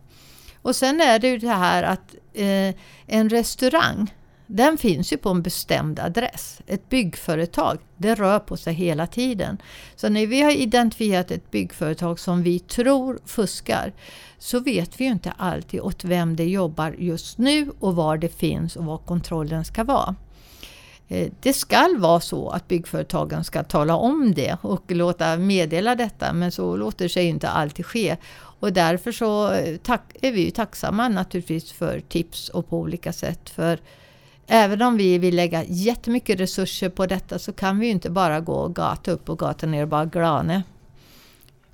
Och 0.67 0.75
sen 0.75 1.01
är 1.01 1.19
det 1.19 1.27
ju 1.27 1.37
det 1.37 1.47
här 1.47 1.83
att 1.83 2.15
eh, 2.33 2.75
en 3.05 3.29
restaurang 3.29 4.13
den 4.47 4.77
finns 4.77 5.13
ju 5.13 5.17
på 5.17 5.29
en 5.29 5.41
bestämd 5.41 5.99
adress. 5.99 6.61
Ett 6.67 6.89
byggföretag, 6.89 7.77
det 7.97 8.15
rör 8.15 8.39
på 8.39 8.57
sig 8.57 8.73
hela 8.73 9.07
tiden. 9.07 9.57
Så 9.95 10.09
när 10.09 10.27
vi 10.27 10.41
har 10.41 10.51
identifierat 10.51 11.31
ett 11.31 11.51
byggföretag 11.51 12.19
som 12.19 12.43
vi 12.43 12.59
tror 12.59 13.19
fuskar 13.25 13.93
så 14.37 14.59
vet 14.59 14.99
vi 14.99 15.05
ju 15.05 15.11
inte 15.11 15.33
alltid 15.37 15.79
åt 15.79 16.03
vem 16.03 16.35
det 16.35 16.45
jobbar 16.45 16.95
just 16.97 17.37
nu 17.37 17.71
och 17.79 17.95
var 17.95 18.17
det 18.17 18.37
finns 18.37 18.75
och 18.75 18.85
var 18.85 18.97
kontrollen 18.97 19.65
ska 19.65 19.83
vara. 19.83 20.15
Eh, 21.07 21.31
det 21.39 21.53
ska 21.53 21.95
vara 21.97 22.19
så 22.19 22.49
att 22.49 22.67
byggföretagen 22.67 23.43
ska 23.43 23.63
tala 23.63 23.95
om 23.95 24.33
det 24.33 24.57
och 24.61 24.91
låta 24.91 25.37
meddela 25.37 25.95
detta 25.95 26.33
men 26.33 26.51
så 26.51 26.75
låter 26.75 27.07
sig 27.07 27.25
inte 27.25 27.49
alltid 27.49 27.85
ske. 27.85 28.17
Och 28.59 28.73
därför 28.73 29.11
så 29.11 29.51
eh, 29.51 29.77
är 30.21 30.31
vi 30.31 30.45
ju 30.45 30.51
tacksamma 30.51 31.09
naturligtvis 31.09 31.71
för 31.71 31.99
tips 31.99 32.49
och 32.49 32.69
på 32.69 32.79
olika 32.79 33.13
sätt. 33.13 33.49
För 33.49 33.79
Även 34.49 34.81
om 34.81 34.97
vi 34.97 35.17
vill 35.17 35.35
lägga 35.35 35.63
jättemycket 35.63 36.39
resurser 36.39 36.89
på 36.89 37.05
detta 37.05 37.39
så 37.39 37.53
kan 37.53 37.79
vi 37.79 37.85
ju 37.85 37.91
inte 37.91 38.09
bara 38.09 38.39
gå 38.39 38.67
gata 38.67 39.11
upp 39.11 39.29
och 39.29 39.39
gata 39.39 39.67
ner 39.67 39.81
och 39.81 39.87
bara 39.87 40.05
glane. 40.05 40.63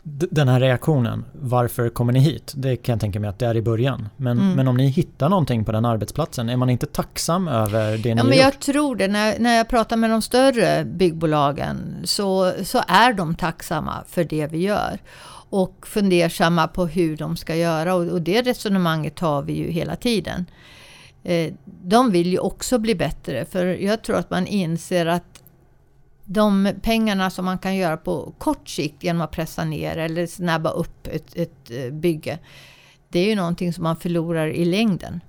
Den 0.05 0.47
här 0.47 0.59
reaktionen, 0.59 1.25
varför 1.33 1.89
kommer 1.89 2.13
ni 2.13 2.19
hit? 2.19 2.53
Det 2.55 2.75
kan 2.75 2.93
jag 2.93 2.99
tänka 2.99 3.19
mig 3.19 3.29
att 3.29 3.39
det 3.39 3.45
är 3.45 3.57
i 3.57 3.61
början. 3.61 4.09
Men, 4.17 4.37
mm. 4.37 4.55
men 4.55 4.67
om 4.67 4.77
ni 4.77 4.87
hittar 4.87 5.29
någonting 5.29 5.65
på 5.65 5.71
den 5.71 5.85
arbetsplatsen, 5.85 6.49
är 6.49 6.57
man 6.57 6.69
inte 6.69 6.85
tacksam 6.85 7.47
över 7.47 7.97
det 7.97 8.15
ni 8.15 8.21
ja, 8.21 8.23
men 8.23 8.37
Jag 8.37 8.59
tror 8.59 8.95
det. 8.95 9.07
När, 9.07 9.39
när 9.39 9.57
jag 9.57 9.69
pratar 9.69 9.97
med 9.97 10.09
de 10.09 10.21
större 10.21 10.85
byggbolagen 10.85 12.01
så, 12.03 12.51
så 12.63 12.81
är 12.87 13.13
de 13.13 13.35
tacksamma 13.35 14.03
för 14.07 14.23
det 14.23 14.47
vi 14.47 14.57
gör. 14.57 14.99
Och 15.49 15.87
fundersamma 15.87 16.67
på 16.67 16.85
hur 16.85 17.17
de 17.17 17.37
ska 17.37 17.55
göra. 17.55 17.95
Och, 17.95 18.07
och 18.07 18.21
det 18.21 18.41
resonemanget 18.41 19.19
har 19.19 19.41
vi 19.41 19.53
ju 19.53 19.71
hela 19.71 19.95
tiden. 19.95 20.45
Eh, 21.23 21.53
de 21.83 22.11
vill 22.11 22.27
ju 22.27 22.39
också 22.39 22.79
bli 22.79 22.95
bättre 22.95 23.45
för 23.45 23.65
jag 23.65 24.01
tror 24.01 24.15
att 24.15 24.29
man 24.29 24.47
inser 24.47 25.05
att 25.05 25.42
de 26.25 26.69
pengarna 26.81 27.29
som 27.29 27.45
man 27.45 27.57
kan 27.57 27.75
göra 27.75 27.97
på 27.97 28.33
kort 28.37 28.69
sikt 28.69 29.03
genom 29.03 29.21
att 29.21 29.31
pressa 29.31 29.63
ner 29.63 29.97
eller 29.97 30.27
snabba 30.27 30.69
upp 30.69 31.07
ett, 31.07 31.35
ett 31.35 31.71
eh, 31.71 31.93
bygge. 31.93 32.39
Det 33.09 33.19
är 33.19 33.25
ju 33.25 33.35
någonting 33.35 33.73
som 33.73 33.83
man 33.83 33.95
förlorar 33.95 34.47
i 34.47 34.65
längden. 34.65 35.21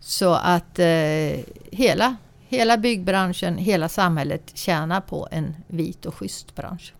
Så 0.00 0.34
att 0.34 0.78
eh, 0.78 0.86
hela, 1.70 2.16
hela 2.48 2.76
byggbranschen, 2.76 3.58
hela 3.58 3.88
samhället 3.88 4.52
tjänar 4.54 5.00
på 5.00 5.28
en 5.30 5.54
vit 5.66 6.06
och 6.06 6.14
schysst 6.14 6.54
bransch. 6.54 6.94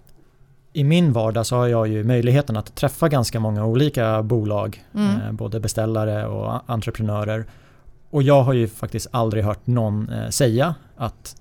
I 0.73 0.85
min 0.85 1.13
vardag 1.13 1.47
så 1.47 1.57
har 1.57 1.67
jag 1.67 1.89
ju 1.89 2.05
möjligheten 2.05 2.57
att 2.57 2.75
träffa 2.75 3.09
ganska 3.09 3.41
många 3.41 3.67
olika 3.67 4.23
bolag, 4.23 4.85
mm. 4.95 5.21
eh, 5.21 5.33
både 5.33 5.61
beställare 5.61 6.27
och 6.27 6.61
entreprenörer. 6.67 7.47
Och 8.11 8.23
jag 8.23 8.43
har 8.43 8.53
ju 8.53 8.69
faktiskt 8.69 9.07
aldrig 9.11 9.45
hört 9.45 9.67
någon 9.67 10.09
eh, 10.09 10.29
säga 10.29 10.75
att 10.97 11.37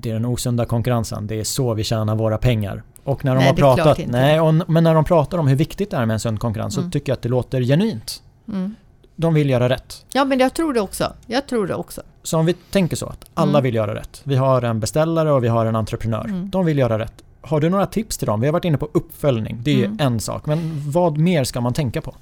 det 0.00 0.10
är 0.10 0.14
den 0.14 0.24
osunda 0.24 0.64
konkurrensen, 0.64 1.26
det 1.26 1.40
är 1.40 1.44
så 1.44 1.74
vi 1.74 1.84
tjänar 1.84 2.16
våra 2.16 2.38
pengar. 2.38 2.82
Och 3.04 3.24
när 3.24 3.34
de 3.34 3.38
nej, 3.38 3.48
har 3.48 3.54
pratat, 3.54 4.00
nej, 4.06 4.40
och, 4.40 4.54
men 4.70 4.84
när 4.84 4.94
de 4.94 5.04
pratar 5.04 5.38
om 5.38 5.46
hur 5.46 5.56
viktigt 5.56 5.90
det 5.90 5.96
är 5.96 6.06
med 6.06 6.14
en 6.14 6.20
sund 6.20 6.40
konkurrens 6.40 6.76
mm. 6.76 6.88
så 6.88 6.92
tycker 6.92 7.12
jag 7.12 7.16
att 7.16 7.22
det 7.22 7.28
låter 7.28 7.62
genuint. 7.62 8.22
Mm. 8.48 8.74
De 9.16 9.34
vill 9.34 9.50
göra 9.50 9.68
rätt. 9.68 10.04
Ja 10.12 10.24
men 10.24 10.38
jag 10.38 10.54
tror 10.54 10.74
det 10.74 10.80
också. 10.80 11.12
Jag 11.26 11.46
tror 11.46 11.66
det 11.66 11.74
också. 11.74 12.02
Så 12.22 12.38
om 12.38 12.46
vi 12.46 12.52
tänker 12.52 12.96
så 12.96 13.06
att 13.06 13.24
alla 13.34 13.50
mm. 13.50 13.62
vill 13.62 13.74
göra 13.74 13.94
rätt. 13.94 14.20
Vi 14.24 14.36
har 14.36 14.62
en 14.62 14.80
beställare 14.80 15.32
och 15.32 15.44
vi 15.44 15.48
har 15.48 15.66
en 15.66 15.76
entreprenör. 15.76 16.24
Mm. 16.24 16.50
De 16.50 16.66
vill 16.66 16.78
göra 16.78 16.98
rätt. 16.98 17.22
Har 17.40 17.60
du 17.60 17.70
några 17.70 17.86
tips 17.86 18.18
till 18.18 18.26
dem? 18.26 18.40
Vi 18.40 18.46
har 18.46 18.52
varit 18.52 18.64
inne 18.64 18.78
på 18.78 18.88
uppföljning, 18.92 19.60
det 19.62 19.82
är 19.82 19.84
mm. 19.84 19.98
en 20.00 20.20
sak. 20.20 20.46
Men 20.46 20.90
vad 20.90 21.18
mer 21.18 21.44
ska 21.44 21.60
man 21.60 21.72
tänka 21.72 22.00
på? 22.00 22.14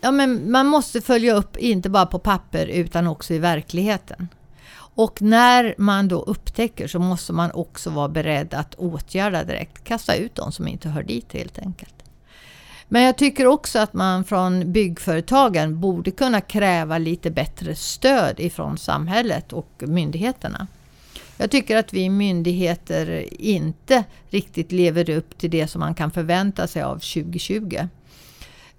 Ja, 0.00 0.10
men 0.10 0.50
man 0.50 0.66
måste 0.66 1.00
följa 1.00 1.34
upp, 1.34 1.56
inte 1.56 1.90
bara 1.90 2.06
på 2.06 2.18
papper 2.18 2.66
utan 2.66 3.06
också 3.06 3.34
i 3.34 3.38
verkligheten. 3.38 4.28
Och 5.00 5.22
när 5.22 5.74
man 5.78 6.08
då 6.08 6.22
upptäcker 6.22 6.88
så 6.88 6.98
måste 6.98 7.32
man 7.32 7.50
också 7.50 7.90
vara 7.90 8.08
beredd 8.08 8.54
att 8.54 8.74
åtgärda 8.74 9.44
direkt. 9.44 9.84
Kasta 9.84 10.14
ut 10.14 10.34
de 10.34 10.52
som 10.52 10.68
inte 10.68 10.88
hör 10.88 11.02
dit 11.02 11.32
helt 11.32 11.58
enkelt. 11.58 11.94
Men 12.88 13.02
jag 13.02 13.18
tycker 13.18 13.46
också 13.46 13.78
att 13.78 13.92
man 13.92 14.24
från 14.24 14.72
byggföretagen 14.72 15.80
borde 15.80 16.10
kunna 16.10 16.40
kräva 16.40 16.98
lite 16.98 17.30
bättre 17.30 17.74
stöd 17.74 18.40
ifrån 18.40 18.78
samhället 18.78 19.52
och 19.52 19.70
myndigheterna. 19.78 20.66
Jag 21.36 21.50
tycker 21.50 21.76
att 21.76 21.92
vi 21.92 22.10
myndigheter 22.10 23.26
inte 23.40 24.04
riktigt 24.30 24.72
lever 24.72 25.10
upp 25.10 25.38
till 25.38 25.50
det 25.50 25.66
som 25.66 25.80
man 25.80 25.94
kan 25.94 26.10
förvänta 26.10 26.66
sig 26.66 26.82
av 26.82 26.94
2020. 26.94 27.88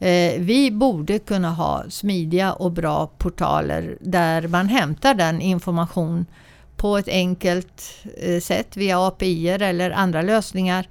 Eh, 0.01 0.41
vi 0.41 0.71
borde 0.71 1.19
kunna 1.19 1.49
ha 1.49 1.83
smidiga 1.89 2.53
och 2.53 2.71
bra 2.71 3.07
portaler 3.07 3.97
där 4.01 4.47
man 4.47 4.67
hämtar 4.67 5.13
den 5.13 5.41
information 5.41 6.25
på 6.75 6.97
ett 6.97 7.07
enkelt 7.07 7.83
eh, 8.17 8.39
sätt 8.39 8.77
via 8.77 9.07
API 9.07 9.49
eller 9.49 9.91
andra 9.91 10.21
lösningar 10.21 10.87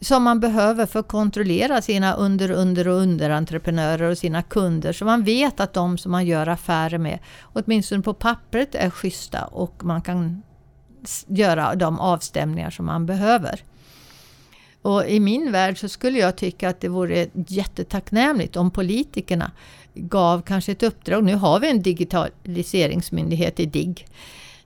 som 0.00 0.22
man 0.22 0.40
behöver 0.40 0.86
för 0.86 1.00
att 1.00 1.08
kontrollera 1.08 1.82
sina 1.82 2.14
under, 2.14 2.50
under 2.50 2.88
och 2.88 2.96
underentreprenörer 2.96 4.10
och 4.10 4.18
sina 4.18 4.42
kunder. 4.42 4.92
Så 4.92 5.04
man 5.04 5.24
vet 5.24 5.60
att 5.60 5.72
de 5.72 5.98
som 5.98 6.12
man 6.12 6.26
gör 6.26 6.46
affärer 6.46 6.98
med, 6.98 7.18
åtminstone 7.42 8.02
på 8.02 8.14
pappret, 8.14 8.74
är 8.74 8.90
schyssta 8.90 9.44
och 9.44 9.84
man 9.84 10.02
kan 10.02 10.42
göra 11.26 11.74
de 11.74 12.00
avstämningar 12.00 12.70
som 12.70 12.86
man 12.86 13.06
behöver. 13.06 13.64
Och 14.82 15.08
I 15.08 15.20
min 15.20 15.52
värld 15.52 15.78
så 15.78 15.88
skulle 15.88 16.18
jag 16.18 16.36
tycka 16.36 16.68
att 16.68 16.80
det 16.80 16.88
vore 16.88 17.26
jättetacknämligt 17.32 18.56
om 18.56 18.70
politikerna 18.70 19.50
gav 19.94 20.42
kanske 20.42 20.72
ett 20.72 20.82
uppdrag. 20.82 21.24
Nu 21.24 21.34
har 21.34 21.60
vi 21.60 21.70
en 21.70 21.82
digitaliseringsmyndighet 21.82 23.60
i 23.60 23.66
DIGG. 23.66 24.06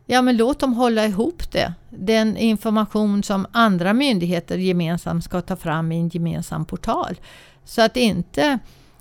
Ja, 0.07 0.23
men 0.23 0.37
låt 0.37 0.59
dem 0.59 0.73
hålla 0.73 1.07
ihop 1.07 1.53
det. 1.53 1.75
Den 1.91 2.37
information 2.37 3.23
som 3.23 3.47
andra 3.53 3.93
myndigheter 3.93 4.59
gemensamt 4.59 5.25
ska 5.25 5.41
ta 5.41 5.57
fram 5.57 5.93
i 5.93 5.97
en 5.97 6.09
gemensam 6.09 6.65
portal. 6.65 7.17
Så 7.65 7.83
att 7.83 7.97
inte 7.97 8.59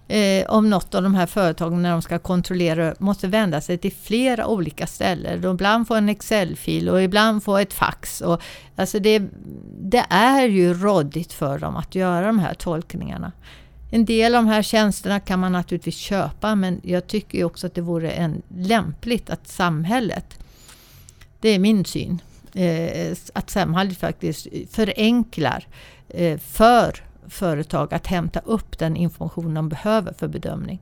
eh, 0.07 0.45
om 0.49 0.69
något 0.69 0.95
av 0.95 1.03
de 1.03 1.15
här 1.15 1.25
företagen 1.25 1.81
när 1.81 1.91
de 1.91 2.01
ska 2.01 2.19
kontrollera 2.19 2.95
måste 2.99 3.27
vända 3.27 3.61
sig 3.61 3.77
till 3.77 3.93
flera 3.93 4.47
olika 4.47 4.87
ställen. 4.87 5.41
De 5.41 5.53
ibland 5.53 5.87
får 5.87 5.97
en 5.97 6.09
Excel-fil 6.09 6.89
och 6.89 7.03
ibland 7.03 7.43
får 7.43 7.59
ett 7.59 7.73
fax. 7.73 8.21
Och, 8.21 8.41
alltså 8.75 8.99
det, 8.99 9.23
det 9.79 10.05
är 10.09 10.47
ju 10.47 10.73
råddigt 10.73 11.33
för 11.33 11.59
dem 11.59 11.75
att 11.75 11.95
göra 11.95 12.27
de 12.27 12.39
här 12.39 12.53
tolkningarna. 12.53 13.31
En 13.91 14.05
del 14.05 14.35
av 14.35 14.43
de 14.43 14.49
här 14.49 14.61
tjänsterna 14.61 15.19
kan 15.19 15.39
man 15.39 15.51
naturligtvis 15.51 15.97
köpa 15.97 16.55
men 16.55 16.81
jag 16.83 17.07
tycker 17.07 17.43
också 17.43 17.67
att 17.67 17.75
det 17.75 17.81
vore 17.81 18.11
en, 18.11 18.41
lämpligt 18.55 19.29
att 19.29 19.47
samhället, 19.47 20.39
det 21.39 21.49
är 21.49 21.59
min 21.59 21.85
syn, 21.85 22.21
eh, 22.53 23.17
att 23.33 23.49
samhället 23.49 23.97
faktiskt 23.97 24.47
förenklar 24.71 25.67
eh, 26.09 26.37
för 26.37 27.03
företag 27.27 27.93
att 27.93 28.07
hämta 28.07 28.39
upp 28.39 28.77
den 28.79 28.95
information 28.95 29.53
de 29.53 29.69
behöver 29.69 30.13
för 30.13 30.27
bedömning. 30.27 30.79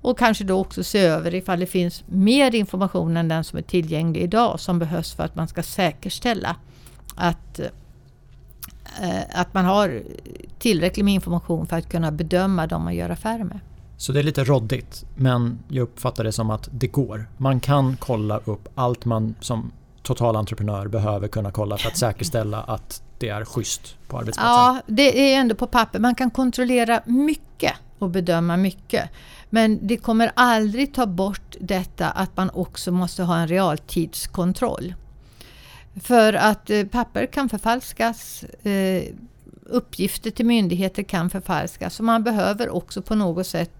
Och 0.00 0.18
kanske 0.18 0.44
då 0.44 0.58
också 0.58 0.84
se 0.84 0.98
över 0.98 1.34
ifall 1.34 1.60
det 1.60 1.66
finns 1.66 2.04
mer 2.06 2.54
information 2.54 3.16
än 3.16 3.28
den 3.28 3.44
som 3.44 3.58
är 3.58 3.62
tillgänglig 3.62 4.22
idag 4.22 4.60
som 4.60 4.78
behövs 4.78 5.14
för 5.14 5.24
att 5.24 5.34
man 5.34 5.48
ska 5.48 5.62
säkerställa 5.62 6.56
att, 7.14 7.58
eh, 9.00 9.40
att 9.40 9.54
man 9.54 9.64
har 9.64 10.02
tillräckligt 10.58 11.04
med 11.04 11.14
information 11.14 11.66
för 11.66 11.76
att 11.76 11.88
kunna 11.88 12.12
bedöma 12.12 12.66
de 12.66 12.84
man 12.84 12.94
gör 12.94 13.10
affärer 13.10 13.44
med. 13.44 13.60
Så 13.96 14.12
det 14.12 14.18
är 14.18 14.22
lite 14.22 14.44
råddigt 14.44 15.04
men 15.14 15.58
jag 15.68 15.82
uppfattar 15.82 16.24
det 16.24 16.32
som 16.32 16.50
att 16.50 16.68
det 16.72 16.86
går. 16.86 17.28
Man 17.36 17.60
kan 17.60 17.96
kolla 17.96 18.38
upp 18.44 18.68
allt 18.74 19.04
man 19.04 19.34
som 19.40 19.72
totalentreprenör 20.06 20.88
behöver 20.88 21.28
kunna 21.28 21.50
kolla 21.50 21.78
för 21.78 21.88
att 21.88 21.96
säkerställa 21.96 22.62
att 22.66 23.02
det 23.18 23.28
är 23.28 23.44
schysst 23.44 23.96
på 24.08 24.18
arbetsplatsen? 24.18 24.52
Ja, 24.52 24.82
det 24.86 25.34
är 25.34 25.40
ändå 25.40 25.54
på 25.54 25.66
papper. 25.66 25.98
Man 25.98 26.14
kan 26.14 26.30
kontrollera 26.30 27.00
mycket 27.04 27.72
och 27.98 28.10
bedöma 28.10 28.56
mycket. 28.56 29.10
Men 29.50 29.78
det 29.82 29.96
kommer 29.96 30.32
aldrig 30.36 30.94
ta 30.94 31.06
bort 31.06 31.56
detta 31.60 32.10
att 32.10 32.36
man 32.36 32.50
också 32.50 32.92
måste 32.92 33.22
ha 33.22 33.36
en 33.36 33.48
realtidskontroll. 33.48 34.94
För 36.02 36.32
att 36.32 36.70
eh, 36.70 36.84
papper 36.84 37.26
kan 37.26 37.48
förfalskas, 37.48 38.44
eh, 38.62 39.02
uppgifter 39.62 40.30
till 40.30 40.46
myndigheter 40.46 41.02
kan 41.02 41.30
förfalskas. 41.30 41.94
Så 41.94 42.02
man 42.02 42.24
behöver 42.24 42.68
också 42.68 43.02
på 43.02 43.14
något 43.14 43.46
sätt 43.46 43.70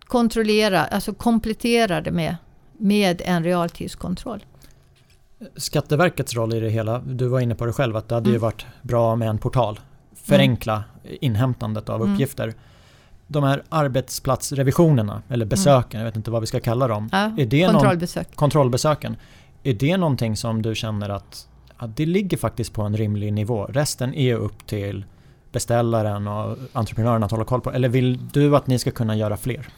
kontrollera, 0.00 0.84
alltså 0.84 1.14
komplettera 1.14 2.00
det 2.00 2.10
med, 2.10 2.36
med 2.78 3.22
en 3.24 3.44
realtidskontroll. 3.44 4.44
Skatteverkets 5.56 6.34
roll 6.34 6.54
i 6.54 6.60
det 6.60 6.70
hela, 6.70 6.98
du 6.98 7.28
var 7.28 7.40
inne 7.40 7.54
på 7.54 7.66
det 7.66 7.72
själv 7.72 7.96
att 7.96 8.08
det 8.08 8.14
hade 8.14 8.30
mm. 8.30 8.32
ju 8.32 8.38
varit 8.38 8.66
bra 8.82 9.16
med 9.16 9.28
en 9.28 9.38
portal. 9.38 9.80
Förenkla 10.14 10.84
mm. 11.04 11.16
inhämtandet 11.20 11.88
av 11.88 12.00
mm. 12.02 12.12
uppgifter. 12.12 12.54
De 13.26 13.44
här 13.44 13.62
arbetsplatsrevisionerna, 13.68 15.22
eller 15.28 15.44
mm. 15.44 15.48
besöken, 15.48 16.00
jag 16.00 16.04
vet 16.04 16.16
inte 16.16 16.30
vad 16.30 16.40
vi 16.40 16.46
ska 16.46 16.60
kalla 16.60 16.88
dem. 16.88 17.08
Ja, 17.12 17.18
är 17.18 17.46
det 17.46 17.66
kontrollbesök. 17.66 18.26
Någon, 18.26 18.36
kontrollbesöken. 18.36 19.16
Är 19.62 19.74
det 19.74 19.96
någonting 19.96 20.36
som 20.36 20.62
du 20.62 20.74
känner 20.74 21.08
att, 21.08 21.48
att 21.76 21.96
det 21.96 22.06
ligger 22.06 22.36
faktiskt 22.36 22.72
på 22.72 22.82
en 22.82 22.96
rimlig 22.96 23.32
nivå? 23.32 23.64
Resten 23.64 24.14
är 24.14 24.34
upp 24.34 24.66
till 24.66 25.04
beställaren 25.52 26.28
och 26.28 26.58
entreprenören 26.72 27.22
att 27.22 27.30
hålla 27.30 27.44
koll 27.44 27.60
på. 27.60 27.72
Eller 27.72 27.88
vill 27.88 28.18
du 28.32 28.56
att 28.56 28.66
ni 28.66 28.78
ska 28.78 28.90
kunna 28.90 29.16
göra 29.16 29.36
fler? 29.36 29.68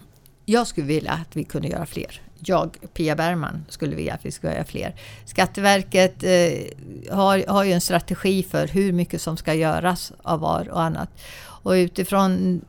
Jag 0.51 0.67
skulle 0.67 0.87
vilja 0.87 1.13
att 1.13 1.37
vi 1.37 1.45
kunde 1.45 1.69
göra 1.69 1.87
fler 1.87 2.21
jag, 2.45 2.77
Pia 2.95 3.17
Bergman, 3.17 3.65
skulle 3.69 3.97
vilja 3.97 4.15
att 4.15 4.27
vi 4.27 4.31
skulle 4.31 4.53
göra 4.53 4.65
fler. 4.65 4.95
Skatteverket 5.25 6.23
eh, 6.23 7.17
har, 7.17 7.45
har 7.49 7.65
ju 7.65 7.73
en 7.73 7.81
strategi 7.81 8.43
för 8.43 8.67
hur 8.67 8.93
mycket 8.93 9.23
som 9.23 9.37
ska 9.37 9.55
göras 9.55 10.13
av 10.23 10.41
var 10.41 10.69
och 10.69 10.83
annat. 10.83 11.11
Och 11.41 11.71
utifrån 11.71 12.61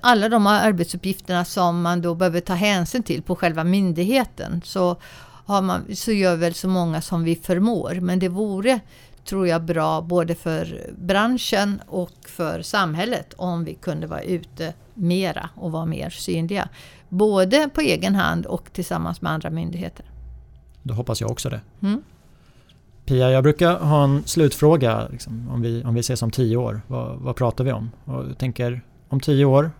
alla 0.00 0.28
de 0.28 0.46
arbetsuppgifterna 0.46 1.44
som 1.44 1.82
man 1.82 2.02
då 2.02 2.14
behöver 2.14 2.40
ta 2.40 2.54
hänsyn 2.54 3.02
till 3.02 3.22
på 3.22 3.36
själva 3.36 3.64
myndigheten 3.64 4.62
så, 4.64 4.96
har 5.46 5.62
man, 5.62 5.96
så 5.96 6.12
gör 6.12 6.36
väl 6.36 6.54
så 6.54 6.68
många 6.68 7.00
som 7.00 7.24
vi 7.24 7.36
förmår. 7.36 7.98
Men 8.00 8.18
det 8.18 8.28
vore, 8.28 8.80
tror 9.24 9.48
jag, 9.48 9.62
bra 9.62 10.00
både 10.00 10.34
för 10.34 10.90
branschen 10.98 11.80
och 11.86 12.12
för 12.26 12.62
samhället 12.62 13.34
om 13.36 13.64
vi 13.64 13.74
kunde 13.74 14.06
vara 14.06 14.22
ute 14.22 14.74
mera 14.94 15.50
och 15.54 15.72
vara 15.72 15.86
mer 15.86 16.10
synliga. 16.10 16.68
Både 17.08 17.68
på 17.74 17.80
egen 17.80 18.14
hand 18.14 18.46
och 18.46 18.72
tillsammans 18.72 19.22
med 19.22 19.32
andra 19.32 19.50
myndigheter. 19.50 20.06
Då 20.82 20.94
hoppas 20.94 21.20
jag 21.20 21.30
också 21.30 21.50
det. 21.50 21.60
Mm. 21.82 22.02
Pia, 23.04 23.30
jag 23.30 23.42
brukar 23.42 23.78
ha 23.78 24.04
en 24.04 24.22
slutfråga. 24.26 25.08
Liksom, 25.08 25.48
om, 25.48 25.62
vi, 25.62 25.84
om 25.84 25.94
vi 25.94 26.00
ses 26.00 26.22
om 26.22 26.30
tio 26.30 26.56
år, 26.56 26.80
vad, 26.86 27.18
vad 27.18 27.36
pratar 27.36 27.64
vi 27.64 27.72
om? 27.72 27.90
Och 28.04 28.24
jag 28.28 28.38
tänker, 28.38 28.80
om 29.08 29.20
tio 29.20 29.44
år, 29.44 29.70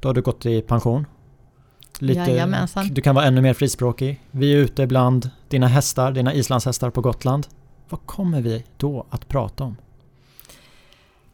då 0.00 0.08
har 0.08 0.14
du 0.14 0.22
gått 0.22 0.46
i 0.46 0.62
pension. 0.62 1.06
Lite, 1.98 2.66
du 2.90 3.02
kan 3.02 3.14
vara 3.14 3.24
ännu 3.24 3.40
mer 3.40 3.54
frispråkig. 3.54 4.20
Vi 4.30 4.52
är 4.52 4.56
ute 4.56 4.86
bland 4.86 5.30
dina 5.48 5.66
hästar, 5.66 6.12
dina 6.12 6.34
islandshästar 6.34 6.90
på 6.90 7.00
Gotland. 7.00 7.46
Vad 7.88 8.06
kommer 8.06 8.40
vi 8.40 8.64
då 8.76 9.06
att 9.10 9.28
prata 9.28 9.64
om? 9.64 9.76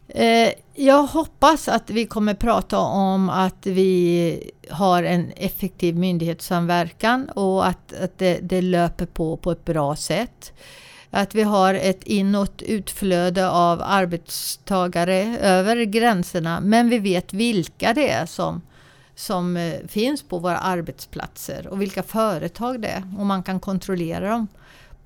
Eh, 0.09 0.53
jag 0.75 1.03
hoppas 1.03 1.69
att 1.69 1.91
vi 1.91 2.07
kommer 2.07 2.35
prata 2.35 2.79
om 2.79 3.31
att 3.31 3.67
vi 3.67 4.51
har 4.71 5.03
en 5.03 5.33
effektiv 5.37 5.97
myndighetssamverkan 5.97 7.29
och 7.29 7.67
att, 7.67 7.93
att 7.93 8.19
det, 8.19 8.39
det 8.43 8.63
löper 8.63 9.07
på 9.07 9.37
på 9.37 9.51
ett 9.51 9.65
bra 9.65 9.97
sätt. 9.97 10.53
Att 11.11 11.35
vi 11.35 11.43
har 11.43 11.75
ett 11.75 12.03
inåt 12.03 12.63
utflöde 12.63 13.51
av 13.51 13.83
arbetstagare 13.83 15.39
över 15.39 15.85
gränserna 15.85 16.61
men 16.61 16.89
vi 16.89 16.99
vet 16.99 17.33
vilka 17.33 17.93
det 17.93 18.11
är 18.11 18.27
som, 18.27 18.63
som 19.15 19.57
eh, 19.57 19.75
finns 19.89 20.23
på 20.23 20.39
våra 20.39 20.59
arbetsplatser 20.59 21.67
och 21.67 21.83
vilka 21.83 22.03
företag 22.03 22.81
det 22.81 22.89
är 22.89 23.03
och 23.19 23.27
man 23.27 23.43
kan 23.43 23.61
kontrollera 23.61 24.31
dem 24.31 24.49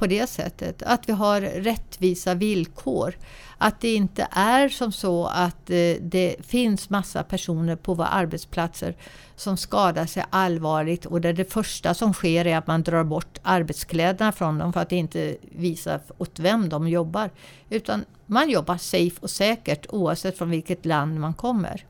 på 0.01 0.07
det 0.07 0.27
sättet. 0.27 0.83
Att 0.83 1.09
vi 1.09 1.13
har 1.13 1.41
rättvisa 1.41 2.35
villkor. 2.35 3.15
Att 3.59 3.81
det 3.81 3.95
inte 3.95 4.29
är 4.31 4.69
som 4.69 4.93
så 4.93 5.27
att 5.27 5.71
eh, 5.71 5.95
det 6.01 6.37
finns 6.47 6.91
massa 6.91 7.23
personer 7.23 7.77
på 7.77 7.95
våra 7.95 8.07
arbetsplatser 8.07 8.97
som 9.37 9.57
skadar 9.57 10.07
sig 10.07 10.25
allvarligt 10.31 11.07
och 11.07 11.21
där 11.21 11.33
det 11.33 11.53
första 11.53 11.95
som 11.95 12.13
sker 12.13 12.47
är 12.47 12.57
att 12.57 12.67
man 12.67 12.83
drar 12.83 13.05
bort 13.05 13.39
arbetskläderna 13.43 14.33
från 14.33 14.59
dem 14.59 14.73
för 14.73 14.81
att 14.81 14.93
inte 14.93 15.37
visa 15.43 16.01
åt 16.19 16.39
vem 16.39 16.69
de 16.69 16.89
jobbar. 16.89 17.31
Utan 17.71 18.05
man 18.27 18.51
jobbar 18.51 18.77
safe 18.77 19.17
och 19.21 19.31
säkert 19.31 19.87
oavsett 19.89 20.39
från 20.39 20.51
vilket 20.51 20.87
land 20.87 21.21
man 21.21 21.35
kommer. 21.35 21.85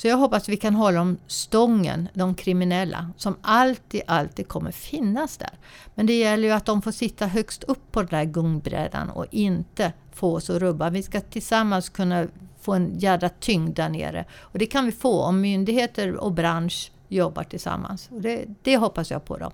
Så 0.00 0.08
jag 0.08 0.16
hoppas 0.16 0.48
vi 0.48 0.56
kan 0.56 0.74
hålla 0.74 0.98
dem 0.98 1.18
stången, 1.26 2.08
de 2.14 2.34
kriminella, 2.34 3.10
som 3.16 3.36
alltid, 3.42 4.02
alltid 4.06 4.48
kommer 4.48 4.70
finnas 4.70 5.36
där. 5.36 5.50
Men 5.94 6.06
det 6.06 6.18
gäller 6.18 6.48
ju 6.48 6.54
att 6.54 6.66
de 6.66 6.82
får 6.82 6.92
sitta 6.92 7.26
högst 7.26 7.64
upp 7.64 7.92
på 7.92 8.02
den 8.02 8.08
där 8.10 8.24
gungbrädan 8.24 9.10
och 9.10 9.26
inte 9.30 9.92
få 10.12 10.34
oss 10.34 10.50
att 10.50 10.56
rubba. 10.56 10.90
Vi 10.90 11.02
ska 11.02 11.20
tillsammans 11.20 11.88
kunna 11.88 12.26
få 12.60 12.74
en 12.74 12.98
jädra 12.98 13.28
tyngd 13.28 13.76
där 13.76 13.88
nere. 13.88 14.24
Och 14.38 14.58
det 14.58 14.66
kan 14.66 14.86
vi 14.86 14.92
få 14.92 15.22
om 15.22 15.40
myndigheter 15.40 16.16
och 16.16 16.32
bransch 16.32 16.92
jobbar 17.08 17.44
tillsammans. 17.44 18.08
Och 18.12 18.20
det, 18.20 18.44
det 18.62 18.76
hoppas 18.76 19.10
jag 19.10 19.24
på. 19.24 19.36
Då. 19.36 19.50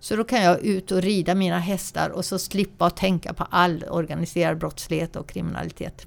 Så 0.00 0.16
då 0.16 0.24
kan 0.24 0.42
jag 0.42 0.60
ut 0.60 0.92
och 0.92 1.02
rida 1.02 1.34
mina 1.34 1.58
hästar 1.58 2.10
och 2.10 2.24
så 2.24 2.38
slippa 2.38 2.86
att 2.86 2.96
tänka 2.96 3.32
på 3.32 3.46
all 3.50 3.84
organiserad 3.90 4.58
brottslighet 4.58 5.16
och 5.16 5.28
kriminalitet. 5.28 6.06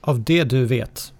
Av 0.00 0.22
det 0.22 0.44
du 0.44 0.64
vet, 0.64 1.12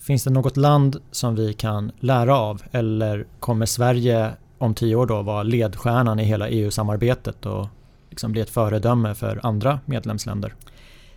finns 0.00 0.24
det 0.24 0.30
något 0.30 0.56
land 0.56 0.96
som 1.10 1.34
vi 1.34 1.52
kan 1.52 1.92
lära 2.00 2.38
av 2.38 2.62
eller 2.72 3.26
kommer 3.40 3.66
Sverige 3.66 4.30
om 4.58 4.74
tio 4.74 4.96
år 4.96 5.06
då 5.06 5.22
vara 5.22 5.42
ledstjärnan 5.42 6.20
i 6.20 6.24
hela 6.24 6.48
EU-samarbetet 6.48 7.46
och 7.46 7.66
liksom 8.10 8.32
bli 8.32 8.40
ett 8.40 8.50
föredöme 8.50 9.14
för 9.14 9.40
andra 9.42 9.80
medlemsländer? 9.86 10.54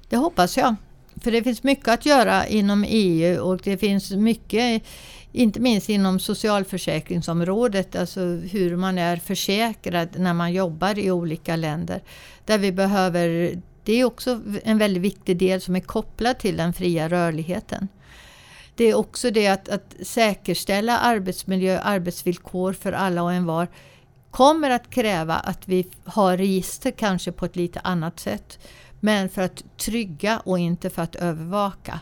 Det 0.09 0.17
hoppas 0.17 0.57
jag. 0.57 0.75
För 1.21 1.31
det 1.31 1.43
finns 1.43 1.63
mycket 1.63 1.88
att 1.88 2.05
göra 2.05 2.47
inom 2.47 2.86
EU 2.88 3.41
och 3.41 3.59
det 3.63 3.77
finns 3.77 4.11
mycket, 4.11 4.84
inte 5.31 5.59
minst 5.59 5.89
inom 5.89 6.19
socialförsäkringsområdet, 6.19 7.95
alltså 7.95 8.19
hur 8.51 8.75
man 8.75 8.97
är 8.97 9.17
försäkrad 9.17 10.09
när 10.17 10.34
man 10.34 10.53
jobbar 10.53 10.99
i 10.99 11.11
olika 11.11 11.55
länder. 11.55 12.01
Där 12.45 12.57
vi 12.57 12.71
behöver, 12.71 13.51
det 13.84 13.93
är 13.93 14.05
också 14.05 14.41
en 14.63 14.77
väldigt 14.77 15.03
viktig 15.03 15.38
del 15.38 15.61
som 15.61 15.75
är 15.75 15.79
kopplad 15.79 16.39
till 16.39 16.57
den 16.57 16.73
fria 16.73 17.09
rörligheten. 17.09 17.88
Det 18.76 18.84
är 18.84 18.95
också 18.95 19.32
det 19.32 19.47
att, 19.47 19.69
att 19.69 19.95
säkerställa 20.03 20.99
arbetsmiljö, 20.99 21.80
arbetsvillkor 21.80 22.74
för 22.74 22.91
alla 22.91 23.24
och 23.24 23.34
envar 23.34 23.67
kommer 24.32 24.69
att 24.69 24.89
kräva 24.89 25.36
att 25.36 25.67
vi 25.67 25.88
har 26.05 26.38
register 26.38 26.91
kanske 26.91 27.32
på 27.32 27.45
ett 27.45 27.55
lite 27.55 27.80
annat 27.80 28.19
sätt. 28.19 28.59
Men 28.99 29.30
för 29.30 29.41
att 29.41 29.63
trygga 29.78 30.39
och 30.39 30.59
inte 30.59 30.89
för 30.89 31.01
att 31.01 31.15
övervaka 31.15 31.99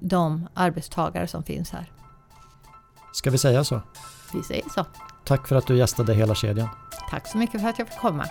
de 0.00 0.48
arbetstagare 0.54 1.26
som 1.26 1.42
finns 1.42 1.70
här. 1.70 1.92
Ska 3.12 3.30
vi 3.30 3.38
säga 3.38 3.64
så? 3.64 3.82
Vi 4.34 4.42
säger 4.42 4.68
så. 4.74 4.86
Tack 5.24 5.48
för 5.48 5.56
att 5.56 5.66
du 5.66 5.76
gästade 5.76 6.14
hela 6.14 6.34
kedjan. 6.34 6.68
Tack 7.10 7.28
så 7.28 7.38
mycket 7.38 7.60
för 7.60 7.68
att 7.68 7.78
jag 7.78 7.88
fick 7.88 7.98
komma. 7.98 8.28